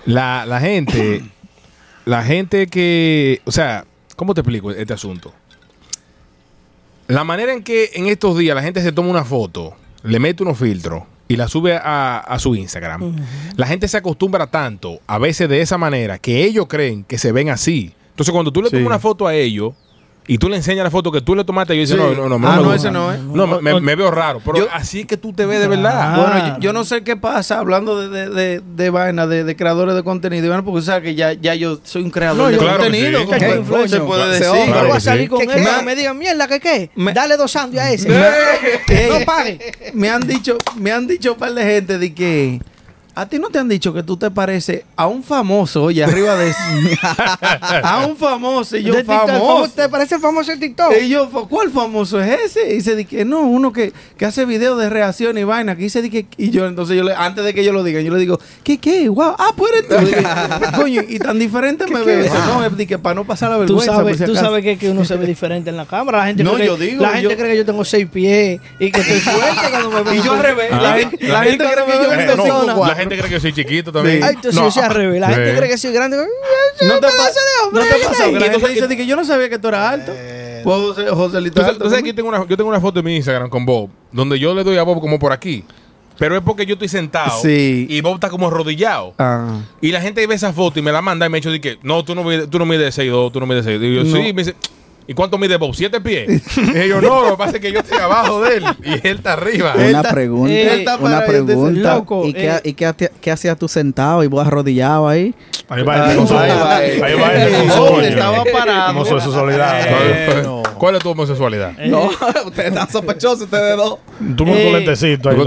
La, 0.07 0.45
la 0.47 0.61
gente. 0.61 1.23
La 2.05 2.25
gente 2.25 2.67
que. 2.67 3.41
O 3.45 3.53
sea, 3.53 3.85
¿cómo 4.17 4.35
te 4.35 4.41
explico 4.41 4.73
este 4.73 4.93
asunto? 4.93 5.33
La 7.09 7.25
manera 7.25 7.53
en 7.53 7.63
que 7.63 7.91
en 7.95 8.07
estos 8.07 8.37
días 8.39 8.55
la 8.57 8.63
gente 8.63 8.83
se 8.83 8.93
toma 8.93 9.09
una 9.11 9.25
foto, 9.25 9.75
le 10.03 10.19
mete 10.19 10.43
unos 10.43 10.59
filtros 10.59 11.03
y 11.29 11.37
la 11.37 11.47
sube 11.49 11.77
a, 11.77 12.19
a 12.19 12.39
su 12.39 12.55
Instagram. 12.55 13.15
La 13.57 13.67
gente 13.67 13.87
se 13.89 13.97
acostumbra 13.97 14.47
tanto 14.49 15.01
a 15.07 15.19
veces 15.19 15.49
de 15.49 15.61
esa 15.61 15.79
manera 15.79 16.19
que 16.19 16.45
ellos 16.45 16.67
creen 16.69 17.05
que 17.05 17.19
se 17.19 17.33
ven 17.33 17.51
así. 17.51 17.95
Entonces, 18.11 18.33
cuando 18.33 18.53
tú 18.53 18.63
le 18.63 18.69
Sí. 18.69 18.77
tomas 18.77 18.87
una 18.87 18.99
foto 18.99 19.27
a 19.27 19.35
ellos 19.35 19.73
y 20.27 20.39
tú 20.39 20.49
le 20.49 20.57
enseñas 20.57 20.85
la 20.85 20.91
foto 20.91 21.11
que 21.11 21.21
tú 21.21 21.35
le 21.35 21.45
tomaste, 21.45 21.75
ellos 21.75 21.89
dicen, 21.91 22.05
Sí. 22.05 22.15
no, 22.17 22.29
no, 22.29 22.39
no, 22.39 22.49
Ah, 22.49 22.51
me 22.53 22.57
no, 22.57 22.63
gusta. 22.71 22.77
ese 22.77 22.91
no 22.93 23.13
es. 23.13 23.21
No, 23.21 23.47
me- 23.47 23.61
me, 23.61 23.81
me 23.81 23.97
veo 23.97 24.11
raro. 24.11 24.41
Pero 24.45 24.59
Yo- 24.59 24.69
así 24.73 25.01
es 25.01 25.07
que 25.07 25.17
tú 25.17 25.33
te 25.33 25.47
ves 25.47 25.59
de 25.61 25.69
verdad. 25.69 26.17
Bueno, 26.17 26.49
yo, 26.57 26.61
yo 26.61 26.73
no 26.73 26.85
sé 26.85 27.03
qué 27.03 27.17
pasa 27.17 27.59
hablando 27.59 28.01
de, 28.01 28.09
de, 28.09 28.31
de, 28.31 28.63
de 28.77 28.91
vaina, 28.91 29.27
de, 29.27 29.43
de 29.45 29.57
creadores 29.57 29.95
de 29.95 30.03
contenido. 30.05 30.47
Bueno, 30.47 30.65
porque 30.65 30.83
sabes 30.83 31.03
que 31.03 31.15
ya, 31.15 31.33
ya 31.33 31.55
yo 31.57 31.79
soy 31.83 32.03
un 32.03 32.11
creador 32.11 32.39
No, 32.39 32.47
de 32.49 32.55
yo- 32.55 32.59
Claro 32.61 32.79
que 32.79 32.83
contenido. 32.85 33.21
sí. 33.21 33.27
como 33.27 33.39
¿Qué 33.39 33.89
se- 33.89 34.01
puede 34.01 34.29
decir. 34.31 34.47
hombre. 34.47 34.67
Yo 34.67 34.73
Claro 34.73 34.89
voy 34.89 34.97
a 34.97 35.01
salir 35.01 35.23
sí. 35.25 35.29
con 35.29 35.41
él, 35.43 35.49
que 35.49 35.83
me 35.85 35.97
digan, 35.97 36.19
mierda, 36.19 36.47
¿qué 36.49 36.61
qué? 36.61 36.91
Me- 36.95 37.13
Dale 37.13 37.37
dos 37.37 37.51
sandios 37.51 37.83
a 37.83 37.91
ese. 37.93 38.09
No 39.09 39.25
pague. 39.27 39.73
Me 39.95 40.09
han 40.11 40.27
dicho, 40.27 40.57
me 40.77 40.93
han 40.93 41.07
dicho 41.07 41.33
un 41.33 41.39
par 41.39 41.53
de 41.55 41.65
gente 41.65 41.99
de 41.99 42.15
que 42.15 42.61
a 43.15 43.27
ti 43.27 43.39
no 43.39 43.49
te 43.51 43.59
han 43.59 43.69
dicho 43.69 43.93
que 43.93 44.03
tú 44.03 44.17
te 44.17 44.31
pareces 44.31 44.83
a 44.97 45.07
un 45.07 45.23
famoso, 45.23 45.83
oye, 45.85 46.03
arriba 46.05 46.35
de 46.37 46.51
eso. 46.51 46.59
a 47.83 48.07
un 48.07 48.17
famoso, 48.17 48.77
y 48.77 48.83
yo 48.85 48.95
De 48.95 49.01
TikTok, 49.05 49.27
famoso. 49.29 49.73
¿Te 49.75 49.89
parece 49.89 50.19
famoso 50.19 50.53
el 50.53 50.59
TikTok? 50.61 50.93
Y 51.03 51.09
yo, 51.09 51.29
¿cuál 51.49 51.71
famoso 51.71 52.21
es 52.21 52.41
ese? 52.47 52.71
Y 52.71 52.75
dice, 52.77 52.97
di 52.97 53.05
que 53.05 53.25
no, 53.25 53.41
uno 53.41 53.73
que, 53.73 53.93
que 54.17 54.25
hace 54.27 54.45
videos 54.45 54.79
de 54.79 54.89
reacción 54.91 55.37
y 55.39 55.45
vaina, 55.45 55.77
que 55.77 55.83
dice, 55.85 56.03
di 56.03 56.11
que, 56.11 56.27
y 56.37 56.51
yo, 56.51 56.67
entonces 56.67 56.97
yo 56.97 57.05
le, 57.05 57.15
antes 57.15 57.45
de 57.45 57.55
que 57.55 57.65
yo 57.65 57.73
lo 57.73 57.83
diga, 57.85 58.01
yo 58.01 58.13
le 58.13 58.19
digo, 58.21 58.39
¿qué, 58.65 58.79
qué? 58.79 59.09
Wow, 59.09 59.35
ah, 59.39 59.53
pues 59.57 59.73
eres 59.73 59.89
tú. 59.89 60.07
Dije, 60.07 60.23
Coño, 60.77 61.03
y 61.09 61.19
tan 61.19 61.39
diferente 61.39 61.87
me 61.87 62.03
veo. 62.03 62.23
Dice, 62.23 62.39
no, 62.47 62.65
es 62.65 62.77
di 62.77 62.87
que 62.87 62.99
para 62.99 63.15
no 63.15 63.25
pasar 63.25 63.51
la 63.51 63.57
Tú 63.57 63.61
vergüenza. 63.77 63.93
sabes, 63.97 64.17
por 64.17 64.19
si 64.19 64.25
tú 64.25 64.33
acaso". 64.33 64.47
sabes 64.47 64.65
que, 64.65 64.79
que 64.79 64.91
uno 64.91 65.05
se 65.05 65.17
ve 65.17 65.27
diferente 65.27 65.71
en 65.71 65.77
la 65.77 65.85
cámara. 65.87 66.19
La 66.19 66.27
gente, 66.27 66.45
No, 66.45 66.55
cree, 66.55 66.67
yo 66.67 66.77
digo, 66.77 67.03
la 67.03 67.11
gente 67.11 67.23
yo- 67.31 67.37
cree 67.37 67.51
que 67.53 67.57
yo 67.59 67.65
tengo 67.67 67.85
seis 67.85 68.07
pies 68.11 68.61
y 68.79 68.91
que 68.91 69.01
estoy 69.01 69.21
fuerte 69.21 69.71
cuando 69.71 69.91
me 69.91 70.03
ven. 70.03 70.13
Y 70.19 70.23
yo 70.23 70.33
al 70.33 70.39
revés. 70.43 70.69
Ah. 70.73 70.81
La, 70.81 70.95
gente- 70.99 71.27
la 71.29 71.47
Y 71.47 71.51
gente 71.51 71.65
cuando 71.65 71.85
cree 71.85 72.09
que 72.09 72.17
me 72.17 72.27
yo 72.27 73.02
gente 73.03 73.19
cree 73.19 73.31
que 73.31 73.41
soy 73.41 73.53
chiquito 73.53 73.93
también. 73.93 74.23
Ay, 74.23 74.31
entonces 74.35 74.55
No. 74.55 74.67
yo 74.67 74.71
soy 74.71 74.83
al 74.83 74.95
revés. 74.95 75.21
La 75.21 75.29
gente 75.29 75.51
Sí. 75.53 75.57
cree 75.59 75.69
que 75.71 75.79
soy 75.79 75.93
grande. 75.93 76.17
¿No 76.17 76.25
te, 76.25 77.01
pa- 77.01 77.01
pedazo 77.01 77.13
de 77.13 77.67
hombre, 77.67 77.83
¿No 77.85 77.89
te 77.89 77.91
la 77.91 77.97
Y 77.97 78.45
entonces- 78.47 78.75
dice 78.75 78.89
de 78.89 78.97
que 78.97 79.07
yo 79.07 79.17
no 79.17 79.25
sabía 79.25 79.49
que 79.49 79.59
tú 79.59 79.69
eras 79.69 79.93
alto. 79.93 80.13
Pues 80.65 80.77
José, 80.77 81.07
Joselito 81.11 81.55
Tú 81.55 81.61
es 81.61 81.65
sabes, 81.67 81.69
alto 81.75 81.85
tú 81.85 81.91
sabes 81.91 81.91
que 81.91 81.91
también. 81.91 82.07
yo 82.07 82.15
tengo, 82.15 82.29
una, 82.29 82.47
yo 82.49 82.57
tengo 82.57 82.69
una 82.71 82.81
foto 82.81 83.01
en 83.01 83.05
mi 83.05 83.17
Instagram 83.17 83.49
con 83.51 83.65
Bob, 83.67 83.91
donde 84.13 84.39
yo 84.39 84.55
le 84.55 84.63
doy 84.65 84.77
a 84.79 84.83
Bob 84.85 85.01
como 85.01 85.19
por 85.19 85.33
aquí. 85.33 85.65
Pero 86.19 86.37
es 86.37 86.43
porque 86.43 86.67
yo 86.67 86.75
estoy 86.75 86.89
sentado 86.89 87.41
Sí. 87.43 87.87
y 87.89 88.01
Bob 88.01 88.15
está 88.15 88.29
como 88.31 88.47
arrodillado. 88.47 89.15
Ah. 89.19 89.61
Y 89.81 89.91
la 89.91 90.01
gente 90.01 90.25
ve 90.27 90.35
esa 90.35 90.53
foto 90.53 90.79
y 90.79 90.83
me 90.83 90.93
la 90.93 91.01
manda 91.03 91.27
y 91.27 91.29
me 91.31 91.39
ha 91.39 91.41
dicho 91.41 91.51
de 91.51 91.61
que 91.61 91.79
no, 91.83 92.05
tú 92.05 92.15
no 92.15 92.23
mides, 92.23 92.49
tú 92.49 92.59
no 92.59 92.67
mides 92.67 92.95
6'2, 92.97 93.33
tú 93.33 93.41
no 93.41 93.47
mides 93.47 93.65
6'2. 93.67 93.83
Y 93.91 93.95
yo, 93.97 94.05
No. 94.05 94.11
sí, 94.17 94.33
me 94.33 94.43
dice, 94.45 94.55
¿y 95.07 95.15
cuánto 95.15 95.39
mide 95.39 95.57
Bob? 95.57 95.75
¿Siete 95.75 96.01
pies? 96.01 96.43
y 96.57 96.89
yo, 96.89 97.01
no, 97.01 97.23
lo 97.25 97.31
que 97.33 97.37
pasa 97.37 97.57
es 97.57 97.61
que 97.61 97.73
yo 97.73 97.81
estoy 97.81 97.99
abajo 97.99 98.43
de 98.43 98.57
él 98.57 98.65
y 98.85 98.93
él 99.09 99.17
está 99.19 99.35
arriba. 99.35 99.73
Una 99.75 99.87
está- 99.87 100.11
pregunta, 100.11 100.53
él 100.53 100.69
está 100.81 100.97
una 100.97 101.03
para 101.03 101.21
ahí, 101.21 101.27
pregunta. 101.45 101.95
loco, 101.95 102.27
¿Y, 102.27 102.33
qué, 102.35 102.49
eh. 102.49 102.61
y 102.65 102.73
qué, 102.75 102.87
hacía- 102.87 103.11
qué 103.21 103.31
hacías 103.31 103.59
tú 103.59 103.69
sentado 103.69 104.23
y 104.25 104.27
vos 104.27 104.47
arrodillado 104.47 105.09
ahí? 105.09 105.35
Ahí 105.69 105.83
va 105.85 106.13
el 106.13 106.19
con 106.19 106.37
ahí 106.37 106.49
va 106.59 106.85
el 106.85 107.01
con 107.01 107.71
su 107.71 107.77
¿Dónde 107.77 107.91
coño. 107.93 108.03
estaba 108.03 108.45
parado? 108.45 108.87
Como 108.93 109.05
su 109.07 109.21
sexualidad. 109.21 109.87
Bueno. 110.27 110.63
¿Cuál 110.79 110.97
es 110.97 111.03
tu 111.03 111.11
homosexualidad? 111.11 111.73
No, 111.87 112.11
ustedes 112.47 112.69
están 112.73 112.91
sospechosos 112.91 113.43
ustedes 113.43 113.77
dos. 113.77 113.99
Tú 114.37 114.45
con 114.45 114.47
tu 114.47 114.53
Eh. 114.55 114.73
lentecito 114.73 115.31
Tú, 115.31 115.45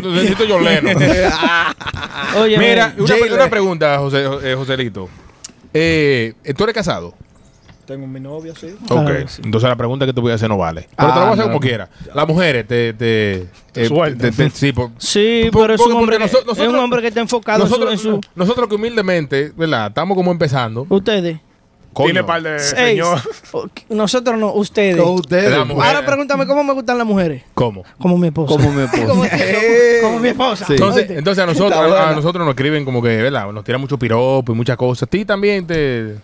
tú 0.00 0.10
necesito 0.10 0.44
John 0.48 0.64
Lennon. 0.64 0.96
Oye, 2.40 2.58
Mira, 2.58 2.94
una, 3.32 3.48
pregunta, 3.48 3.96
José, 3.98 4.24
eh, 4.42 4.54
Joselito. 4.56 5.08
Eh, 5.72 6.34
¿Tú 6.56 6.64
eres 6.64 6.74
casado? 6.74 7.14
Tengo 7.88 8.06
mi 8.06 8.20
novia, 8.20 8.52
sí. 8.54 8.76
Claro 8.86 9.02
ok, 9.02 9.16
que 9.22 9.28
sí. 9.28 9.40
entonces 9.44 9.66
la 9.68 9.74
pregunta 9.76 10.04
que 10.04 10.12
te 10.12 10.20
voy 10.20 10.30
a 10.30 10.34
hacer 10.34 10.48
no 10.48 10.58
vale. 10.58 10.86
Pero 10.94 11.08
te 11.08 11.14
la 11.14 11.14
Ah, 11.14 11.18
voy 11.20 11.28
a 11.28 11.32
hacer 11.32 11.44
no. 11.46 11.50
como 11.52 11.60
quiera. 11.60 11.88
Las 12.14 12.28
mujeres 12.28 12.66
te... 12.68 12.92
te, 12.92 13.46
eh, 13.74 13.86
Sueltan. 13.88 14.30
te- 14.30 14.44
te- 14.44 14.50
sí, 14.50 14.72
por- 14.72 14.90
Sí, 14.98 15.48
Por- 15.50 15.62
pero 15.62 15.74
es 15.74 15.78
porque- 15.80 15.94
un, 15.94 15.98
hombre 16.00 16.18
porque 16.18 16.30
que, 16.30 16.36
noso- 16.36 16.44
nosotros- 16.46 16.58
es 16.58 16.68
un 16.68 16.76
hombre 16.78 17.00
que 17.00 17.08
está 17.08 17.20
enfocado 17.20 17.62
en 17.64 17.68
su- 17.68 17.74
nosotros, 17.78 17.92
en 17.94 17.98
su... 17.98 18.20
nosotros 18.34 18.68
que 18.68 18.74
humildemente, 18.74 19.52
¿verdad? 19.56 19.86
Estamos 19.88 20.14
como 20.16 20.30
empezando. 20.30 20.86
Ustedes. 20.88 21.38
Coño, 21.94 22.06
Tiene 22.12 22.24
par 22.24 22.42
de 22.42 22.56
Ey, 22.56 22.60
señor. 22.60 23.18
nosotros 23.88 24.38
no, 24.38 24.52
ustedes. 24.52 25.00
Ustedes. 25.02 25.50
La 25.50 25.64
mujer. 25.64 25.96
Ahora 25.96 26.06
pregúntame 26.06 26.46
cómo 26.46 26.62
me 26.62 26.74
gustan 26.74 26.98
las 26.98 27.06
mujeres. 27.06 27.42
¿Cómo? 27.54 27.82
Como 27.98 28.18
mi 28.18 28.28
esposa. 28.28 28.52
Como 28.54 28.70
mi 28.70 28.82
esposa. 28.82 29.06
como, 29.06 29.24
como 30.02 30.18
mi 30.20 30.28
esposa. 30.28 30.66
Sí. 30.66 30.74
Entonces, 30.74 31.10
entonces 31.10 31.42
a 31.42 31.46
nosotros, 31.46 31.70
Está 31.72 31.84
a, 31.84 31.88
buena. 31.88 32.08
a 32.10 32.14
nosotros 32.14 32.44
nos 32.44 32.52
escriben 32.54 32.84
como 32.84 33.02
que, 33.02 33.16
¿verdad? 33.16 33.50
Nos 33.50 33.64
tiran 33.64 33.80
mucho 33.80 33.98
piropo 33.98 34.52
y 34.52 34.54
muchas 34.54 34.76
cosas. 34.76 35.04
A 35.04 35.06
ti 35.06 35.24
también 35.24 35.66
te... 35.66 36.16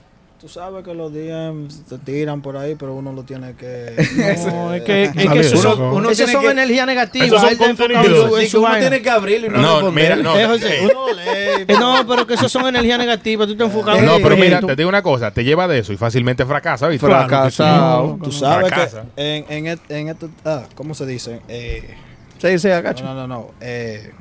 Tú 0.44 0.50
sabes 0.50 0.84
que 0.84 0.92
los 0.92 1.10
DMs 1.10 1.84
te 1.88 1.96
tiran 1.96 2.42
por 2.42 2.54
ahí, 2.58 2.74
pero 2.74 2.92
uno 2.94 3.14
lo 3.14 3.22
tiene 3.22 3.54
que... 3.54 3.94
No, 4.46 4.74
es 4.74 4.82
que, 4.82 5.04
es 5.04 5.12
que 5.12 5.40
eso, 5.40 5.56
son. 5.56 5.80
Uno 5.80 6.10
tiene 6.10 6.32
son 6.32 6.42
que- 6.42 6.50
energía 6.50 6.84
negativa. 6.84 7.24
Esos 7.24 7.40
son 7.40 7.56
contenidos. 7.56 8.54
uno 8.54 8.76
tiene 8.78 9.00
que 9.00 9.08
abrirlo 9.08 9.46
y 9.46 9.50
no, 9.50 9.56
No, 9.62 9.74
responder. 9.76 10.16
mira, 10.18 10.22
no. 10.22 10.38
Eh, 10.38 10.46
José, 10.46 10.80
Ey. 10.80 10.84
Uno 10.84 11.06
lee, 11.14 11.64
Eh, 11.66 11.74
No, 11.80 12.06
pero 12.06 12.26
que 12.26 12.34
esos 12.34 12.52
son 12.52 12.66
energía 12.66 12.98
negativa. 12.98 13.46
Tú 13.46 13.52
estás 13.52 13.68
enfocado 13.68 13.96
en 13.96 14.04
No, 14.04 14.18
pero 14.22 14.36
mira, 14.36 14.60
te 14.60 14.76
digo 14.76 14.90
una 14.90 15.00
cosa. 15.02 15.30
Te 15.30 15.42
lleva 15.44 15.66
de 15.66 15.78
eso 15.78 15.94
y 15.94 15.96
fácilmente 15.96 16.44
fracasa, 16.44 16.88
¿viste? 16.88 17.06
Fracasado. 17.06 18.18
Tú 18.22 18.30
sabes 18.30 18.68
Fracasa. 18.68 19.04
que 19.16 19.36
en, 19.48 19.66
en, 19.66 19.80
en 19.88 20.08
este... 20.10 20.26
Ah, 20.44 20.64
¿Cómo 20.74 20.92
se 20.94 21.06
dice? 21.06 21.40
Eh, 21.48 21.94
Sí, 22.36 22.58
sí, 22.58 22.68
agacho. 22.68 23.02
No, 23.02 23.14
no, 23.14 23.26
no. 23.26 23.50
eh, 23.62 24.12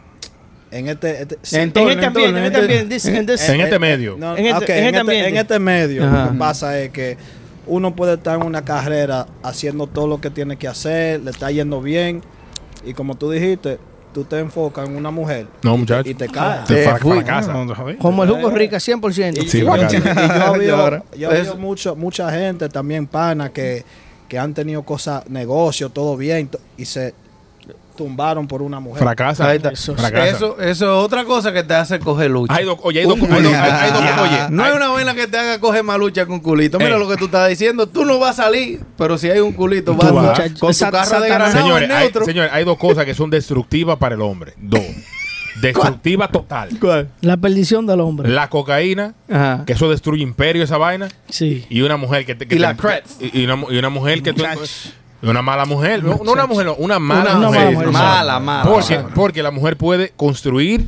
en 0.73 0.89
este, 0.89 1.21
este- 1.21 1.37
sí, 1.41 1.55
En 1.55 1.61
En 1.63 1.71
todo, 1.73 1.89
este 1.89 2.05
en 2.05 2.13
todo, 2.13 2.25
ambiente, 2.25 2.29
en 2.29 2.37
en 2.37 2.43
este 2.45 2.59
este- 2.59 3.07
ambiente, 3.09 3.33
En 3.53 3.61
este 3.61 3.75
eh, 3.75 3.79
medio. 3.79 4.15
no, 4.17 4.35
En 4.37 4.45
este- 4.45 4.57
ok, 4.63 4.69
en 4.69 4.75
este 4.75 4.85
este, 4.87 4.97
ambiente. 4.99 5.29
en 5.29 5.37
este 5.37 5.59
medio, 5.59 6.03
Ajá. 6.05 6.25
lo 6.25 6.31
que 6.31 6.37
pasa 6.37 6.79
es 6.79 6.89
que 6.91 7.17
uno 7.67 7.95
puede 7.95 8.15
estar 8.15 8.39
en 8.39 8.45
una 8.45 8.63
carrera 8.65 9.27
haciendo 9.41 9.87
todo 9.87 10.07
lo 10.07 10.19
que 10.19 10.29
tiene 10.29 10.57
que 10.57 10.67
hacer, 10.67 11.21
le 11.21 11.31
está 11.31 11.49
yendo 11.51 11.81
bien, 11.81 12.21
y 12.85 12.93
como 12.93 13.15
tú 13.15 13.31
dijiste, 13.31 13.77
tú 14.13 14.25
te 14.25 14.37
enfocas 14.39 14.87
en 14.87 14.95
una 14.95 15.09
mujer 15.11 15.47
No, 15.63 15.75
muchacho. 15.77 16.07
y 16.09 16.13
te 16.13 16.27
caes. 16.27 16.65
Te 16.65 16.83
Te 16.83 16.89
fui. 16.97 17.13
fracasa. 17.13 17.53
Como 17.99 18.23
el 18.23 18.29
jugo 18.29 18.49
rica, 18.51 18.79
100%. 18.79 19.41
Y, 19.43 19.49
Sí, 19.49 19.59
y- 19.59 19.61
yo 19.61 19.73
he 19.75 20.49
oído, 20.49 21.01
Eso. 21.31 21.57
mucho- 21.57 21.95
mucha 21.95 22.29
gente 22.31 22.69
también 22.69 23.07
pana 23.07 23.49
que, 23.51 23.83
que 24.27 24.37
han 24.37 24.53
tenido 24.53 24.83
cosas, 24.83 25.27
negocios, 25.29 25.91
todo 25.93 26.15
bien, 26.17 26.49
y 26.77 26.85
se 26.85 27.13
tumbaron 27.95 28.47
por 28.47 28.61
una 28.61 28.79
mujer. 28.79 29.03
Fracasa. 29.03 29.53
Eso- 29.53 29.95
Fracasa. 29.95 30.27
Eso, 30.27 30.59
eso 30.59 30.85
es 30.99 31.05
otra 31.05 31.25
cosa 31.25 31.53
que 31.53 31.63
te 31.63 31.73
hace 31.75 31.99
coger 31.99 32.31
lucha. 32.31 32.53
Hay 32.55 32.65
dos, 32.65 32.77
oye, 32.81 33.01
hay 33.01 33.05
dos, 33.05 33.17
hay 33.21 33.29
hay- 33.45 33.53
hay 33.55 33.91
dos- 33.91 34.01
oye, 34.21 34.37
no 34.49 34.63
hay- 34.63 34.71
es 34.71 34.75
una 34.75 34.87
vaina 34.89 35.13
que 35.13 35.27
te 35.27 35.37
haga 35.37 35.59
coger 35.59 35.83
más 35.83 35.99
lucha 35.99 36.25
con 36.25 36.39
culito. 36.39 36.79
Mira 36.79 36.95
Ey. 36.95 36.99
lo 36.99 37.07
que 37.07 37.17
tú 37.17 37.25
estás 37.25 37.47
diciendo. 37.49 37.87
Tú 37.87 38.03
no 38.05 38.17
vas 38.19 38.39
a 38.39 38.43
salir, 38.45 38.81
pero 38.97 39.17
si 39.17 39.29
hay 39.29 39.39
un 39.39 39.53
culito, 39.53 39.95
vas, 39.95 40.11
vas. 40.11 40.39
con 40.59 40.73
tu 40.73 40.79
carro 40.91 41.21
de 41.21 41.29
granado 41.29 41.51
Señores, 41.61 41.89
en 41.89 41.95
hay, 41.95 42.03
neutro. 42.05 42.25
señores, 42.25 42.51
hay 42.53 42.63
dos 42.65 42.77
cosas 42.77 43.05
que 43.05 43.13
son 43.13 43.29
destructivas 43.29 43.97
para 43.97 44.15
el 44.15 44.21
hombre. 44.21 44.53
Dos. 44.57 44.81
Destructiva 45.61 46.27
total. 46.29 46.69
¿Cuál? 46.81 47.09
La 47.21 47.37
perdición 47.37 47.85
del 47.85 47.99
hombre. 47.99 48.27
La 48.29 48.49
cocaína, 48.49 49.13
Ajá. 49.29 49.63
que 49.65 49.73
eso 49.73 49.89
destruye 49.89 50.23
imperio, 50.23 50.63
esa 50.63 50.77
vaina. 50.77 51.09
Sí. 51.29 51.65
Y 51.69 51.81
una 51.81 51.95
mujer 51.95 52.25
que 52.25 52.33
te. 52.33 52.47
que 52.47 52.55
Y 52.55 52.57
te- 52.57 52.61
la. 52.63 52.75
Y, 53.19 53.43
una, 53.45 53.55
mu- 53.55 53.71
y 53.71 53.77
una 53.77 53.89
mujer 53.89 54.23
que 54.23 54.33
tú. 54.33 54.43
Una 55.23 55.41
mala 55.41 55.65
mujer. 55.65 56.03
No, 56.03 56.19
no 56.23 56.31
una 56.33 56.45
mujer, 56.45 56.65
no, 56.65 56.75
una 56.75 56.99
mala 56.99 57.37
Una 57.37 57.47
mujer. 57.47 57.71
mujer. 57.73 57.87
Mala, 57.91 58.39
mala. 58.39 58.63
Porque, 58.69 58.99
porque 59.15 59.41
la 59.43 59.51
mujer 59.51 59.77
puede 59.77 60.09
construir. 60.15 60.87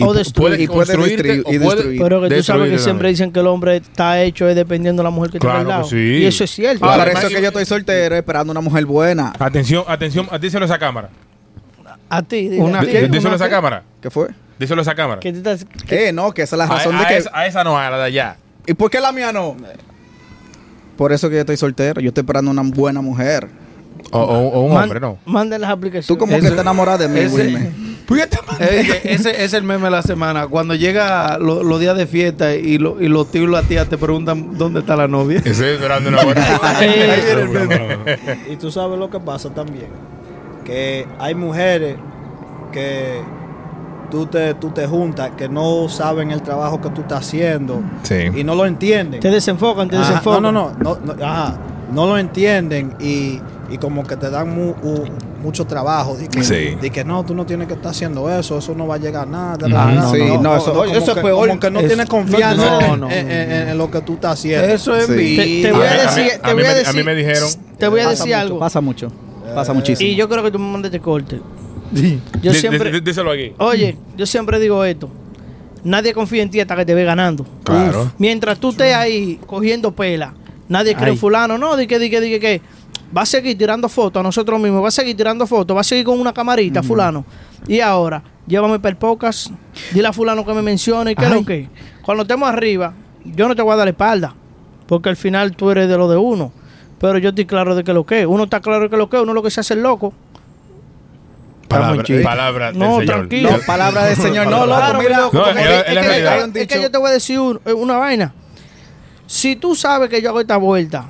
O 0.00 0.12
destruir. 0.12 0.58
Y 0.60 0.66
puede 0.66 0.86
construirte 0.86 1.22
destruir- 1.22 1.42
o 1.46 1.52
y 1.52 1.58
puede 1.58 1.76
destruir. 1.76 2.02
Pero 2.02 2.20
que 2.22 2.28
tú 2.34 2.42
sabes 2.42 2.70
que 2.70 2.78
siempre 2.80 3.08
dicen 3.10 3.30
que 3.30 3.38
el 3.40 3.46
hombre 3.46 3.76
está 3.76 4.20
hecho 4.22 4.48
es 4.48 4.56
dependiendo 4.56 5.02
de 5.02 5.04
la 5.04 5.10
mujer 5.10 5.30
que 5.30 5.38
Claro 5.38 5.58
tiene 5.58 5.72
al 5.72 5.78
lado. 5.78 5.88
sí. 5.88 5.96
Y 5.96 6.24
eso 6.24 6.42
es 6.44 6.50
cierto. 6.50 6.84
Ah, 6.84 6.96
Por 6.98 7.08
eso 7.08 7.28
yo- 7.28 7.36
que 7.36 7.42
yo 7.42 7.48
estoy 7.48 7.64
soltero 7.64 8.16
esperando 8.16 8.50
una 8.50 8.60
mujer 8.60 8.84
buena. 8.86 9.32
Atención, 9.38 9.84
atención, 9.86 10.28
díselo 10.40 10.64
a 10.64 10.66
esa 10.66 10.78
cámara. 10.78 11.10
A 12.08 12.22
ti, 12.22 12.48
Una 12.58 12.80
a 12.80 12.82
ti. 12.82 12.88
¿Qué? 12.88 13.06
Díselo 13.08 13.32
a 13.32 13.36
esa 13.36 13.44
qué? 13.44 13.50
cámara. 13.52 13.82
¿Qué 14.00 14.10
fue? 14.10 14.28
Díselo 14.58 14.80
a 14.80 14.82
esa 14.82 14.94
cámara. 14.96 15.20
Eh, 15.22 16.10
no, 16.12 16.32
que 16.32 16.42
esa 16.42 16.56
es 16.56 16.58
la 16.58 16.66
razón 16.66 16.96
a 16.96 17.00
de 17.00 17.06
que... 17.06 17.16
esa, 17.18 17.30
a 17.32 17.46
esa 17.46 17.62
no, 17.64 17.78
a 17.78 17.88
la 17.90 17.98
de 17.98 18.04
allá. 18.04 18.36
¿Y 18.66 18.74
por 18.74 18.90
qué 18.90 19.00
la 19.00 19.12
mía 19.12 19.32
no? 19.32 19.56
Por 20.96 21.12
eso 21.12 21.28
que 21.28 21.36
yo 21.36 21.40
estoy 21.40 21.56
soltero. 21.56 22.00
Yo 22.00 22.08
estoy 22.08 22.22
esperando 22.22 22.50
una 22.50 22.62
buena 22.62 23.00
mujer. 23.00 23.48
O, 24.14 24.20
o- 24.22 24.48
o 24.48 24.60
un 24.62 24.74
Man- 24.74 24.84
hombre, 24.84 25.00
no. 25.00 25.18
Manden 25.26 25.60
las 25.60 25.70
aplicaciones. 25.70 26.06
Tú 26.06 26.16
como 26.18 26.32
que 26.38 26.46
estás 26.46 26.60
enamorada 26.60 26.98
de 26.98 27.08
mí, 27.08 27.20
ese- 27.20 27.34
Wilmer. 27.34 27.70
Ese, 28.60 29.14
ese 29.14 29.44
es 29.44 29.54
el 29.54 29.62
meme 29.64 29.84
de 29.84 29.90
la 29.90 30.02
semana. 30.02 30.46
Cuando 30.46 30.74
llega 30.74 31.38
lo- 31.38 31.62
los 31.62 31.80
días 31.80 31.96
de 31.96 32.06
fiesta 32.06 32.54
y, 32.54 32.76
lo- 32.78 33.00
y 33.00 33.08
los 33.08 33.30
tíos 33.30 33.48
y 33.48 33.50
las 33.50 33.64
tías 33.66 33.88
te 33.88 33.96
preguntan 33.96 34.58
dónde 34.58 34.80
está 34.80 34.94
la 34.94 35.08
novia. 35.08 35.40
Estoy 35.44 35.70
esperando 35.70 36.10
una 36.10 36.22
buena. 36.22 36.44
Y 38.50 38.56
tú 38.56 38.70
sabes 38.70 38.98
lo 38.98 39.10
que 39.10 39.20
pasa 39.20 39.50
también. 39.50 39.88
Que 40.64 41.06
hay 41.18 41.34
mujeres 41.34 41.96
que 42.72 43.20
tú 44.10 44.26
te, 44.26 44.54
tú 44.54 44.70
te 44.70 44.86
juntas, 44.86 45.30
que 45.36 45.48
no 45.48 45.88
saben 45.88 46.30
el 46.30 46.42
trabajo 46.42 46.80
que 46.80 46.90
tú 46.90 47.02
estás 47.02 47.26
haciendo 47.26 47.82
Sí. 48.02 48.30
y 48.34 48.44
no 48.44 48.54
lo 48.54 48.66
entienden. 48.66 49.20
Te 49.20 49.30
desenfocan, 49.30 49.88
te 49.88 49.96
Ajá, 49.96 50.06
desenfocan. 50.08 50.42
no, 50.42 50.52
no, 50.52 50.72
no, 50.78 50.98
no, 51.04 51.14
no, 51.14 51.24
ajá, 51.24 51.58
no 51.92 52.06
lo 52.06 52.18
entienden 52.18 52.94
y, 53.00 53.40
y 53.74 53.78
como 53.78 54.04
que 54.06 54.16
te 54.16 54.30
dan 54.30 54.54
mu- 54.54 54.74
u- 54.82 55.04
mucho 55.42 55.66
trabajo. 55.66 56.16
De 56.16 56.28
que, 56.28 56.42
Sí. 56.44 56.76
de 56.80 56.90
que 56.90 57.04
no, 57.04 57.24
tú 57.24 57.34
no 57.34 57.44
tienes 57.44 57.66
que 57.68 57.74
estar 57.74 57.90
haciendo 57.90 58.30
eso, 58.30 58.58
eso 58.58 58.74
no 58.74 58.86
va 58.86 58.94
a 58.94 58.98
llegar 58.98 59.24
a 59.26 59.30
nada. 59.30 59.56
Sí, 60.10 60.18
no, 60.40 60.56
eso- 60.56 60.84
es 60.84 61.04
que- 61.04 61.20
peor. 61.20 61.48
Como 61.48 61.60
que 61.60 61.70
no 61.70 61.80
tienes 61.80 62.08
confianza 62.08 62.64
no, 62.64 62.80
en- 62.80 62.86
no, 62.86 62.94
en, 62.94 63.00
no. 63.00 63.10
en- 63.32 63.68
en 63.70 63.78
lo 63.78 63.90
que 63.90 64.00
tú 64.00 64.14
estás 64.14 64.34
haciendo. 64.38 64.66
Eso 64.68 64.96
es 64.96 65.06
Sí. 65.06 65.36
Te- 65.36 65.62
te 65.68 65.72
voy 65.72 65.86
a 65.86 66.02
decir- 66.02 66.32
a 66.40 66.46
te 66.48 66.54
voy 66.54 66.64
a 66.64 66.74
decir- 66.74 66.94
mí 66.96 67.02
me 67.02 67.14
dijeron. 67.14 67.48
Te 67.78 67.88
voy 67.88 68.00
a 68.00 68.04
Pasa 68.04 68.10
decir 68.16 68.26
mucho, 68.34 68.38
algo. 68.40 68.58
Pasa 68.60 68.80
mucho. 68.80 69.12
Pasa 69.54 69.72
muchísimo. 69.72 70.08
Y 70.10 70.14
yo 70.14 70.28
creo 70.28 70.42
que 70.42 70.50
tú 70.50 70.58
me 70.58 70.70
mandes 70.70 70.90
este 70.92 71.00
corte. 71.00 71.40
Yo 72.42 72.52
Dí- 72.52 72.54
siempre. 72.58 72.90
dí- 72.92 73.00
Díselo 73.00 73.30
aquí. 73.30 73.52
Oye, 73.58 73.96
yo 74.16 74.26
siempre 74.26 74.58
digo 74.58 74.84
esto. 74.84 75.08
Nadie 75.84 76.14
confía 76.14 76.42
en 76.42 76.50
ti 76.50 76.60
hasta 76.60 76.74
que 76.76 76.84
te 76.86 76.94
ve 76.94 77.04
ganando. 77.04 77.44
Claro. 77.62 78.02
Uf. 78.04 78.08
Mientras 78.18 78.58
tú 78.58 78.70
estés 78.70 78.94
ahí 78.94 79.38
cogiendo 79.46 79.92
pela, 79.92 80.32
nadie 80.68 80.94
cree 80.94 81.06
Ay. 81.08 81.12
en 81.12 81.18
fulano, 81.18 81.58
no, 81.58 81.76
di 81.76 81.86
que, 81.86 81.98
di 81.98 82.08
que, 82.08 82.20
di 82.22 82.30
que, 82.30 82.40
que. 82.40 82.62
Va 83.16 83.22
a 83.22 83.26
seguir 83.26 83.56
tirando 83.56 83.88
fotos 83.88 84.20
a 84.20 84.22
nosotros 84.22 84.58
mismos, 84.60 84.82
va 84.82 84.88
a 84.88 84.90
seguir 84.90 85.16
tirando 85.16 85.46
fotos, 85.46 85.76
va 85.76 85.82
a 85.82 85.84
seguir 85.84 86.04
con 86.04 86.18
una 86.20 86.32
camarita, 86.32 86.82
fulano. 86.82 87.24
Y 87.68 87.80
ahora, 87.80 88.22
llévame 88.46 88.80
per 88.80 88.96
pocas, 88.96 89.50
dile 89.92 90.08
a 90.08 90.12
fulano 90.12 90.44
que 90.44 90.52
me 90.52 90.62
mencione, 90.62 91.14
que 91.14 91.28
lo 91.28 91.44
que. 91.44 91.68
Cuando 92.02 92.22
estemos 92.22 92.48
arriba, 92.48 92.92
yo 93.24 93.46
no 93.48 93.54
te 93.54 93.62
voy 93.62 93.72
a 93.72 93.76
dar 93.76 93.86
la 93.86 93.90
espalda, 93.90 94.34
porque 94.86 95.08
al 95.10 95.16
final 95.16 95.54
tú 95.54 95.70
eres 95.70 95.88
de 95.88 95.96
lo 95.96 96.08
de 96.08 96.16
uno. 96.16 96.52
Pero 96.98 97.18
yo 97.18 97.28
estoy 97.30 97.44
claro 97.46 97.74
de 97.74 97.84
que 97.84 97.92
lo 97.92 98.04
que 98.04 98.22
es. 98.22 98.26
Uno 98.26 98.44
está 98.44 98.60
claro 98.60 98.84
de 98.84 98.90
que 98.90 98.96
lo 98.96 99.08
que 99.08 99.16
es, 99.16 99.22
uno 99.22 99.32
lo 99.34 99.42
que 99.42 99.50
se 99.50 99.60
hace 99.60 99.74
el 99.74 99.82
loco. 99.82 100.12
Palabra, 101.68 102.04
palabra 102.22 102.66
del 102.72 102.78
No, 102.78 102.98
señor. 103.00 103.04
tranquilo. 103.06 103.50
No, 103.50 103.58
palabra 103.66 104.04
del 104.04 104.16
Señor. 104.16 104.46
No, 104.46 104.66
loco, 104.66 104.78
Claro, 104.78 104.98
mira. 105.00 105.18
loco, 105.18 105.36
No, 105.38 105.44
porque 105.44 105.60
es- 105.62 105.66
es, 105.68 105.76
es 105.78 105.84
que 105.86 105.94
yo- 105.94 106.00
realidad. 106.02 106.38
es- 106.48 106.56
es 106.56 106.68
que 106.68 106.82
yo 106.82 106.90
te 106.90 106.98
voy 106.98 107.08
a 107.08 107.12
decir 107.12 107.40
un- 107.40 107.60
una 107.76 107.96
vaina. 107.96 108.32
Si 109.26 109.56
tú 109.56 109.74
sabes 109.74 110.08
que 110.10 110.20
yo 110.22 110.28
hago 110.28 110.40
esta 110.40 110.56
vuelta, 110.56 111.06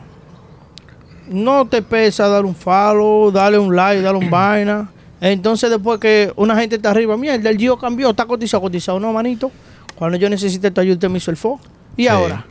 no 1.28 1.66
te 1.66 1.82
pesa 1.82 2.28
dar 2.28 2.44
un 2.44 2.54
follow, 2.54 3.30
darle 3.30 3.58
un 3.58 3.74
like, 3.74 4.02
darle 4.02 4.18
un 4.20 4.30
vaina. 4.30 4.88
Entonces 5.20 5.70
después 5.70 5.98
que 6.00 6.32
una 6.36 6.54
gente 6.56 6.76
está 6.76 6.90
arriba, 6.90 7.16
mierda, 7.16 7.48
el 7.50 7.56
Gio 7.56 7.78
cambió, 7.78 8.10
está 8.10 8.26
cotizado, 8.26 8.60
cotizado, 8.60 9.00
no, 9.00 9.12
manito. 9.12 9.50
Cuando 9.94 10.16
yo 10.18 10.28
necesité 10.28 10.70
tu 10.70 10.80
ayuda, 10.80 10.94
usted 10.94 11.08
me 11.08 11.18
hizo 11.18 11.30
el 11.30 11.36
fo. 11.36 11.60
Y 11.96 12.08
ahora, 12.08 12.44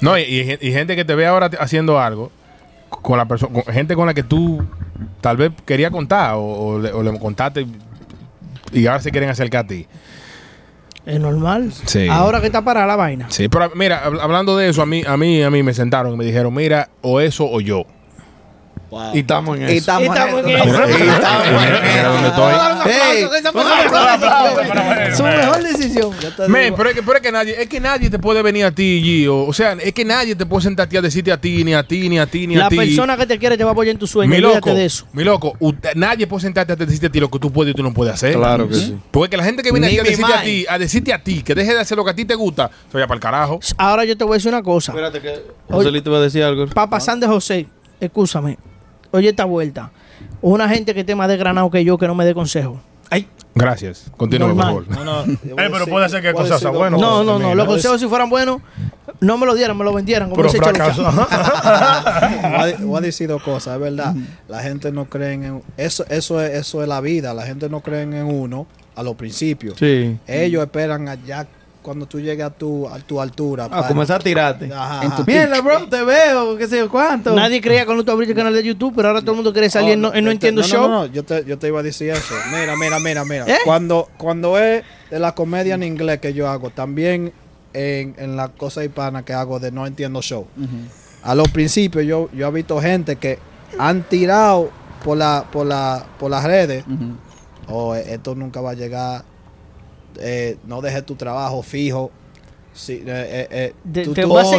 No, 0.00 0.16
y, 0.18 0.22
y- 0.22 0.58
y 0.68 0.72
gente 0.72 0.96
que 0.96 1.04
te 1.04 1.14
ve 1.14 1.26
ahora 1.26 1.50
te- 1.50 1.58
haciendo 1.60 1.98
algo 2.00 2.30
con 2.88 3.18
la 3.18 3.26
persona, 3.26 3.52
con 3.62 3.74
gente 3.74 3.94
con 3.94 4.06
la 4.06 4.14
que 4.14 4.22
tú 4.22 4.64
tal 5.20 5.36
vez 5.36 5.52
quería 5.66 5.90
contar 5.90 6.34
o, 6.36 6.40
o 6.42 6.78
le, 6.78 6.92
o 6.92 7.02
le 7.02 7.18
contaste 7.18 7.66
y 8.72 8.86
ahora 8.86 9.00
se 9.00 9.10
quieren 9.10 9.28
acercar 9.30 9.64
a 9.64 9.68
ti. 9.68 9.86
Es 11.08 11.18
normal. 11.20 11.72
Sí. 11.86 12.06
Ahora 12.08 12.40
que 12.40 12.46
está 12.46 12.62
para 12.62 12.86
la 12.86 12.94
vaina. 12.96 13.26
Sí, 13.30 13.48
pero 13.48 13.70
mira, 13.74 14.04
hab- 14.04 14.20
hablando 14.20 14.56
de 14.56 14.68
eso, 14.68 14.82
a 14.82 14.86
mí, 14.86 15.02
a 15.06 15.16
mí, 15.16 15.42
a 15.42 15.50
mí 15.50 15.62
me 15.62 15.74
sentaron 15.74 16.12
y 16.14 16.16
me 16.16 16.24
dijeron, 16.24 16.52
mira, 16.54 16.90
o 17.02 17.20
eso 17.20 17.48
o 17.50 17.60
yo. 17.60 17.84
Wow. 18.90 19.14
Y 19.14 19.18
estamos 19.20 19.56
en 19.56 19.62
eso. 19.64 19.72
Y 19.72 19.76
estamos 19.78 20.16
en 20.16 20.48
eso. 20.50 20.74
Su 25.16 25.22
mejor 25.22 25.62
decisión. 25.62 26.10
Men, 26.48 26.74
pero 26.76 26.90
es 26.90 26.94
que, 26.94 27.02
pero 27.02 27.16
es 27.16 27.22
que 27.22 27.32
nadie, 27.32 27.62
es 27.62 27.68
que 27.68 27.80
nadie 27.80 28.10
te 28.10 28.18
puede 28.18 28.42
venir 28.42 28.64
a 28.64 28.70
ti, 28.70 29.00
Gio. 29.02 29.44
O 29.44 29.52
sea, 29.52 29.72
es 29.72 29.92
que 29.92 30.04
nadie 30.04 30.34
te 30.34 30.46
puede 30.46 30.62
sentar 30.62 30.86
a 30.86 30.88
ti 30.88 30.96
a 30.96 31.02
decirte 31.02 31.32
a 31.32 31.40
ti, 31.40 31.64
ni 31.64 31.74
a 31.74 31.82
ti, 31.82 32.08
ni 32.08 32.18
a 32.18 32.26
ti, 32.26 32.46
ni 32.46 32.56
a 32.56 32.60
La 32.60 32.68
ti. 32.68 32.76
persona 32.76 33.16
que 33.16 33.26
te 33.26 33.38
quiere 33.38 33.56
te 33.56 33.64
va 33.64 33.70
a 33.70 33.72
apoyar 33.72 33.92
en 33.92 33.98
tu 33.98 34.06
sueño. 34.06 34.28
mi 34.30 34.36
Olvídate 34.36 34.56
loco, 34.70 34.74
de 34.74 34.84
eso. 34.84 35.06
mi 35.12 35.24
loco, 35.24 35.54
usted- 35.58 35.94
nadie 35.94 36.26
puede 36.26 36.42
sentarte 36.42 36.72
a 36.72 36.76
decirte 36.76 37.06
a 37.06 37.10
ti 37.10 37.20
lo 37.20 37.30
que 37.30 37.38
tú 37.38 37.50
puedes 37.52 37.72
y 37.72 37.76
tú 37.76 37.82
no 37.82 37.92
puedes 37.92 38.14
hacer. 38.14 38.34
Claro 38.34 38.68
que 38.68 38.74
sí. 38.74 38.96
Porque 39.10 39.36
la 39.36 39.44
gente 39.44 39.62
que 39.62 39.72
viene 39.72 39.86
aquí 39.88 39.98
a 39.98 40.02
decirte 40.02 40.32
a 40.34 40.42
ti, 40.42 40.66
a 40.68 40.78
decirte 40.78 41.12
a 41.12 41.22
ti 41.22 41.42
que 41.42 41.54
deje 41.54 41.74
de 41.74 41.80
hacer 41.80 41.96
lo 41.96 42.04
que 42.04 42.10
a 42.10 42.14
ti 42.14 42.24
te 42.24 42.34
gusta, 42.34 42.70
soy 42.92 43.02
para 43.02 43.14
el 43.14 43.20
carajo. 43.20 43.60
Ahora 43.76 44.04
yo 44.04 44.16
te 44.16 44.24
voy 44.24 44.34
a 44.34 44.36
decir 44.36 44.52
una 44.52 44.62
cosa. 44.62 44.92
Espérate 44.92 45.20
que 45.20 45.42
Joselito 45.70 46.10
va 46.10 46.18
a 46.18 46.22
decir 46.22 46.42
algo. 46.42 46.66
Papa 46.68 47.00
San 47.00 47.20
de 47.20 47.26
José, 47.26 47.66
escúchame. 48.00 48.58
Oye 49.18 49.28
esta 49.30 49.44
vuelta. 49.44 49.90
Una 50.40 50.68
gente 50.68 50.94
que 50.94 51.00
esté 51.00 51.14
más 51.14 51.28
desgranado 51.28 51.70
que 51.70 51.84
yo 51.84 51.98
que 51.98 52.06
no 52.06 52.14
me 52.14 52.24
dé 52.24 52.34
consejo. 52.34 52.80
Gracias. 53.54 54.10
Continúa, 54.16 54.54
por 54.54 54.56
favor. 54.62 54.88
No, 54.88 55.04
no, 55.26 55.32
Eh, 55.32 55.38
pero 55.54 55.86
puede 55.86 56.08
ser 56.08 56.22
que 56.22 56.32
cosas 56.32 56.60
sean 56.60 56.74
buenas. 56.74 57.00
No, 57.00 57.24
no, 57.24 57.38
no. 57.38 57.54
Los 57.54 57.66
consejos, 57.66 58.00
si 58.00 58.06
fueran 58.06 58.30
buenos, 58.30 58.60
no 59.20 59.36
me 59.36 59.46
lo 59.46 59.54
dieran, 59.54 59.76
me 59.76 59.84
lo 59.84 59.92
vendieran. 59.92 60.30
Como 60.30 60.42
Pero 60.42 60.52
dice 60.52 60.58
Cholo 60.58 60.74
fracaso. 60.74 61.02
Chan. 61.02 62.38
voy, 62.42 62.70
a, 62.72 62.76
voy 62.86 62.98
a 62.98 63.00
decir 63.00 63.28
dos 63.28 63.42
cosas, 63.42 63.74
es 63.74 63.80
verdad. 63.80 64.14
La 64.46 64.62
gente 64.62 64.92
no 64.92 65.06
cree 65.06 65.32
en 65.32 65.62
eso, 65.76 66.04
eso 66.08 66.40
es, 66.40 66.54
eso 66.54 66.82
es 66.82 66.88
la 66.88 67.00
vida. 67.00 67.34
La 67.34 67.44
gente 67.46 67.68
no 67.68 67.80
cree 67.80 68.02
en 68.02 68.14
uno 68.14 68.66
a 68.94 69.02
los 69.02 69.16
principios. 69.16 69.76
Sí. 69.78 70.16
Ellos 70.28 70.62
esperan 70.62 71.08
allá 71.08 71.46
cuando 71.88 72.04
tú 72.04 72.20
llegues 72.20 72.44
a 72.44 72.50
tu, 72.50 72.86
a 72.86 72.98
tu 72.98 73.18
altura. 73.18 73.64
A 73.64 73.68
para- 73.70 73.88
comenzar 73.88 74.20
a 74.20 74.22
tirarte. 74.22 74.70
Ajá, 74.70 75.02
En 75.04 75.08
tu 75.08 75.14
ajá. 75.22 75.24
Mierda, 75.26 75.60
bro, 75.62 75.88
te 75.88 76.04
veo, 76.04 76.54
qué 76.58 76.68
sé 76.68 76.76
yo 76.76 76.90
cuánto. 76.90 77.34
Nadie 77.34 77.62
creía 77.62 77.86
cuando 77.86 78.04
tú 78.04 78.12
abriste 78.12 78.32
el 78.32 78.36
canal 78.36 78.52
de 78.52 78.62
YouTube, 78.62 78.92
pero 78.94 79.08
ahora 79.08 79.22
todo 79.22 79.30
el 79.30 79.36
mundo 79.36 79.54
quiere 79.54 79.70
salir 79.70 79.92
en 79.92 80.02
no, 80.02 80.12
en 80.12 80.22
no 80.22 80.28
te- 80.28 80.34
entiendo 80.34 80.60
no, 80.60 80.66
show. 80.66 80.82
No, 80.82 80.88
no, 80.88 81.06
yo 81.06 81.24
te, 81.24 81.46
yo 81.46 81.58
te 81.58 81.68
iba 81.68 81.80
a 81.80 81.82
decir 81.82 82.10
eso. 82.10 82.34
Mira, 82.52 82.76
mira, 82.76 82.98
mira, 83.00 83.24
mira. 83.24 83.46
¿Eh? 83.48 83.56
Cuando, 83.64 84.06
cuando 84.18 84.58
es 84.58 84.84
de 85.10 85.18
la 85.18 85.34
comedia 85.34 85.76
en 85.76 85.82
inglés 85.82 86.20
que 86.20 86.34
yo 86.34 86.46
hago, 86.46 86.68
también 86.68 87.32
en, 87.72 88.14
en 88.18 88.36
la 88.36 88.48
cosa 88.48 88.84
hispana 88.84 89.24
que 89.24 89.32
hago 89.32 89.58
de 89.58 89.72
no 89.72 89.86
entiendo 89.86 90.20
show. 90.20 90.46
A 91.22 91.34
los 91.34 91.48
principios 91.48 92.04
yo, 92.04 92.28
yo 92.34 92.48
he 92.48 92.50
visto 92.52 92.78
gente 92.82 93.16
que 93.16 93.38
han 93.78 94.02
tirado 94.02 94.68
por 95.02 95.16
la, 95.16 95.46
por 95.50 95.66
la, 95.66 96.04
por 96.18 96.30
las 96.30 96.44
redes. 96.44 96.84
O 97.70 97.94
esto 97.94 98.34
nunca 98.34 98.60
va 98.60 98.72
a 98.72 98.74
llegar. 98.74 99.24
Eh, 100.20 100.56
no 100.66 100.80
dejes 100.80 101.04
tu 101.06 101.14
trabajo 101.14 101.62
fijo. 101.62 102.10
Sí, 102.74 103.02
eh, 103.04 103.04
eh, 103.06 103.48
eh, 103.50 103.74
De- 103.82 104.04
tú- 104.04 104.14
te 104.14 104.22
tú- 104.22 104.28
voy 104.28 104.40
a 104.40 104.44
sea, 104.44 104.58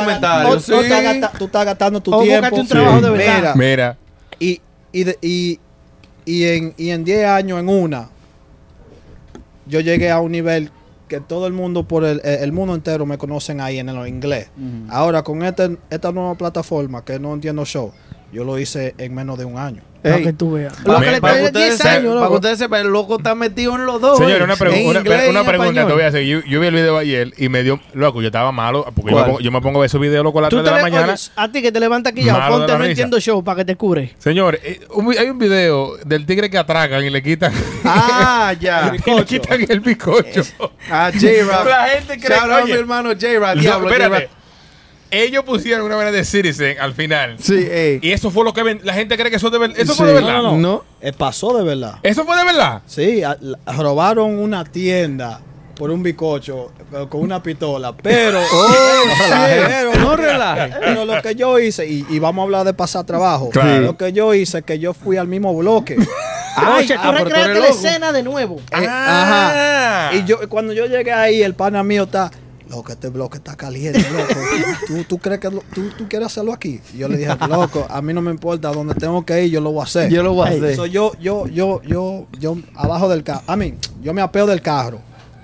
comentarios, 0.00 0.64
sí. 0.64 0.72
estás 0.74 1.02
gasta- 1.02 1.32
tú 1.38 1.44
estás 1.46 1.64
gastando 1.64 2.00
tu 2.00 2.14
O 2.14 2.22
tiempo. 2.22 2.56
un 2.56 2.66
trabajo 2.68 3.00
de 3.00 3.10
verdad. 3.10 3.54
Mira, 3.54 3.54
Mira, 3.54 3.98
y, 4.38 4.60
y, 4.92 5.04
de- 5.04 5.18
y 5.22 5.60
y 6.26 6.44
en, 6.44 6.74
y 6.76 6.90
en 6.90 7.04
10 7.04 7.26
años 7.26 7.60
en 7.60 7.68
una, 7.68 8.08
yo 9.66 9.80
llegué 9.80 10.10
a 10.10 10.20
un 10.20 10.32
nivel 10.32 10.70
que 11.08 11.20
todo 11.20 11.46
el 11.46 11.52
mundo, 11.52 11.86
por 11.86 12.04
el, 12.04 12.20
el 12.24 12.52
mundo 12.52 12.74
entero 12.74 13.06
me 13.06 13.18
conocen 13.18 13.60
ahí 13.60 13.78
en 13.78 13.88
el 13.88 14.08
inglés. 14.08 14.48
Ahora 14.88 15.22
con 15.22 15.42
este, 15.42 15.76
esta 15.90 16.12
nueva 16.12 16.34
plataforma 16.34 17.04
que 17.04 17.18
no 17.18 17.32
entiendo 17.34 17.64
show, 17.64 17.92
yo 18.32 18.44
lo 18.44 18.58
hice 18.58 18.94
en 18.98 19.14
menos 19.14 19.38
de 19.38 19.44
un 19.44 19.58
año. 19.58 19.82
Para 20.04 20.22
que 20.22 20.32
tú 20.34 20.52
veas. 20.52 20.74
Para 20.84 21.00
que 21.14 21.20
para 21.20 21.34
que 21.38 21.44
ustedes 21.44 21.66
10 21.70 21.76
sepan, 21.78 21.96
años, 21.96 22.14
para 22.16 22.28
que 22.28 22.34
ustedes 22.34 22.58
sepan, 22.58 22.80
el 22.82 22.88
loco 22.88 23.16
está 23.16 23.34
metido 23.34 23.74
en 23.74 23.86
los 23.86 24.00
dos. 24.00 24.18
Señor, 24.18 24.42
una, 24.42 24.54
pregu- 24.54 25.44
pregunta 25.44 25.86
te 25.86 25.92
voy 25.92 26.02
a 26.02 26.08
hacer. 26.08 26.24
Yo, 26.24 26.40
yo 26.46 26.60
vi 26.60 26.66
el 26.66 26.74
video 26.74 26.96
ayer 26.98 27.32
y 27.38 27.48
me 27.48 27.62
dio. 27.62 27.80
Loco, 27.94 28.20
yo 28.20 28.28
estaba 28.28 28.52
malo. 28.52 28.84
Porque 28.94 29.10
yo 29.12 29.16
me, 29.18 29.24
pongo, 29.24 29.40
yo 29.40 29.50
me 29.50 29.60
pongo 29.60 29.78
a 29.78 29.80
ver 29.80 29.86
esos 29.86 30.00
videos 30.00 30.22
loco 30.22 30.38
a 30.40 30.42
las 30.42 30.50
Tú 30.50 30.56
3 30.56 30.64
de 30.66 30.70
la 30.70 30.82
mañana. 30.82 31.12
oye, 31.14 31.22
a 31.36 31.50
ti 31.50 31.62
que 31.62 31.72
te 31.72 31.80
levanta 31.80 32.10
aquí 32.10 32.22
ya, 32.22 32.48
ponte 32.48 32.72
no 32.72 32.78
risa. 32.78 32.90
entiendo 32.90 33.18
show 33.18 33.42
para 33.42 33.56
que 33.56 33.64
te 33.64 33.76
cure. 33.76 34.14
Señor, 34.18 34.58
eh, 34.62 34.80
un- 34.90 35.16
hay 35.18 35.28
un 35.30 35.38
video 35.38 35.96
del 36.04 36.26
tigre 36.26 36.50
que 36.50 36.58
atracan 36.58 37.02
y 37.04 37.10
le 37.10 37.22
quitan. 37.22 37.52
Ah, 37.84 38.52
ya. 38.60 38.92
y 39.06 39.10
le 39.16 39.24
quitan 39.24 39.64
el 39.68 39.80
bizcocho. 39.80 40.42
Ah, 40.90 41.10
J-Rap. 41.12 41.66
La 41.66 41.88
gente 41.88 42.18
cree 42.18 42.36
Shout 42.38 42.50
out 42.50 42.60
a 42.60 42.62
oye, 42.64 42.72
mi 42.74 42.78
hermano 42.78 43.10
J-Rap. 43.12 43.56
Diablo, 43.56 43.88
espérate. 43.90 44.28
Ellos 45.22 45.44
pusieron 45.44 45.86
una 45.86 45.96
manera 45.96 46.12
de 46.16 46.24
Citizen 46.24 46.78
al 46.80 46.92
final. 46.94 47.36
Sí, 47.38 47.54
ey. 47.70 48.00
Y 48.02 48.12
eso 48.12 48.30
fue 48.30 48.44
lo 48.44 48.52
que 48.52 48.62
ven- 48.62 48.80
la 48.84 48.92
gente 48.94 49.16
cree 49.16 49.30
que 49.30 49.36
eso, 49.36 49.50
de 49.50 49.58
ver- 49.58 49.72
eso 49.76 49.94
fue 49.94 50.06
Sí. 50.08 50.12
de 50.14 50.20
verdad. 50.20 50.42
No, 50.42 50.52
no, 50.52 50.56
No. 50.58 50.84
Eh, 51.00 51.12
pasó 51.12 51.56
de 51.56 51.64
verdad. 51.64 51.94
Eso 52.02 52.24
fue 52.24 52.36
de 52.36 52.44
verdad. 52.44 52.82
Sí, 52.86 53.22
a- 53.22 53.36
robaron 53.76 54.38
una 54.38 54.64
tienda 54.64 55.40
por 55.76 55.90
un 55.90 56.02
bicocho 56.04 56.70
pero 56.90 57.08
con 57.10 57.20
una 57.20 57.42
pistola, 57.42 57.92
pero 57.96 58.38
pero, 59.28 59.94
No 59.98 60.16
relaje. 60.16 60.72
pero 60.80 61.04
lo 61.04 61.20
que 61.22 61.34
yo 61.34 61.58
hice 61.58 61.86
y, 61.86 62.06
y 62.08 62.18
vamos 62.18 62.42
a 62.42 62.44
hablar 62.44 62.64
de 62.64 62.74
pasar 62.74 63.04
trabajo, 63.04 63.50
Claro. 63.50 63.80
lo 63.80 63.96
que 63.96 64.12
yo 64.12 64.32
hice 64.34 64.62
que 64.62 64.78
yo 64.78 64.94
fui 64.94 65.16
al 65.16 65.26
mismo 65.28 65.54
bloque. 65.56 65.96
Ay, 66.56 66.84
Oye, 66.84 66.94
tú 66.94 67.00
ah, 67.02 67.10
recreaste 67.12 67.54
la 67.58 67.66
escena 67.68 68.12
de 68.12 68.22
nuevo. 68.22 68.56
Eh, 68.70 68.86
Ah. 68.88 70.10
ajá. 70.10 70.16
Y 70.16 70.24
yo 70.24 70.48
cuando 70.48 70.72
yo 70.72 70.86
llegué 70.86 71.12
ahí 71.12 71.42
el 71.42 71.54
pana 71.54 71.82
mío 71.82 72.04
está 72.04 72.30
Loco, 72.74 72.90
este 72.92 73.08
bloque 73.08 73.36
está 73.38 73.54
caliente, 73.56 74.00
loco. 74.10 74.40
¿Tú, 74.88 75.04
tú 75.04 75.18
crees 75.18 75.38
que 75.40 75.48
lo- 75.50 75.62
tú, 75.72 75.88
tú 75.96 76.08
quieres 76.08 76.26
hacerlo 76.26 76.52
aquí? 76.52 76.80
Y 76.92 76.98
yo 76.98 77.08
le 77.08 77.16
dije, 77.18 77.30
loco, 77.48 77.86
a 77.88 78.02
mí 78.02 78.12
no 78.12 78.20
me 78.20 78.30
importa, 78.32 78.72
donde 78.72 78.94
tengo 78.94 79.24
que 79.24 79.44
ir, 79.44 79.50
yo 79.52 79.60
lo 79.60 79.70
voy 79.70 79.80
a 79.80 79.84
hacer. 79.84 80.10
Yo 80.10 80.22
lo 80.24 80.34
voy 80.34 80.48
a 80.48 80.50
hacer. 80.50 80.74
so, 80.76 80.86
yo, 80.86 81.12
yo, 81.20 81.46
yo, 81.46 81.80
yo, 81.82 82.26
yo, 82.38 82.56
abajo 82.74 83.08
del 83.08 83.22
carro, 83.22 83.42
a 83.46 83.54
mí, 83.56 83.74
yo 84.02 84.12
me 84.12 84.22
apeo 84.22 84.46
del 84.46 84.60
carro. 84.60 84.98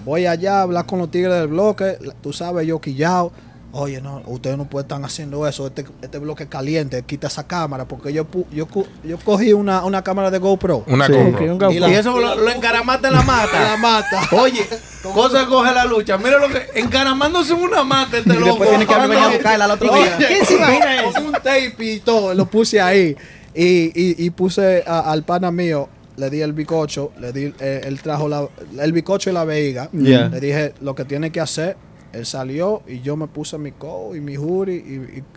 Voy 0.04 0.26
allá 0.26 0.58
a 0.58 0.62
hablar 0.62 0.86
con 0.86 0.98
los 0.98 1.10
tigres 1.10 1.34
del 1.34 1.48
bloque, 1.48 1.98
tú 2.22 2.32
sabes, 2.32 2.66
yo 2.66 2.80
quillao. 2.80 3.30
Oye, 3.72 4.00
no, 4.00 4.20
ustedes 4.26 4.56
no 4.56 4.64
pueden 4.64 4.86
estar 4.86 5.04
haciendo 5.04 5.46
eso, 5.46 5.66
este, 5.68 5.84
este 6.02 6.18
bloque 6.18 6.42
es 6.42 6.48
caliente, 6.48 7.02
quita 7.04 7.28
esa 7.28 7.46
cámara, 7.46 7.86
porque 7.86 8.12
yo, 8.12 8.24
pu- 8.28 8.44
yo, 8.50 8.66
yo 9.04 9.16
cogí 9.24 9.52
una, 9.52 9.84
una 9.84 10.02
cámara 10.02 10.30
de 10.32 10.38
GoPro. 10.38 10.82
Una 10.88 11.06
Sí. 11.06 11.12
GoPro. 11.12 11.70
Y 11.70 11.78
la- 11.78 11.88
eso 11.88 12.18
lo, 12.18 12.34
lo 12.34 12.50
encaramaste 12.50 13.06
en 13.06 13.14
la 13.14 13.22
mata. 13.22 13.62
La 13.70 13.76
mata. 13.76 14.22
Oye, 14.32 14.66
cosa 15.14 15.40
que 15.44 15.46
coge 15.46 15.72
la 15.72 15.84
lucha. 15.84 16.18
Mira 16.18 16.38
lo 16.38 16.48
que. 16.48 16.80
Encaramándose 16.80 17.52
en 17.52 17.60
una 17.60 17.84
mata 17.84 18.18
este 18.18 18.34
Y 18.34 18.38
loco. 18.38 18.64
tiene 18.66 18.84
que 18.86 18.94
venir 18.98 19.18
a 19.18 19.28
buscarla 19.28 19.64
al 19.66 19.70
otro 19.70 19.94
día. 19.94 20.16
¿Quién 20.18 20.44
se 20.44 20.54
imagina 20.56 21.02
eso? 21.08 21.20
Un 21.22 21.32
tape 21.32 21.74
y 21.78 22.00
todo, 22.00 22.34
lo 22.34 22.46
puse 22.46 22.80
ahí. 22.80 23.16
Y, 23.54 23.64
y, 23.94 24.24
y 24.26 24.30
puse 24.30 24.82
a- 24.86 25.10
al 25.12 25.22
pana 25.22 25.52
mío, 25.52 25.88
le 26.16 26.28
di 26.28 26.40
el 26.40 26.52
bicocho, 26.52 27.12
le 27.20 27.32
di, 27.32 27.54
eh, 27.60 27.82
él 27.84 28.00
trajo 28.02 28.28
la, 28.28 28.48
el 28.80 28.92
bicocho 28.92 29.30
y 29.30 29.32
la 29.32 29.44
veiga. 29.44 29.88
Yeah. 29.92 30.28
Le 30.28 30.40
dije 30.40 30.74
lo 30.80 30.94
que 30.96 31.04
tiene 31.04 31.30
que 31.30 31.40
hacer. 31.40 31.76
Él 32.12 32.26
salió 32.26 32.82
y 32.88 33.00
yo 33.00 33.16
me 33.16 33.26
puse 33.28 33.56
mi 33.58 33.70
coat 33.72 34.16
y 34.16 34.20
mi 34.20 34.36
hoodie 34.36 34.74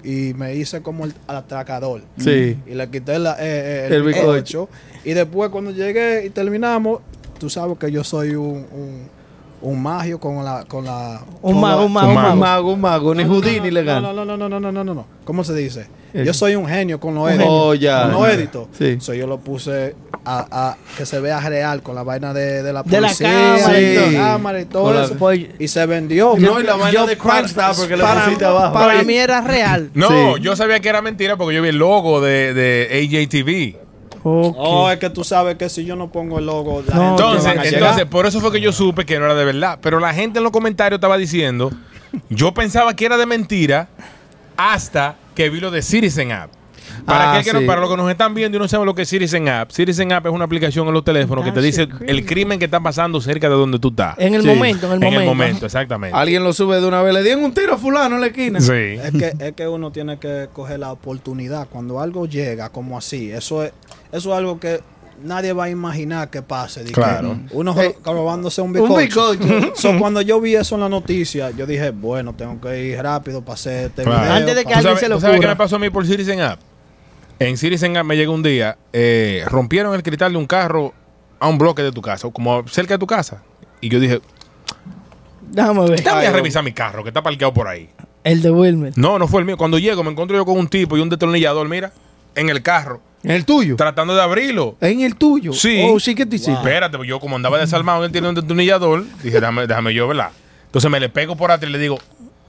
y, 0.04 0.08
y- 0.08 0.30
y 0.30 0.34
me 0.34 0.56
hice 0.56 0.82
como 0.82 1.06
el 1.06 1.14
atracador. 1.28 2.02
Sí. 2.18 2.58
Y 2.66 2.74
le 2.74 2.90
quité 2.90 3.20
la- 3.20 3.34
eh, 3.34 3.84
eh, 3.84 3.88
El 3.88 3.94
el, 3.94 4.04
bicocho. 4.04 4.70
Y 5.06 5.14
después 5.14 5.50
cuando 5.52 5.72
llegué 5.72 6.26
y 6.26 6.30
terminamos, 6.32 7.00
tú 7.40 7.50
sabes 7.50 7.78
que 7.78 7.92
yo 7.92 8.04
soy 8.04 8.36
un, 8.36 8.66
un, 8.72 9.08
un 9.64 9.82
magio 9.82 10.20
con 10.20 10.44
la. 10.44 10.66
Con 10.68 10.86
la 10.86 11.22
un, 11.42 11.60
mago, 11.60 11.86
un 11.86 11.94
mago, 11.94 12.10
un 12.10 12.40
mago. 12.40 12.74
Un 12.74 12.82
mago. 12.82 13.16
Ni 13.16 13.24
Houdini. 13.24 13.72
No, 13.72 14.02
no, 14.02 14.14
no, 14.14 14.26
no, 14.26 14.38
no, 14.38 14.60
no, 14.60 14.72
no, 14.72 14.84
no. 14.84 15.06
¿Cómo 15.24 15.44
se 15.44 15.56
dice? 15.56 15.88
Eh. 16.14 16.24
Yo 16.26 16.34
soy 16.34 16.56
un 16.56 16.68
genio 16.68 17.00
con 17.00 17.16
los 17.16 17.30
edits. 17.32 17.46
Oh. 17.48 17.74
Con 17.74 18.12
los 18.12 18.28
edits. 18.28 18.58
Sí. 18.78 18.98
So, 19.00 19.14
yo 19.14 19.26
lo 19.26 19.40
puse 19.40 19.96
a, 20.26 20.46
a, 20.52 20.78
que 20.98 21.06
se 21.06 21.20
vea 21.20 21.40
real 21.40 21.82
con 21.82 21.96
la 21.96 22.04
vaina 22.04 22.34
de, 22.34 22.62
de 22.62 22.74
la 22.74 22.84
policía. 22.84 23.30
De 23.30 23.58
la 23.58 23.58
cámara 23.58 23.82
y 23.82 23.96
todo, 23.96 24.12
cámara 24.14 24.62
y, 24.62 24.66
todo 24.66 25.04
eso. 25.04 25.54
Y 25.60 25.68
se 25.68 25.86
vendió. 25.86 26.36
No, 26.38 26.60
y 26.60 26.64
la 26.64 26.76
vaina 26.76 27.06
de 27.06 27.18
Crime 27.18 27.50
para, 27.56 27.74
porque 27.74 27.98
para. 27.98 28.74
Para 28.74 29.04
mí 29.04 29.16
era 29.16 29.42
real. 29.42 29.90
No, 29.94 30.36
sí. 30.36 30.42
yo 30.42 30.56
sabía 30.56 30.80
que 30.82 30.90
era 30.90 31.02
mentira 31.02 31.38
porque 31.38 31.56
yo 31.56 31.62
vi 31.62 31.70
el 31.70 31.78
logo 31.78 32.22
de, 32.22 32.54
de 32.54 32.90
AJTV. 32.92 33.83
Oh, 34.26 34.90
es 34.92 35.00
que 35.00 35.10
tú 35.10 35.24
sabes 35.24 35.56
que 35.56 35.70
si 35.70 35.84
yo 35.86 35.96
no 35.96 36.12
pongo 36.12 36.40
el 36.40 36.46
logo, 36.46 36.82
la 36.88 36.96
No, 36.96 37.02
gente 37.02 37.22
no 37.24 37.30
Entonces, 37.30 37.44
van 37.46 37.60
a 37.60 37.64
llegar. 37.64 37.82
entonces, 37.82 38.06
por 38.06 38.26
eso 38.26 38.40
fue 38.40 38.52
que 38.52 38.62
yo 38.62 38.72
supe 38.72 39.06
que 39.06 39.20
no 39.20 39.26
era 39.26 39.36
de 39.36 39.46
verdad. 39.46 39.80
Pero 39.82 40.00
la 40.00 40.14
gente 40.14 40.40
en 40.40 40.44
los 40.44 40.52
comentarios 40.52 40.98
estaba 40.98 41.18
diciendo, 41.18 41.72
yo 42.30 42.54
pensaba 42.54 42.96
que 42.96 43.06
era 43.06 43.18
de 43.18 43.26
mentira 43.26 43.90
hasta 44.58 45.16
que 45.36 45.50
vi 45.50 45.60
lo 45.60 45.72
de 45.72 45.82
Citizen 45.82 46.32
App. 46.32 46.50
Para, 47.06 47.34
Ah, 47.38 47.42
que 47.44 47.52
no- 47.54 47.66
para 47.66 47.82
los 47.82 47.90
que 47.90 47.98
nos 47.98 48.10
están 48.12 48.36
viendo 48.36 48.58
y 48.58 48.60
no 48.62 48.68
saben 48.68 48.86
lo 48.86 48.94
que 48.94 49.02
es 49.02 49.10
Citizen 49.10 49.50
App, 49.50 49.72
Citizen 49.72 50.12
App 50.12 50.28
es 50.28 50.32
una 50.32 50.46
aplicación 50.46 50.88
en 50.88 50.94
los 50.94 51.04
teléfonos 51.04 51.44
que 51.44 51.50
te 51.52 51.56
That's 51.56 51.66
dice 51.66 51.88
crazy. 51.88 52.06
el 52.08 52.26
crimen 52.26 52.60
que 52.60 52.66
está 52.66 52.80
pasando 52.82 53.20
cerca 53.20 53.50
de 53.50 53.56
donde 53.56 53.80
tú 53.80 53.88
estás. 53.90 54.16
En 54.20 54.36
el 54.36 54.42
Sí. 54.44 54.48
momento, 54.48 54.86
en 54.88 54.92
el 54.94 54.98
En 54.98 55.04
momento. 55.06 55.20
el 55.22 55.26
momento, 55.26 55.66
exactamente. 55.66 56.16
Alguien 56.16 56.44
lo 56.44 56.54
sube 56.54 56.80
de 56.80 56.86
una 56.88 57.02
vez. 57.02 57.14
Le 57.14 57.24
dieron 57.24 57.44
un 57.46 57.54
tiro 57.54 57.74
a 57.74 57.78
fulano 57.78 58.16
en 58.16 58.22
la 58.22 58.28
esquina. 58.28 58.60
Sí. 58.62 58.72
Es 58.74 59.12
que, 59.12 59.34
es 59.40 59.52
que 59.54 59.68
uno 59.68 59.92
tiene 59.92 60.20
que 60.20 60.50
coger 60.54 60.80
la 60.80 60.92
oportunidad. 60.92 61.68
Cuando 61.70 62.00
algo 62.00 62.26
llega 62.28 62.70
como 62.70 62.98
así, 62.98 63.32
eso 63.32 63.64
es, 63.64 63.72
eso 64.14 64.32
es 64.32 64.38
algo 64.38 64.60
que 64.60 64.80
nadie 65.22 65.52
va 65.54 65.66
a 65.66 65.70
imaginar 65.70 66.30
que 66.30 66.42
pase. 66.42 66.84
que 66.86 66.92
Claro. 66.94 67.38
Uno 67.52 67.74
ro- 67.74 67.96
robándose 68.14 68.62
un 68.62 68.68
un 68.70 68.74
bizcocho. 68.74 69.32
bizcocho. 69.34 69.72
So, 69.76 69.98
cuando 70.00 70.22
yo 70.22 70.40
vi 70.40 70.56
eso 70.56 70.76
en 70.76 70.82
la 70.82 70.90
noticia, 70.90 71.52
yo 71.52 71.66
dije, 71.66 71.92
bueno, 71.92 72.34
tengo 72.34 72.60
que 72.62 72.86
ir 72.86 73.02
rápido 73.02 73.42
para 73.42 73.56
hacer 73.56 73.88
este 73.88 74.04
Claro. 74.04 74.22
video. 74.22 74.34
Antes 74.36 74.56
de 74.56 74.62
que 74.66 74.74
pa- 74.74 74.82
¿Tú 74.82 74.88
alguien 74.88 74.96
sabes, 74.96 75.00
se 75.10 75.10
tú 75.16 75.20
sabes 75.22 75.40
qué 75.42 75.48
me 75.48 75.56
pasó 75.56 75.76
a 75.76 75.80
mí 75.80 75.90
por 75.90 76.06
Citizen 76.06 76.40
App? 76.42 76.60
En 77.40 77.58
Citizen 77.58 77.98
App 77.98 78.06
me 78.06 78.16
llegó 78.16 78.34
un 78.34 78.44
día, 78.44 78.78
eh, 78.94 79.44
rompieron 79.48 79.94
el 79.96 80.04
cristal 80.04 80.32
de 80.32 80.38
un 80.38 80.46
carro 80.48 80.94
a 81.40 81.48
un 81.50 81.58
bloque 81.58 81.82
de 81.82 81.92
tu 81.92 82.02
casa, 82.02 82.30
como 82.32 82.66
cerca 82.68 82.94
de 82.94 83.00
tu 83.00 83.08
casa. 83.08 83.44
Y 83.82 83.90
yo 83.90 84.00
dije, 84.00 84.22
Déjame 85.52 85.88
ver. 85.90 86.04
ya 86.04 86.16
voy 86.16 86.26
a 86.26 86.32
revisar 86.32 86.64
mi 86.64 86.72
carro, 86.74 87.04
que 87.04 87.10
está 87.10 87.22
parqueado 87.22 87.54
por 87.54 87.68
ahí. 87.68 87.90
El 88.24 88.42
de 88.42 88.50
Wilmer. 88.52 88.94
No, 88.96 89.20
no 89.20 89.28
fue 89.28 89.42
el 89.42 89.46
mío. 89.46 89.58
Cuando 89.58 89.78
llego, 89.78 90.04
me 90.04 90.12
encuentro 90.12 90.38
yo 90.38 90.46
con 90.46 90.58
un 90.58 90.68
tipo 90.68 90.98
y 90.98 91.02
un 91.02 91.10
destornillador, 91.10 91.68
mira, 91.68 91.92
en 92.36 92.50
el 92.50 92.62
carro, 92.62 93.02
En 93.24 93.32
el 93.32 93.46
tuyo. 93.46 93.76
tratando 93.76 94.16
de 94.16 94.22
abrirlo. 94.22 94.76
En 94.82 95.02
el 95.02 95.16
tuyo. 95.16 95.54
Sí. 95.54 95.84
Oh, 95.88 96.00
sí, 96.00 96.16
¿qué 96.16 96.26
te 96.26 96.36
hiciste? 96.36 96.54
Espérate, 96.54 96.98
pues 96.98 97.08
yo 97.10 97.20
como 97.20 97.36
andaba 97.36 97.58
desarmado, 97.58 98.04
él 98.06 98.12
tiene 98.12 98.30
un 98.30 98.36
destornillador, 98.36 99.06
dije, 99.24 99.40
déjame, 99.40 99.68
déjame 99.68 99.94
yo, 99.94 100.08
¿verdad? 100.08 100.30
Entonces 100.66 100.90
me 100.90 101.00
le 101.00 101.10
pego 101.10 101.36
por 101.36 101.52
atrás 101.52 101.70
y 101.70 101.74
le 101.74 101.80
digo, 101.80 102.00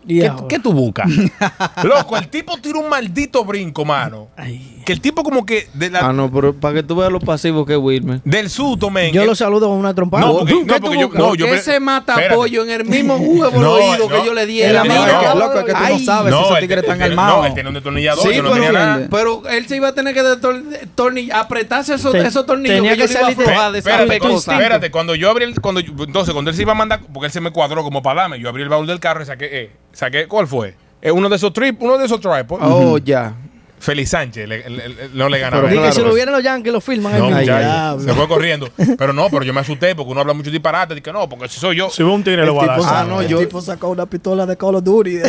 ¿qué, 0.06 0.32
qué 0.48 0.58
tú 0.58 0.72
buscas? 0.72 1.08
Loco, 1.82 2.16
el 2.16 2.28
tipo 2.28 2.56
tira 2.58 2.78
un 2.78 2.88
maldito 2.88 3.44
brinco, 3.44 3.84
mano. 3.84 4.28
Ay. 4.36 4.82
Que 4.84 4.92
el 4.92 5.00
tipo 5.00 5.22
como 5.22 5.46
que 5.46 5.66
de 5.72 5.88
la- 5.88 6.00
Ah, 6.00 6.12
no, 6.12 6.30
pero 6.30 6.54
para 6.54 6.74
que 6.74 6.82
tú 6.82 6.96
veas 6.96 7.10
lo 7.10 7.18
pasivo 7.18 7.64
que 7.64 7.72
es 7.72 7.78
Wilmer. 7.78 8.20
del 8.22 8.50
susto, 8.50 8.90
men. 8.90 9.12
Yo 9.14 9.22
él- 9.22 9.26
lo 9.28 9.34
saludo 9.34 9.68
con 9.68 9.78
una 9.78 9.94
trompada. 9.94 10.26
No, 10.26 10.38
porque- 10.40 10.52
¿Tú 10.52 10.60
no, 10.60 10.66
qué 10.66 10.74
tú 10.74 10.80
porque 10.82 10.98
yo- 11.00 11.08
no, 11.08 11.26
Porque 11.28 11.38
yo- 11.38 11.46
ese 11.54 11.80
mata 11.80 12.16
pollo 12.34 12.64
en 12.64 12.70
el 12.70 12.84
mismo 12.84 13.16
huevo 13.16 13.60
No, 13.60 13.72
oído 13.72 14.08
no. 14.10 14.14
que 14.20 14.26
yo 14.26 14.34
le 14.34 14.44
di 14.44 14.62
En 14.62 14.74
la 14.74 14.82
que, 14.82 14.88
loco, 15.38 15.58
es 15.60 15.64
que 15.64 15.72
tú 15.72 15.78
Ay. 15.80 15.98
no 15.98 16.04
sabes 16.04 16.34
si 16.34 16.40
esos 16.40 16.50
él- 16.56 16.60
tigres 16.60 16.84
están 16.84 17.02
armados. 17.02 17.38
No, 17.40 17.46
él 17.46 17.54
tiene 17.54 17.68
un 17.70 17.74
destornillador, 17.74 18.22
Sí, 18.28 18.36
yo 18.36 18.42
no 18.42 18.50
pero, 18.52 18.64
tenía 18.66 18.72
nada. 18.78 19.06
pero 19.10 19.42
él 19.48 19.66
se 19.66 19.76
iba 19.76 19.88
a 19.88 19.94
tener 19.94 20.14
que 20.14 20.20
apretarse 21.32 21.94
esos, 21.94 22.12
tornillos 22.46 22.76
tenía 22.76 22.92
que 22.92 22.98
yo 22.98 23.06
que 23.06 23.12
le 23.12 23.12
iba 23.12 23.20
a 23.20 23.22
salir 23.22 23.36
de- 23.36 23.44
aflojar 23.44 23.72
de 23.72 23.78
esa 23.78 23.90
Espérate, 24.54 24.90
cuando 24.90 25.14
yo 25.14 25.30
abrí 25.30 25.44
el, 25.44 25.50
entonces 25.54 26.32
cuando 26.34 26.50
él 26.50 26.56
se 26.56 26.62
iba 26.62 26.72
a 26.72 26.74
mandar, 26.74 27.00
porque 27.12 27.26
él 27.26 27.32
se 27.32 27.40
me 27.40 27.50
cuadró 27.50 27.82
como 27.82 28.02
para 28.02 28.22
darme, 28.22 28.38
yo 28.40 28.48
abrí 28.48 28.62
el 28.62 28.68
baúl 28.68 28.86
del 28.86 29.00
carro 29.00 29.22
y 29.22 29.26
saqué, 29.26 29.48
eh, 29.50 29.70
saqué, 29.94 30.26
¿cuál 30.26 30.46
fue? 30.46 30.74
Eh, 31.00 31.10
uno 31.10 31.28
de 31.28 31.36
esos 31.36 31.52
trip, 31.52 31.80
uno 31.82 31.98
de 31.98 32.06
esos 32.06 32.20
tripods. 32.20 32.62
Oh, 32.64 32.98
ya. 32.98 33.34
Félix 33.84 34.10
Sánchez 34.10 34.48
le- 34.48 34.68
le- 34.70 34.88
le- 34.88 35.08
no 35.12 35.28
le 35.28 35.38
ganaba. 35.38 35.62
Pero 35.62 35.70
Dije, 35.72 35.80
claro, 35.82 35.94
si 35.94 36.02
lo 36.02 36.14
vieran 36.14 36.34
los 36.34 36.42
Yankees, 36.42 36.72
lo 36.72 36.80
filman. 36.80 37.18
No, 37.18 38.00
se 38.00 38.14
fue 38.14 38.26
corriendo. 38.28 38.70
Pero 38.98 39.12
no, 39.12 39.28
pero 39.30 39.44
yo 39.44 39.52
me 39.52 39.60
asusté 39.60 39.94
porque 39.94 40.10
uno 40.12 40.20
habla 40.20 40.32
mucho 40.32 40.50
disparate. 40.50 40.94
Dije, 40.94 41.12
no, 41.12 41.28
porque 41.28 41.48
si 41.48 41.60
soy 41.60 41.76
yo. 41.76 41.90
Si 41.90 42.02
veo 42.02 42.12
un 42.12 42.24
tigre, 42.24 42.46
lo 42.46 42.54
voy 42.54 42.64
a 42.64 42.72
dar. 42.78 42.80
Ah, 42.84 43.04
no, 43.08 43.20
el 43.20 43.28
yo- 43.28 43.38
tipo 43.38 43.60
sacó 43.60 43.88
una 43.90 44.06
pistola 44.06 44.46
de 44.46 44.56
Call 44.56 44.76
of 44.76 44.84
Duty. 44.84 45.16
El- 45.16 45.26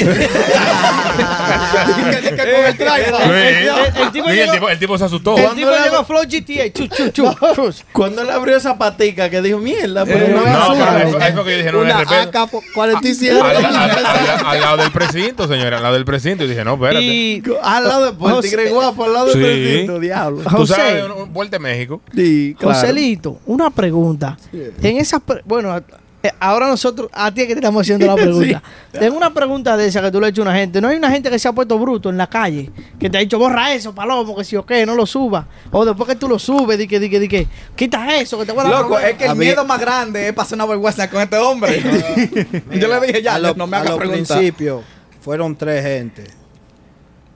el 3.96 4.12
tipo 4.12 4.30
Sí, 4.30 4.40
el 4.40 4.52
tipo- 4.52 4.70
el 4.70 4.80
tipo 4.80 4.98
se 4.98 5.06
asustó. 5.06 5.36
El 5.38 5.44
Cuando 5.44 5.56
tipo 5.60 5.70
la- 5.72 5.84
llegó 5.86 5.98
a 5.98 6.06
Flow 6.06 6.24
GTA. 6.24 6.72
Chu, 6.74 6.88
chu, 6.88 7.10
chu. 7.10 7.36
Cruz. 7.54 7.84
Cuando 7.92 8.22
él 8.22 8.30
abrió 8.30 8.58
esa 8.58 8.78
patica 8.78 9.30
que 9.30 9.42
dijo, 9.42 9.58
mierda, 9.60 10.06
pero 10.06 10.26
Eh, 10.26 10.30
no, 10.30 10.38
No, 10.38 10.44
me 10.46 10.52
pero 10.52 10.64
asusta". 10.64 10.96
ahí 10.98 11.12
fue- 11.12 11.24
ahí 11.24 11.34
fue 11.34 11.44
que 11.44 11.52
yo 11.52 11.58
dije, 11.58 11.72
no, 11.72 11.80
una 11.80 11.98
de 11.98 12.04
repente. 12.06 12.38
AK-47. 12.38 13.42
Al, 13.42 14.46
al- 14.46 14.62
lado 14.62 14.78
del 14.78 14.92
precinto, 14.92 15.48
señora, 15.48 15.78
al 15.78 15.84
lado 15.84 15.96
del 15.96 16.06
precinto. 16.06 16.44
Y 16.44 16.48
dije, 16.48 16.64
no, 16.64 16.74
espérate. 16.76 17.02
Y 17.04 17.44
Al 17.64 17.88
lado 17.88 18.06
de 18.12 18.14
tigre 18.50 18.70
guapo, 18.70 19.04
al 19.06 19.14
lado 19.14 19.30
Sí. 19.34 19.40
del 19.40 19.62
precinto, 19.64 20.00
diablo. 20.00 20.42
Tú 20.44 20.50
José. 20.50 20.74
sabes, 20.76 21.04
un- 21.06 21.12
un- 21.24 21.34
vuelta 21.34 21.58
a 21.58 21.60
México. 21.60 22.02
Sí, 22.16 22.56
claro. 22.60 22.76
Joselito, 22.80 23.40
una 23.46 23.70
pregunta. 23.70 24.38
En 24.54 24.98
esas, 24.98 25.22
pre- 25.22 25.42
bueno, 25.46 25.76
eh, 26.24 26.32
ahora 26.40 26.68
nosotros, 26.68 27.08
a 27.14 27.32
ti 27.32 27.42
es 27.42 27.48
que 27.48 27.54
te 27.54 27.60
estamos 27.60 27.82
haciendo 27.82 28.08
la 28.08 28.16
pregunta. 28.16 28.64
Tengo 28.92 29.16
una 29.16 29.32
pregunta 29.32 29.78
de 29.78 29.86
esa 29.88 30.02
que 30.02 30.10
tú 30.10 30.20
le 30.20 30.26
has 30.26 30.32
hecho 30.32 30.42
a 30.42 30.46
una 30.46 30.56
gente. 30.56 30.82
No 30.82 30.88
hay 30.88 30.98
una 30.98 31.12
gente 31.12 31.30
que 31.30 31.38
se 31.38 31.48
ha 31.48 31.52
puesto 31.54 31.78
bruto 31.78 32.10
en 32.10 32.18
la 32.18 32.26
calle, 32.28 32.72
que 33.00 33.10
te 33.12 33.18
ha 33.18 33.20
dicho, 33.22 33.38
borra 33.38 33.74
eso, 33.76 33.94
palomo, 33.94 34.36
que 34.36 34.44
si 34.44 34.56
o 34.56 34.66
qué, 34.66 34.86
no 34.88 34.96
lo 34.96 35.06
suba. 35.06 35.46
O 35.72 35.86
después 35.86 36.10
que 36.10 36.16
tú 36.16 36.28
lo 36.28 36.40
subes, 36.40 36.80
di 36.80 36.88
que, 36.88 37.00
di 37.00 37.10
que, 37.12 37.20
di 37.20 37.28
que, 37.28 37.48
quita 37.76 38.16
eso, 38.18 38.40
que 38.40 38.46
te 38.48 38.54
voy 38.54 38.62
a 38.62 38.64
dar 38.64 38.72
Loco, 38.74 38.88
problema". 38.94 39.10
es 39.10 39.18
que 39.18 39.26
el 39.26 39.30
A 39.32 39.36
mí- 39.36 39.46
miedo 39.46 39.66
más 39.66 39.80
grande 39.80 40.28
es 40.30 40.34
pasar 40.34 40.56
una 40.58 40.66
vergüenza 40.66 41.08
con 41.12 41.22
este 41.22 41.38
hombre. 41.38 41.80
Yo 42.72 42.88
le 42.88 43.06
dije 43.06 43.22
ya, 43.22 43.36
a 43.36 43.40
lo- 43.40 43.54
no 43.54 43.68
me 43.68 43.78
a 43.78 43.82
hagas 43.82 43.92
los 43.92 44.00
preguntar. 44.00 44.38
principios 44.38 44.84
fueron 45.22 45.56
tres 45.56 45.84
gente. 45.84 46.24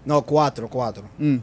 No, 0.06 0.22
cuatro, 0.24 0.68
cuatro. 0.70 1.04
Mm. 1.18 1.38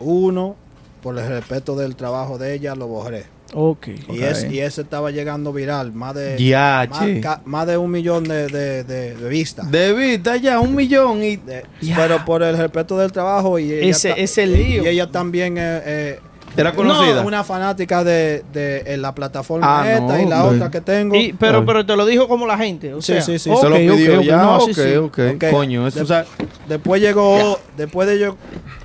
Uno, 0.00 0.56
por 1.02 1.18
el 1.18 1.26
respeto 1.28 1.76
del 1.76 1.96
trabajo 1.96 2.38
de 2.38 2.54
ella, 2.54 2.74
lo 2.74 2.86
borré. 2.86 3.26
Ok. 3.52 3.88
Y, 4.08 4.22
ese, 4.22 4.48
y 4.54 4.60
ese 4.60 4.82
estaba 4.82 5.10
llegando 5.10 5.52
viral, 5.52 5.92
más 5.92 6.14
de, 6.14 6.36
Ya, 6.38 6.86
más, 6.88 7.00
che. 7.00 7.20
ca- 7.20 7.42
más 7.44 7.66
de 7.66 7.76
un 7.76 7.90
millón 7.90 8.22
de, 8.24 8.46
de, 8.46 8.84
de- 8.84 9.16
de 9.16 9.28
vistas. 9.28 9.68
De 9.70 9.92
vista 9.92 10.36
ya, 10.36 10.60
un 10.60 10.74
millón 10.76 11.24
y... 11.24 11.36
De- 11.36 11.64
Ya. 11.80 11.96
Pero 11.96 12.24
por 12.24 12.44
el 12.44 12.56
respeto 12.56 12.96
del 12.96 13.10
trabajo 13.10 13.58
y 13.58 13.72
ella, 13.72 13.90
Ese- 13.90 14.10
ta- 14.10 14.14
ese 14.16 14.46
lío. 14.46 14.84
y 14.84 14.88
ella 14.88 15.10
también 15.10 15.58
eh, 15.58 15.82
eh, 15.84 16.20
Era 16.56 16.72
conocida. 16.72 17.22
no, 17.22 17.28
una 17.28 17.44
fanática 17.44 18.02
de, 18.02 18.44
de, 18.52 18.82
eh, 18.86 18.96
la 18.96 19.14
plataforma 19.14 19.82
Ah, 19.82 19.92
esta 19.92 20.00
no, 20.16 20.20
y 20.20 20.26
la 20.26 20.44
otra 20.44 20.70
que 20.70 20.80
tengo. 20.80 21.14
Y- 21.14 21.32
pero, 21.32 21.64
pero 21.64 21.86
te 21.86 21.94
lo 21.96 22.04
dijo 22.06 22.26
como 22.28 22.46
la 22.46 22.58
gente. 22.58 22.92
O 22.92 23.00
Sí, 23.00 23.12
sea, 23.12 23.22
sí, 23.22 23.38
sí, 23.38 23.50
se 23.54 23.68
lo 23.68 23.76
pidió 23.76 24.20
ya, 24.20 24.38
no, 24.38 24.56
ok, 24.58 24.70
sí, 24.72 24.74
sí. 24.74 24.96
ok. 24.96 25.20
Coño, 25.50 25.86
eso... 25.86 25.98
De- 25.98 26.02
o 26.04 26.06
sea, 26.06 26.24
Después 26.68 27.00
llegó, 27.00 27.58
después 27.76 28.08
de 28.08 28.18
yo, 28.18 28.36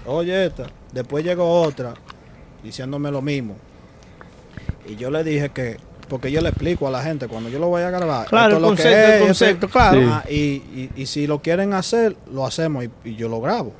oye 0.07 0.45
esta, 0.47 0.63
después 0.91 1.23
llegó 1.23 1.61
otra 1.61 1.93
diciéndome 2.63 3.11
lo 3.11 3.21
mismo. 3.21 3.55
Y 4.87 4.95
yo 4.95 5.09
le 5.11 5.23
dije 5.23 5.49
que, 5.49 5.77
porque 6.07 6.31
yo 6.31 6.41
le 6.41 6.49
explico 6.49 6.87
a 6.87 6.91
la 6.91 7.01
gente 7.01 7.27
cuando 7.27 7.49
yo 7.49 7.57
lo 7.59 7.67
voy 7.67 7.81
a 7.81 7.89
grabar. 7.89 8.27
Claro, 8.27 8.55
esto 8.55 8.57
el 8.57 8.63
es 8.63 8.69
lo 8.69 8.75
que 8.75 8.83
concepto, 8.83 9.07
es, 9.13 9.19
el 9.21 9.25
concepto, 9.27 9.69
claro. 9.69 9.99
Sí. 10.01 10.07
Ajá, 10.07 10.23
y, 10.29 10.35
y- 10.35 10.89
y 10.95 11.05
si 11.07 11.27
lo 11.27 11.41
quieren 11.41 11.73
hacer, 11.73 12.15
lo 12.31 12.45
hacemos 12.45 12.85
y, 12.85 12.89
y 13.03 13.15
yo 13.15 13.27
lo 13.29 13.41
grabo. 13.41 13.73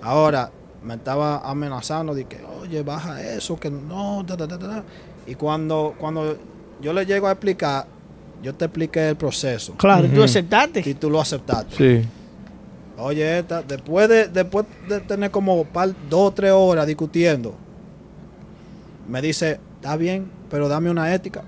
Ahora, 0.00 0.50
me 0.84 0.94
estaba 0.94 1.38
amenazando 1.48 2.14
de 2.14 2.24
que, 2.24 2.40
oye, 2.60 2.82
baja 2.82 3.22
eso, 3.22 3.56
que 3.58 3.70
no, 3.70 4.24
ta, 4.26 4.36
ta, 4.36 4.48
ta, 4.48 4.58
ta". 4.58 4.84
Y 5.26 5.34
cuando, 5.34 5.94
cuando 5.98 6.36
yo 6.80 6.92
le 6.92 7.06
llego 7.06 7.28
a 7.28 7.32
explicar, 7.32 7.86
yo 8.42 8.54
te 8.54 8.64
expliqué 8.64 9.08
el 9.10 9.16
proceso. 9.16 9.74
Claro, 9.76 10.08
tú 10.08 10.14
Ujú. 10.14 10.24
aceptaste. 10.24 10.82
Y 10.84 10.94
tú 10.94 11.08
lo 11.10 11.20
aceptaste. 11.20 11.76
sí. 11.76 12.08
Oye, 12.98 13.38
esta, 13.38 13.62
después 13.62 14.08
de, 14.08 14.28
después 14.28 14.66
de 14.86 15.00
tener 15.00 15.30
como 15.30 15.64
par, 15.64 15.88
dos 16.10 16.28
o 16.28 16.32
tres 16.32 16.52
horas 16.52 16.86
discutiendo, 16.86 17.54
me 19.08 19.20
dice, 19.22 19.58
está 19.76 19.96
bien, 19.96 20.30
pero 20.50 20.68
dame 20.68 20.90
una 20.90 21.12
ética. 21.12 21.42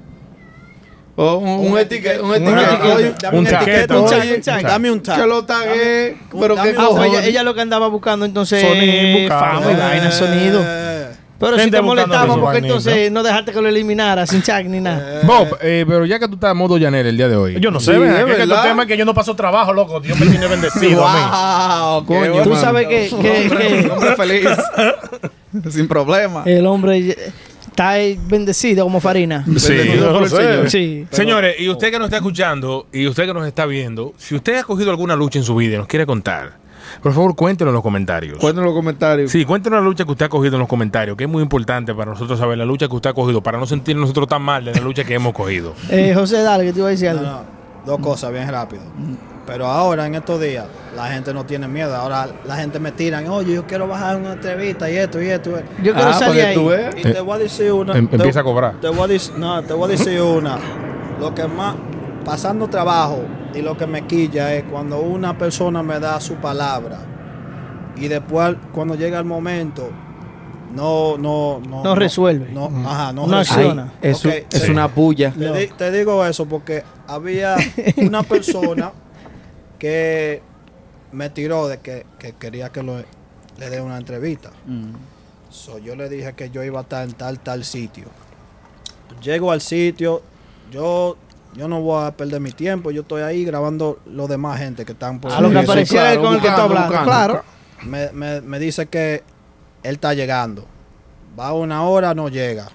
O 1.16 1.36
un, 1.36 1.72
un 1.72 1.78
etiquete, 1.78 2.20
un 2.20 2.34
etiqueta. 2.34 3.30
Un 3.32 3.46
etiqueta. 3.46 4.60
Dame 4.62 4.90
un 4.90 5.00
tag. 5.00 5.20
Que 5.20 5.26
lo 5.26 5.44
tagué, 5.44 6.16
pero 6.40 6.56
que 6.56 6.70
ella, 6.70 7.24
ella 7.24 7.42
lo 7.44 7.54
que 7.54 7.60
andaba 7.60 7.86
buscando 7.88 8.24
entonces 8.26 8.60
Sonido, 8.60 9.20
buscando. 9.20 9.60
fama 9.60 9.72
y 9.72 9.76
vaina, 9.76 10.10
sonido. 10.10 10.60
Eh, 10.64 11.06
Pero 11.38 11.58
si 11.58 11.70
te 11.70 11.80
molestaba 11.82 12.36
porque 12.36 12.58
entonces 12.58 13.12
no 13.12 13.22
dejaste 13.22 13.52
que 13.52 13.60
lo 13.60 13.68
eliminara 13.68 14.26
sin 14.26 14.42
chat 14.42 14.64
ni 14.66 14.80
nada. 14.80 15.20
Bob, 15.24 15.56
eh, 15.62 15.84
pero 15.86 16.04
ya 16.04 16.18
que 16.18 16.26
tú 16.26 16.34
estás 16.34 16.50
a 16.50 16.54
modo 16.54 16.78
llanero 16.78 17.08
el 17.08 17.16
día 17.16 17.28
de 17.28 17.36
hoy. 17.36 17.60
Yo 17.60 17.70
no 17.70 17.78
sé, 17.78 17.92
Sí, 17.94 17.98
ven, 18.00 18.10
es 18.10 18.16
que, 18.24 18.24
verdad. 18.24 18.62
tu 18.62 18.68
tema 18.68 18.82
es 18.82 18.88
que 18.88 18.96
yo 18.96 19.04
no 19.04 19.14
paso 19.14 19.36
trabajo, 19.36 19.72
loco. 19.72 20.00
Dios 20.00 20.18
me 20.18 20.26
tiene 20.26 20.46
bendecido 20.48 21.04
a 21.06 21.90
Wow, 22.02 22.06
Coño, 22.06 22.42
Tú 22.42 22.56
sabes 22.56 22.88
que, 22.88 23.08
que- 23.08 23.48
que 23.48 23.84
Un 23.84 23.90
hombre 23.92 24.16
feliz. 24.16 24.48
Sin 25.70 25.86
problema. 25.86 26.42
el 26.46 26.66
hombre 26.66 27.16
está 27.74 27.88
ahí 27.90 28.16
bendecido 28.28 28.84
como 28.84 29.00
farina. 29.00 29.44
Sí. 29.58 29.74
Bendecido 29.74 30.12
por 30.12 30.22
el 30.22 30.28
Sí. 30.28 30.36
Señor. 30.36 30.70
Sí. 30.70 31.06
Señores, 31.10 31.56
y 31.58 31.68
usted 31.68 31.90
que 31.90 31.98
nos 31.98 32.06
está 32.06 32.18
escuchando 32.18 32.86
y 32.92 33.06
usted 33.08 33.26
que 33.26 33.34
nos 33.34 33.46
está 33.46 33.66
viendo, 33.66 34.14
si 34.16 34.36
usted 34.36 34.58
ha 34.58 34.62
cogido 34.62 34.90
alguna 34.90 35.16
lucha 35.16 35.38
en 35.40 35.44
su 35.44 35.56
vida 35.56 35.74
y 35.74 35.78
nos 35.78 35.88
quiere 35.88 36.06
contar, 36.06 36.52
por 37.02 37.12
favor 37.12 37.34
cuéntenos 37.34 37.70
en 37.72 37.74
los 37.74 37.82
comentarios. 37.82 38.38
Cuéntanos 38.38 38.68
en 38.68 38.74
los 38.74 38.80
comentarios. 38.80 39.30
Sí, 39.32 39.44
cuéntenos 39.44 39.80
la 39.80 39.84
lucha 39.84 40.04
que 40.04 40.12
usted 40.12 40.26
ha 40.26 40.28
cogido 40.28 40.54
en 40.54 40.60
los 40.60 40.68
comentarios, 40.68 41.16
que 41.16 41.24
es 41.24 41.30
muy 41.30 41.42
importante 41.42 41.92
para 41.94 42.12
nosotros 42.12 42.38
saber 42.38 42.56
la 42.58 42.64
lucha 42.64 42.86
que 42.86 42.94
usted 42.94 43.10
ha 43.10 43.14
cogido, 43.14 43.40
para 43.42 43.58
no 43.58 43.66
sentirnos 43.66 44.02
nosotros 44.02 44.28
tan 44.28 44.42
mal 44.42 44.64
de 44.64 44.72
la 44.72 44.80
lucha 44.80 45.02
que 45.02 45.14
hemos 45.14 45.32
cogido. 45.34 45.74
Eh, 45.90 46.12
José, 46.14 46.42
dale, 46.42 46.64
que 46.66 46.72
te 46.72 46.78
iba 46.78 46.88
a 46.88 46.90
decir 46.92 47.12
no, 47.12 47.42
dos 47.86 47.98
cosas 48.00 48.32
bien 48.32 48.48
rápido. 48.50 48.82
Pero 49.46 49.66
ahora, 49.66 50.06
en 50.06 50.14
estos 50.14 50.40
días, 50.40 50.64
la 50.96 51.08
gente 51.08 51.34
no 51.34 51.44
tiene 51.44 51.68
miedo. 51.68 51.94
Ahora 51.94 52.28
la 52.46 52.56
gente 52.56 52.78
me 52.80 52.92
tiran, 52.92 53.28
oye, 53.28 53.54
yo 53.54 53.66
quiero 53.66 53.86
bajar 53.86 54.16
una 54.16 54.32
entrevista 54.32 54.90
y 54.90 54.96
esto 54.96 55.20
y 55.20 55.26
esto. 55.28 55.50
y 55.50 55.54
esto". 55.54 55.66
Yo 55.82 55.92
quiero 55.92 56.08
Ah, 56.08 56.14
salir 56.14 56.42
ahí. 56.44 56.54
tú 56.54 56.66
veas. 56.66 56.94
Y 56.96 57.02
te 57.02 57.20
voy 57.20 57.34
a 57.34 57.38
decir 57.38 57.70
una. 57.72 57.94
Em- 57.96 58.08
te- 58.08 58.16
empieza 58.16 58.40
a 58.40 58.44
cobrar. 58.44 58.74
Te 58.80 58.88
voy 58.88 59.00
a 59.02 59.06
decir, 59.06 59.34
no, 59.36 59.62
te 59.62 59.74
voy 59.74 59.84
a 59.84 59.88
decir 59.88 60.20
una. 60.22 60.58
Lo 61.20 61.34
que 61.34 61.46
más, 61.46 61.74
pasando 62.24 62.68
trabajo 62.68 63.20
y 63.54 63.60
lo 63.60 63.76
que 63.76 63.86
me 63.86 64.06
quilla 64.06 64.54
es 64.54 64.64
cuando 64.64 65.00
una 65.00 65.36
persona 65.36 65.82
me 65.82 66.00
da 66.00 66.18
su 66.20 66.36
palabra 66.36 66.98
y 67.96 68.08
después 68.08 68.56
cuando 68.72 68.94
llega 68.94 69.18
el 69.18 69.24
momento 69.26 69.90
no, 70.72 71.16
no, 71.18 71.60
no. 71.60 71.82
No 71.84 71.94
resuelve. 71.94 72.50
No, 72.52 72.66
ajá, 72.86 73.12
no, 73.12 73.26
No. 73.26 73.40
Es, 73.40 73.50
Ok, 74.24 74.32
es 74.52 74.62
sí. 74.62 74.70
una 74.70 74.88
puya. 74.88 75.32
Te, 75.32 75.52
di- 75.52 75.68
te 75.68 75.90
digo 75.92 76.24
eso 76.24 76.46
porque 76.46 76.82
había 77.06 77.56
una 77.96 78.22
persona 78.22 78.92
que 79.78 80.42
me 81.12 81.30
tiró 81.30 81.68
de 81.68 81.78
que, 81.78 82.06
que 82.18 82.32
quería 82.32 82.70
que 82.70 82.82
lo- 82.82 82.98
le 83.58 83.70
dé 83.70 83.80
una 83.80 83.96
entrevista. 83.98 84.50
Mm. 84.66 84.92
So, 85.50 85.78
yo 85.78 85.94
le 85.94 86.08
dije 86.08 86.32
que 86.34 86.50
yo 86.50 86.64
iba 86.64 86.80
a 86.80 86.82
estar 86.82 87.04
en 87.04 87.12
tal, 87.12 87.38
tal 87.38 87.64
sitio. 87.64 88.06
Llego 89.22 89.52
al 89.52 89.60
sitio, 89.60 90.22
yo, 90.72 91.16
yo 91.54 91.68
no 91.68 91.80
voy 91.80 92.04
a 92.04 92.10
perder 92.16 92.40
mi 92.40 92.50
tiempo, 92.50 92.90
yo 92.90 93.02
estoy 93.02 93.22
ahí 93.22 93.44
grabando 93.44 94.00
los 94.06 94.28
demás 94.28 94.58
gente 94.58 94.84
que 94.84 94.92
están 94.92 95.20
por 95.20 95.30
A 95.32 95.40
lo 95.40 95.50
que 95.50 95.58
apareciera 95.58 96.06
claro, 96.06 96.22
con 96.22 96.34
el 96.34 96.40
que 96.40 96.48
está 96.48 96.62
hablando, 96.64 97.02
claro. 97.04 97.42
me, 97.84 98.10
me, 98.10 98.40
me 98.40 98.58
dice 98.58 98.86
que 98.86 99.22
él 99.84 99.94
está 99.94 100.12
llegando. 100.14 100.66
Va 101.38 101.52
una 101.52 101.84
hora, 101.84 102.12
no 102.14 102.28
llega. 102.28 102.66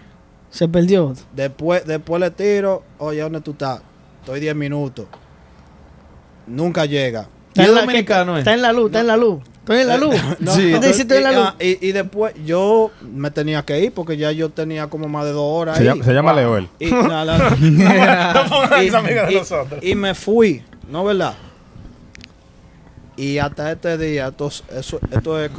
Se 0.50 0.68
perdió. 0.68 1.14
Después, 1.36 1.86
después 1.86 2.20
le 2.22 2.32
tiro, 2.32 2.84
oye, 3.00 3.20
¿dónde 3.22 3.42
tú 3.42 3.52
estás? 3.52 3.82
Estoy 4.22 4.40
10 4.40 4.56
minutos. 4.56 5.06
Nunca 6.48 6.86
llega. 6.86 7.28
¿Y 7.54 7.62
Está 7.62 7.64
es 7.64 7.68
en 7.70 7.76
la- 7.76 7.82
dominicano, 7.82 8.32
que- 8.34 8.38
eh? 8.38 8.40
Está 8.40 8.54
en 8.54 8.62
la 8.62 8.72
luz, 8.74 8.86
está 8.88 9.00
en 9.02 9.08
la 9.08 9.18
luz. 9.18 9.44
Estoy 9.60 9.78
en 9.82 9.88
la 9.88 9.98
luz. 9.98 10.16
No, 10.40 10.52
Sí, 10.56 10.72
¿Dónde 10.72 10.88
dice 10.88 11.02
estoy 11.04 11.18
en 11.18 11.24
la 11.24 11.32
y, 11.32 11.36
luz? 11.36 11.44
ah, 11.46 11.56
y- 11.60 11.88
y 11.88 11.92
después 11.92 12.34
yo 12.46 12.90
me 13.02 13.30
tenía 13.30 13.64
que 13.64 13.80
ir 13.80 13.94
porque 13.94 14.18
ya 14.18 14.32
yo 14.32 14.50
tenía 14.50 14.88
como 14.88 15.08
más 15.08 15.26
de 15.26 15.32
dos 15.32 15.44
horas 15.46 15.78
Se 15.78 15.84
ahí. 15.84 15.90
llama, 15.90 16.04
se 16.04 16.14
llama 16.14 16.34
Leoel. 16.34 16.68
Y, 16.80 16.90
no. 16.90 17.00
Una 17.06 17.26
Y- 19.82 19.96
me 19.96 20.16
fui, 20.16 20.64
¿no 20.90 21.04
verdad? 21.06 21.36
Y 23.16 23.38
hasta 23.38 23.72
este 23.72 23.98
día, 23.98 24.28
esto, 24.30 24.48
es- 24.48 24.64
eso, 24.76 25.00
esto 25.12 25.40
es 25.44 25.52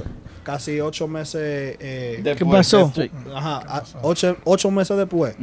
casi 0.53 0.81
ocho 0.81 1.07
meses. 1.07 1.77
eh, 1.81 2.35
¿Qué 2.37 2.45
pasó? 2.45 2.93
ajá, 3.35 3.83
ocho, 4.03 4.37
ocho 4.45 4.71
meses 4.71 4.97
después, 4.97 5.35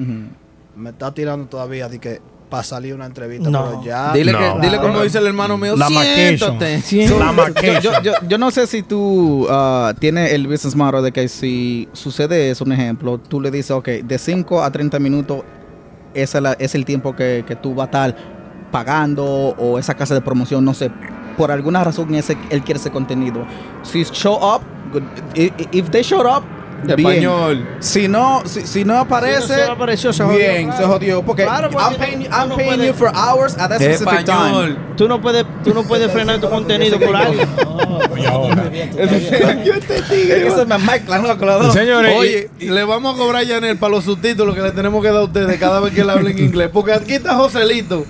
me 0.75 0.89
está 0.89 1.13
tirando 1.13 1.47
todavía 1.47 1.87
de 1.89 1.99
que 1.99 2.21
para 2.49 2.63
salir 2.63 2.93
una 2.93 3.05
entrevista. 3.05 3.49
No. 3.49 3.65
Pero 3.69 3.83
ya. 3.83 4.13
Dile, 4.13 4.31
No. 4.31 4.39
que, 4.39 4.61
dile 4.67 4.77
como 4.79 5.01
dice 5.01 5.17
el 5.17 5.27
hermano 5.27 5.57
mío. 5.57 5.75
La 5.75 5.87
siéntate. 5.87 6.81
Sí. 6.81 7.05
La 7.07 7.07
Yo, 7.07 7.33
maqueta. 7.33 7.79
yo, 7.81 7.91
yo, 8.01 8.11
yo 8.27 8.37
no 8.37 8.51
sé 8.51 8.67
si 8.67 8.83
tú 8.83 9.47
ah, 9.49 9.93
tienes 9.99 10.31
el 10.31 10.47
business 10.47 10.73
model 10.75 11.03
de 11.03 11.11
que 11.11 11.27
si 11.27 11.89
sucede 11.93 12.49
eso, 12.51 12.63
un 12.63 12.71
ejemplo, 12.71 13.17
tú 13.19 13.41
le 13.41 13.51
dices, 13.51 13.71
ok, 13.71 13.87
de 14.03 14.17
5 14.17 14.63
a 14.63 14.71
30 14.71 14.97
minutos 14.99 15.43
es, 16.13 16.33
la- 16.35 16.53
es 16.53 16.73
el 16.75 16.85
tiempo 16.85 17.15
que, 17.15 17.43
que 17.45 17.55
tú 17.57 17.75
vas 17.75 17.85
a 17.85 17.87
estar 17.87 18.15
pagando 18.71 19.25
o 19.57 19.77
esa 19.79 19.93
casa 19.95 20.13
de 20.13 20.21
promoción, 20.21 20.63
no 20.63 20.73
sé. 20.73 20.89
Por 21.37 21.51
alguna 21.51 21.83
razón 21.83 22.13
ese, 22.15 22.37
él 22.49 22.61
quiere 22.63 22.79
ese 22.79 22.91
contenido. 22.91 23.45
Si 23.83 24.03
show 24.05 24.35
up, 24.35 24.61
if 25.35 25.89
they 25.91 26.03
showed 26.03 26.25
up, 26.25 26.43
bien. 26.83 26.99
Español. 26.99 27.67
Si 27.79 28.07
no, 28.07 28.43
si, 28.45 28.61
si 28.67 28.85
no 28.85 28.97
aparece, 28.99 29.41
Si 29.41 29.49
no 29.49 29.55
se 29.65 29.71
apareció, 29.71 30.13
se 30.13 30.23
jodió, 30.23 30.37
bien, 30.37 30.65
claro. 30.67 30.77
se 30.77 30.87
jodió. 30.87 31.21
Porque, 31.23 31.43
Claro, 31.43 31.69
porque 31.71 31.83
I'm 31.85 31.93
tú- 31.93 31.99
paying, 31.99 32.21
I'm 32.31 32.49
no 32.49 32.55
paying 32.55 32.69
puedes- 32.75 32.87
you 32.87 32.93
for 32.93 33.07
hours 33.15 33.57
at 33.57 33.69
that 33.69 33.79
specific 33.81 34.25
time. 34.25 34.37
Español. 34.49 34.77
Tú 34.95 35.07
no 35.07 35.19
puedes, 35.21 35.45
tú 35.63 35.73
no 35.73 35.83
puedes 35.83 36.11
frenar 36.11 36.39
tu 36.39 36.49
contenido 36.51 36.99
por 36.99 37.15
alguien. 37.15 37.47
Oye, 38.11 38.27
ahora. 38.27 38.63
Es 38.73 39.09
que 39.09 40.51
se 40.55 40.65
me 40.65 40.77
mezclan, 40.77 41.23
loco, 41.23 41.45
los 41.45 41.63
dos. 41.65 41.73
Señores, 41.73 42.15
Oye, 42.17 42.49
le 42.59 42.83
vamos 42.83 43.15
a 43.15 43.17
cobrar 43.17 43.41
a 43.41 43.43
Yanel 43.43 43.77
para 43.77 43.91
los 43.91 44.03
subtítulos 44.03 44.55
que 44.55 44.61
le 44.61 44.71
tenemos 44.71 45.01
que 45.01 45.09
dar 45.09 45.17
a 45.21 45.23
ustedes 45.23 45.59
cada 45.59 45.79
vez 45.79 45.93
que 45.93 46.01
él 46.01 46.09
hable 46.09 46.31
en 46.31 46.39
inglés. 46.39 46.69
Porque 46.71 46.93
aquí 46.93 47.13
está 47.13 47.35
Joselito, 47.35 48.05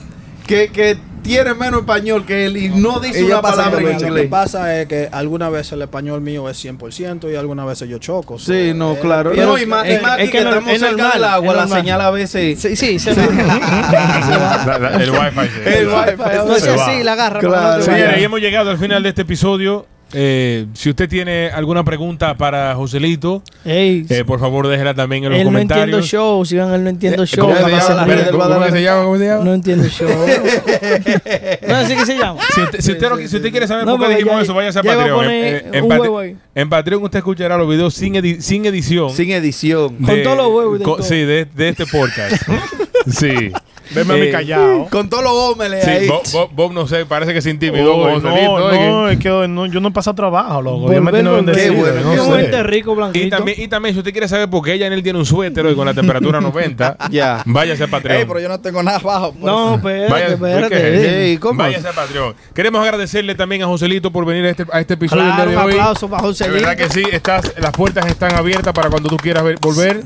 que, 0.46 0.70
que 0.70 0.98
tiene 1.28 1.54
menos 1.54 1.82
español 1.82 2.26
que 2.26 2.46
él 2.46 2.58
y 2.58 2.70
no 2.70 3.00
dice 3.00 3.24
una 3.26 3.42
palabra 3.42 3.78
que 3.80 3.86
en 3.88 3.94
Lo 3.94 4.00
que 4.00 4.06
inglés. 4.08 4.28
pasa 4.30 4.80
es 4.82 4.88
que 4.88 5.10
algunas 5.12 5.52
veces 5.52 5.74
el 5.74 5.82
español 5.84 6.22
mío 6.22 6.50
es 6.50 6.64
100% 6.64 7.32
y 7.32 7.36
algunas 7.36 7.66
veces 7.68 7.88
yo 7.90 7.98
choco. 8.00 8.40
Sí, 8.40 8.72
no, 8.76 8.94
eh, 8.94 9.00
claro. 9.02 9.32
pero- 9.36 9.46
No, 9.48 9.58
y 9.58 9.66
más, 9.66 9.86
es- 9.88 10.00
y 10.00 10.04
más 10.04 10.18
es 10.18 10.24
aquí 10.24 10.32
que 10.32 10.38
estamos 10.40 10.70
es 10.74 10.80
cerca 10.80 11.10
del 11.14 11.24
agua, 11.24 11.54
la 11.54 11.60
normal. 11.62 11.80
señal 11.80 12.02
a 12.02 12.12
veces. 12.12 12.60
Sí, 12.60 12.76
sí, 12.76 12.98
se 13.00 13.14
va. 13.14 13.24
El 15.02 15.12
wifi. 15.12 15.48
sí. 15.48 15.62
El 15.66 15.88
wifi. 15.88 16.12
Entonces 16.32 16.82
sí, 16.88 17.04
la 17.04 17.14
agarra. 17.14 17.40
Claro. 17.40 17.84
hemos 18.18 18.40
llegado 18.40 18.70
al 18.72 18.78
final 18.78 19.04
de 19.04 19.10
este 19.10 19.22
episodio. 19.24 19.86
Eh, 20.14 20.66
si 20.74 20.90
usted 20.90 21.10
tiene 21.10 21.50
alguna 21.50 21.84
pregunta 21.84 22.36
para 22.38 22.74
Joselito, 22.76 23.42
Ey, 23.66 24.06
eh, 24.10 24.24
por 24.26 24.40
favor 24.40 24.68
déjela 24.68 24.94
también 24.94 25.24
en 25.26 25.32
los 25.32 25.40
él 25.40 25.52
no 25.52 25.60
entiendo 25.60 25.98
comentarios. 26.00 26.06
show. 26.08 26.44
No 26.68 26.90
entiendo 26.90 27.26
show. 27.26 27.46
¿Cómo, 27.46 27.58
que 27.58 27.64
se 27.64 27.72
va 27.72 27.78
a 27.78 27.82
ser 27.82 27.90
llama? 27.90 27.96
la 27.96 28.02
Espérate, 28.14 28.24
gente. 28.32 28.32
¿cómo- 28.32 28.70
se 28.72 28.82
llama? 28.84 29.04
¿Cómo 29.04 29.18
se 29.18 29.26
llama? 29.26 29.44
No 29.44 29.54
entiendo 29.54 29.88
show. 29.90 30.08
¿No 31.68 31.78
es 31.78 31.86
así 31.86 31.96
que 31.96 32.06
se 32.06 32.18
llama? 32.18 32.40
Si 32.54 32.62
usted, 32.62 32.82
si 32.82 32.92
usted 32.94 33.10
no- 33.10 33.18
si 33.18 33.36
usted 33.36 33.52
quiere 33.52 33.68
saber 33.68 33.86
No, 33.86 33.98
por 33.98 34.08
qué 34.08 34.14
dijimos 34.16 34.36
ya- 34.36 34.42
eso, 34.44 34.54
váyase 34.54 34.80
a 34.80 34.84
Patreon. 34.84 35.18
poner 35.20 35.56
En- 35.56 35.68
en, 35.68 35.76
en 35.76 35.84
un 35.84 35.90
Patre- 35.90 36.00
huevo 36.02 36.20
ahí. 36.20 36.36
en 36.56 36.70
Patreon 36.70 37.04
usted 37.04 37.18
escuchará 37.20 37.58
los 37.58 37.70
videos 37.70 37.94
sin, 37.94 38.14
edi- 38.16 38.40
sin 38.42 38.66
edición. 38.66 39.10
Sin 39.12 39.32
edición. 39.32 39.96
Con 39.98 40.24
todos 40.24 40.38
los 40.38 40.48
huevos 40.48 40.76
y 40.76 40.80
de 40.80 40.84
co- 40.86 40.96
todo. 40.98 41.06
Sí, 41.06 41.16
de, 41.16 41.46
de 41.46 41.70
este 41.70 41.86
podcast. 41.86 42.42
sí. 43.08 43.52
Venme 43.92 44.14
a 44.14 44.18
mi 44.18 44.24
Eh, 44.28 44.32
callado. 44.32 44.88
Con 44.90 45.10
todos 45.10 45.24
los 45.24 45.32
gómeles 45.34 45.84
Sí, 45.84 45.90
ahí. 45.90 46.08
Bob, 46.08 46.24
Bob- 46.32 46.50
Bob, 46.54 46.74
no 46.74 46.88
sé, 46.88 47.06
parece 47.06 47.34
que 47.34 47.42
se 47.42 47.50
intimidó 47.50 47.96
Oh, 47.96 48.02
con 48.04 48.24
no, 48.24 48.30
Joselito. 48.30 48.60
no, 48.72 49.10
es 49.10 49.18
que 49.20 49.30
no, 49.48 49.66
yo 49.66 49.80
no 49.80 49.88
he 49.90 49.92
pasado 49.92 50.16
trabajo, 50.16 50.62
loco. 50.62 50.92
Yo 50.94 51.02
me 51.02 51.12
tengo 51.12 51.32
volver. 51.36 51.56
Qué 51.56 51.70
bendecido, 51.70 52.02
bueno, 52.02 52.16
no 52.16 52.26
sé. 52.36 52.42
gente 52.42 52.64
rico, 52.64 52.96
blanquito. 52.96 53.26
Y 53.26 53.30
también, 53.30 53.62
y 53.62 53.68
también, 53.68 53.96
si 53.96 54.00
usted 54.00 54.12
quiere 54.12 54.28
saber 54.28 54.50
por 54.50 54.64
qué 54.64 54.74
ella 54.74 54.88
en 54.88 54.94
él 54.94 55.04
tiene 55.04 55.20
un 55.20 55.26
suéter 55.26 55.66
hoy 55.66 55.76
con 55.76 55.86
la 55.86 55.94
temperatura 55.94 56.42
90, 56.42 56.98
Ya. 57.12 57.42
váyase 57.46 57.84
a 57.84 57.88
Patreon. 57.88 58.20
Ey, 58.20 58.26
pero 58.26 58.40
yo 58.40 58.50
no 58.50 58.60
tengo 58.60 58.84
nada 58.84 58.98
abajo. 58.98 59.34
por 59.34 59.42
No, 59.44 59.76
espérate, 59.76 60.12
Vaya, 60.12 60.28
espérate. 60.28 60.70
¿qué? 60.76 60.92
dime. 60.92 61.26
Ey, 61.26 61.38
¿cómo? 61.38 61.60
Váyase 61.60 61.88
a 61.88 61.92
Patreon. 61.94 62.36
Queremos 62.54 62.82
agradecerle 62.84 63.36
también 63.36 63.64
a 63.64 63.68
Joselito 63.68 64.12
por 64.12 64.26
venir 64.26 64.46
a 64.46 64.50
este, 64.50 64.66
a 64.72 64.80
este 64.80 64.96
episodio 64.96 65.24
Claro, 65.24 65.44
un 65.44 65.50
de 65.50 65.58
hoy. 65.64 65.72
aplauso 65.74 66.10
para 66.10 66.24
José 66.24 66.46
De 66.46 66.52
verdad 66.52 66.76
que 66.76 66.90
sí, 66.90 67.04
estás, 67.12 67.54
las 67.58 67.72
puertas 67.72 68.06
están 68.08 68.34
abiertas 68.36 68.74
para 68.74 68.90
cuando 68.90 69.10
tú 69.10 69.18
quieras 69.18 69.44
ver- 69.44 69.58
volver. 69.62 70.04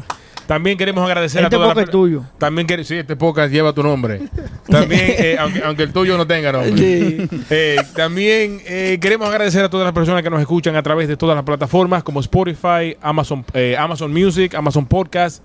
También 0.52 0.78
queremos 0.78 1.06
agradecer 1.06 1.42
Este 1.42 1.56
a 1.56 1.58
todas 1.58 1.70
podcast 1.70 1.88
es 1.88 1.92
tuyo. 1.94 2.24
También 2.38 2.68
quer- 2.68 2.84
sí, 2.84 2.98
este 2.98 3.16
podcast 3.16 3.54
lleva 3.54 3.72
tu 3.72 3.84
nombre. 3.84 4.20
También, 4.68 5.02
eh, 5.02 5.38
aunque, 5.40 5.64
aunque 5.64 5.84
el 5.84 5.94
tuyo 5.94 6.18
no 6.18 6.28
tenga 6.28 6.52
nombre. 6.52 6.76
Sí. 6.78 7.26
Eh, 7.50 7.78
también 7.96 8.62
eh, 8.66 8.98
queremos 9.00 9.30
agradecer 9.30 9.64
a 9.64 9.70
todas 9.70 9.86
las 9.86 9.94
personas 9.94 10.22
que 10.24 10.30
nos 10.30 10.42
escuchan 10.42 10.76
a 10.76 10.84
través 10.84 11.08
de 11.08 11.16
todas 11.16 11.38
las 11.38 11.46
plataformas 11.46 12.04
como 12.04 12.20
Spotify, 12.20 12.98
Amazon, 13.02 13.46
eh, 13.54 13.78
Amazon 13.80 14.12
Music, 14.12 14.54
Amazon 14.54 14.86
Podcast, 14.86 15.42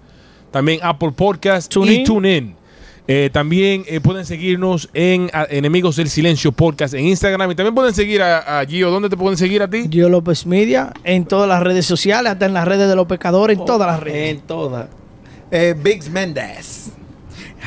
también 0.50 0.80
Apple 0.82 1.12
Podcast 1.14 1.72
y 1.76 2.02
TuneIn. 2.02 2.56
Eh, 3.08 3.30
también 3.32 3.84
eh, 3.86 4.00
pueden 4.00 4.26
seguirnos 4.26 4.88
en 4.92 5.30
a- 5.32 5.46
Enemigos 5.48 5.94
del 5.96 6.08
Silencio 6.10 6.50
Podcast 6.50 6.92
en 6.94 7.06
Instagram 7.06 7.50
y 7.52 7.54
también 7.54 7.74
pueden 7.74 7.94
seguir 7.94 8.20
a, 8.20 8.58
a 8.60 8.64
Gio. 8.66 8.90
¿Dónde 8.90 9.08
te 9.08 9.16
pueden 9.16 9.36
seguir 9.38 9.62
a 9.62 9.70
ti? 9.70 9.88
Gio 9.90 10.08
López 10.08 10.44
Media 10.44 10.92
en 11.04 11.24
todas 11.24 11.48
las 11.48 11.62
redes 11.62 11.86
sociales, 11.86 12.32
hasta 12.32 12.46
en 12.46 12.54
las 12.54 12.66
redes 12.66 12.88
de 12.88 12.96
los 12.96 13.06
pecadores, 13.06 13.58
en 13.58 13.64
todas 13.64 13.86
las 13.90 14.00
redes. 14.00 14.30
En 14.34 14.40
todas. 14.40 14.88
Eh, 15.52 15.74
Biggs 15.80 16.10
Méndez. 16.10 16.90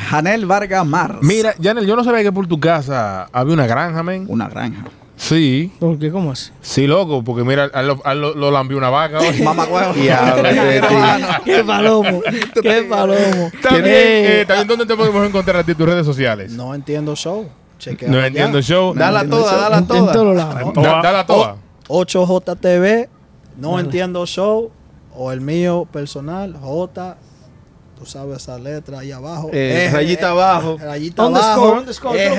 Janel 0.10 0.46
Vargas 0.46 0.86
Mars. 0.86 1.20
Mira, 1.22 1.54
Janel, 1.62 1.86
yo 1.86 1.96
no 1.96 2.04
sabía 2.04 2.24
que 2.24 2.32
por 2.32 2.46
tu 2.48 2.60
casa 2.60 3.30
había 3.32 3.54
una 3.54 3.66
granja, 3.68 4.04
men. 4.04 4.26
Una 4.28 4.48
granja. 4.50 4.84
Sí, 5.22 5.70
¿Por 5.80 6.00
qué? 6.00 6.12
¿Cómo 6.12 6.32
así? 6.32 6.50
sí, 6.62 6.88
loco, 6.88 7.22
porque 7.26 7.44
mira, 7.44 7.66
a 7.74 7.82
lo, 7.82 8.00
a 8.06 8.14
lo, 8.14 8.34
lo 8.36 8.52
lambió 8.52 8.78
una 8.78 8.90
vaca. 8.90 9.20
Mamá. 9.44 9.68
¡Qué 11.44 11.64
palomo! 11.66 12.22
¡Qué 12.62 12.84
palomo! 12.90 13.52
También, 13.62 13.86
Eh, 13.96 14.42
eh, 14.42 14.46
también, 14.48 14.68
¿dónde 14.68 14.86
te 14.86 14.96
podemos 14.96 15.28
encontrar 15.28 15.58
a 15.58 15.64
ti 15.64 15.72
en 15.72 15.78
tus 15.78 15.86
redes 15.88 16.06
sociales? 16.06 16.52
No 16.54 16.74
entiendo 16.74 17.16
show. 17.16 17.50
Chequea 17.80 18.10
No 18.10 18.24
entiendo 18.24 18.62
show. 18.62 18.94
Dala 18.94 19.28
toda, 19.28 19.56
dala 19.58 19.78
en, 19.78 19.84
en 19.84 19.88
toda. 19.88 20.12
todos 20.14 20.36
lados. 20.36 20.74
Da- 20.74 21.02
Dala 21.02 21.26
toda. 21.26 21.56
8JTV. 21.88 23.08
No 23.58 23.72
Dale. 23.72 23.84
entiendo 23.84 24.26
show. 24.26 24.72
O 25.16 25.32
el 25.34 25.42
mío 25.42 25.86
personal. 25.92 26.56
J. 26.62 27.18
Tú 27.98 28.06
sabes 28.06 28.38
esa 28.38 28.58
letra 28.58 29.00
ahí 29.00 29.12
abajo. 29.12 29.50
Eh, 29.52 29.86
R- 29.88 29.92
rayita 29.92 30.30
abajo. 30.30 30.78
Rayita 30.80 31.26
Underscore, 31.26 31.60
abajo. 31.62 31.80
underscore, 31.80 32.30
lo 32.30 32.36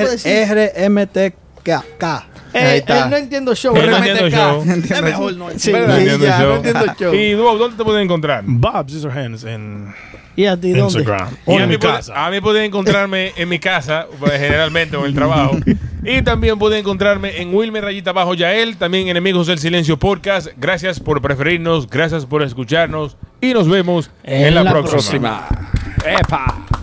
decir. 1.64 1.80
RMTK. 1.98 2.24
Eh, 2.52 2.76
está. 2.78 3.04
él 3.04 3.10
no 3.10 3.16
entiendo 3.16 3.54
show. 3.54 3.76
Él 3.76 3.90
no 3.90 3.96
RMTK. 3.98 4.08
entiende 4.08 4.30
show. 4.36 4.62
Es 4.96 5.02
mejor 5.02 5.34
no 5.36 5.50
Sí. 5.56 5.72
No 5.72 5.78
entiendo 5.94 6.26
ya, 6.26 6.38
show. 6.40 6.48
no 6.48 6.56
entiendo 6.56 6.86
show. 6.98 7.14
Y 7.14 7.30
Duo, 7.32 7.56
¿dónde 7.58 7.76
te 7.76 7.84
pueden 7.84 8.02
encontrar? 8.02 8.42
Bob 8.46 8.88
Scissorhands 8.90 9.44
en 9.44 9.94
¿Y 10.36 10.46
a 10.46 10.56
ti 10.58 10.70
dónde? 10.72 11.00
Instagram. 11.00 11.28
Y 11.46 11.50
a 11.52 11.54
en 11.56 11.60
mí, 11.62 11.68
mi 11.74 11.78
puede- 11.78 11.94
casa. 11.94 12.26
a 12.26 12.30
mí 12.30 12.40
pueden 12.40 12.64
encontrarme 12.64 13.32
en 13.36 13.48
mi 13.48 13.58
casa, 13.58 14.06
pues, 14.18 14.32
generalmente 14.32 14.96
o 14.96 15.00
en 15.00 15.06
el 15.06 15.14
trabajo. 15.14 15.56
Y 16.02 16.22
también 16.22 16.58
pueden 16.58 16.78
encontrarme 16.80 17.42
en 17.42 17.54
Wilmer 17.54 17.84
Rayita 17.84 18.12
Bajo 18.12 18.32
Yael, 18.34 18.76
también 18.78 19.08
Enemigos 19.08 19.48
del 19.48 19.58
Silencio 19.58 19.98
Podcast. 19.98 20.48
Gracias 20.56 20.98
por 20.98 21.20
preferirnos, 21.20 21.90
gracias 21.90 22.24
por 22.24 22.42
escucharnos 22.42 23.16
y 23.40 23.52
nos 23.52 23.68
vemos 23.68 24.10
en, 24.22 24.54
la, 24.54 24.70
próxima. 24.72 25.46
Epa. 26.06 26.79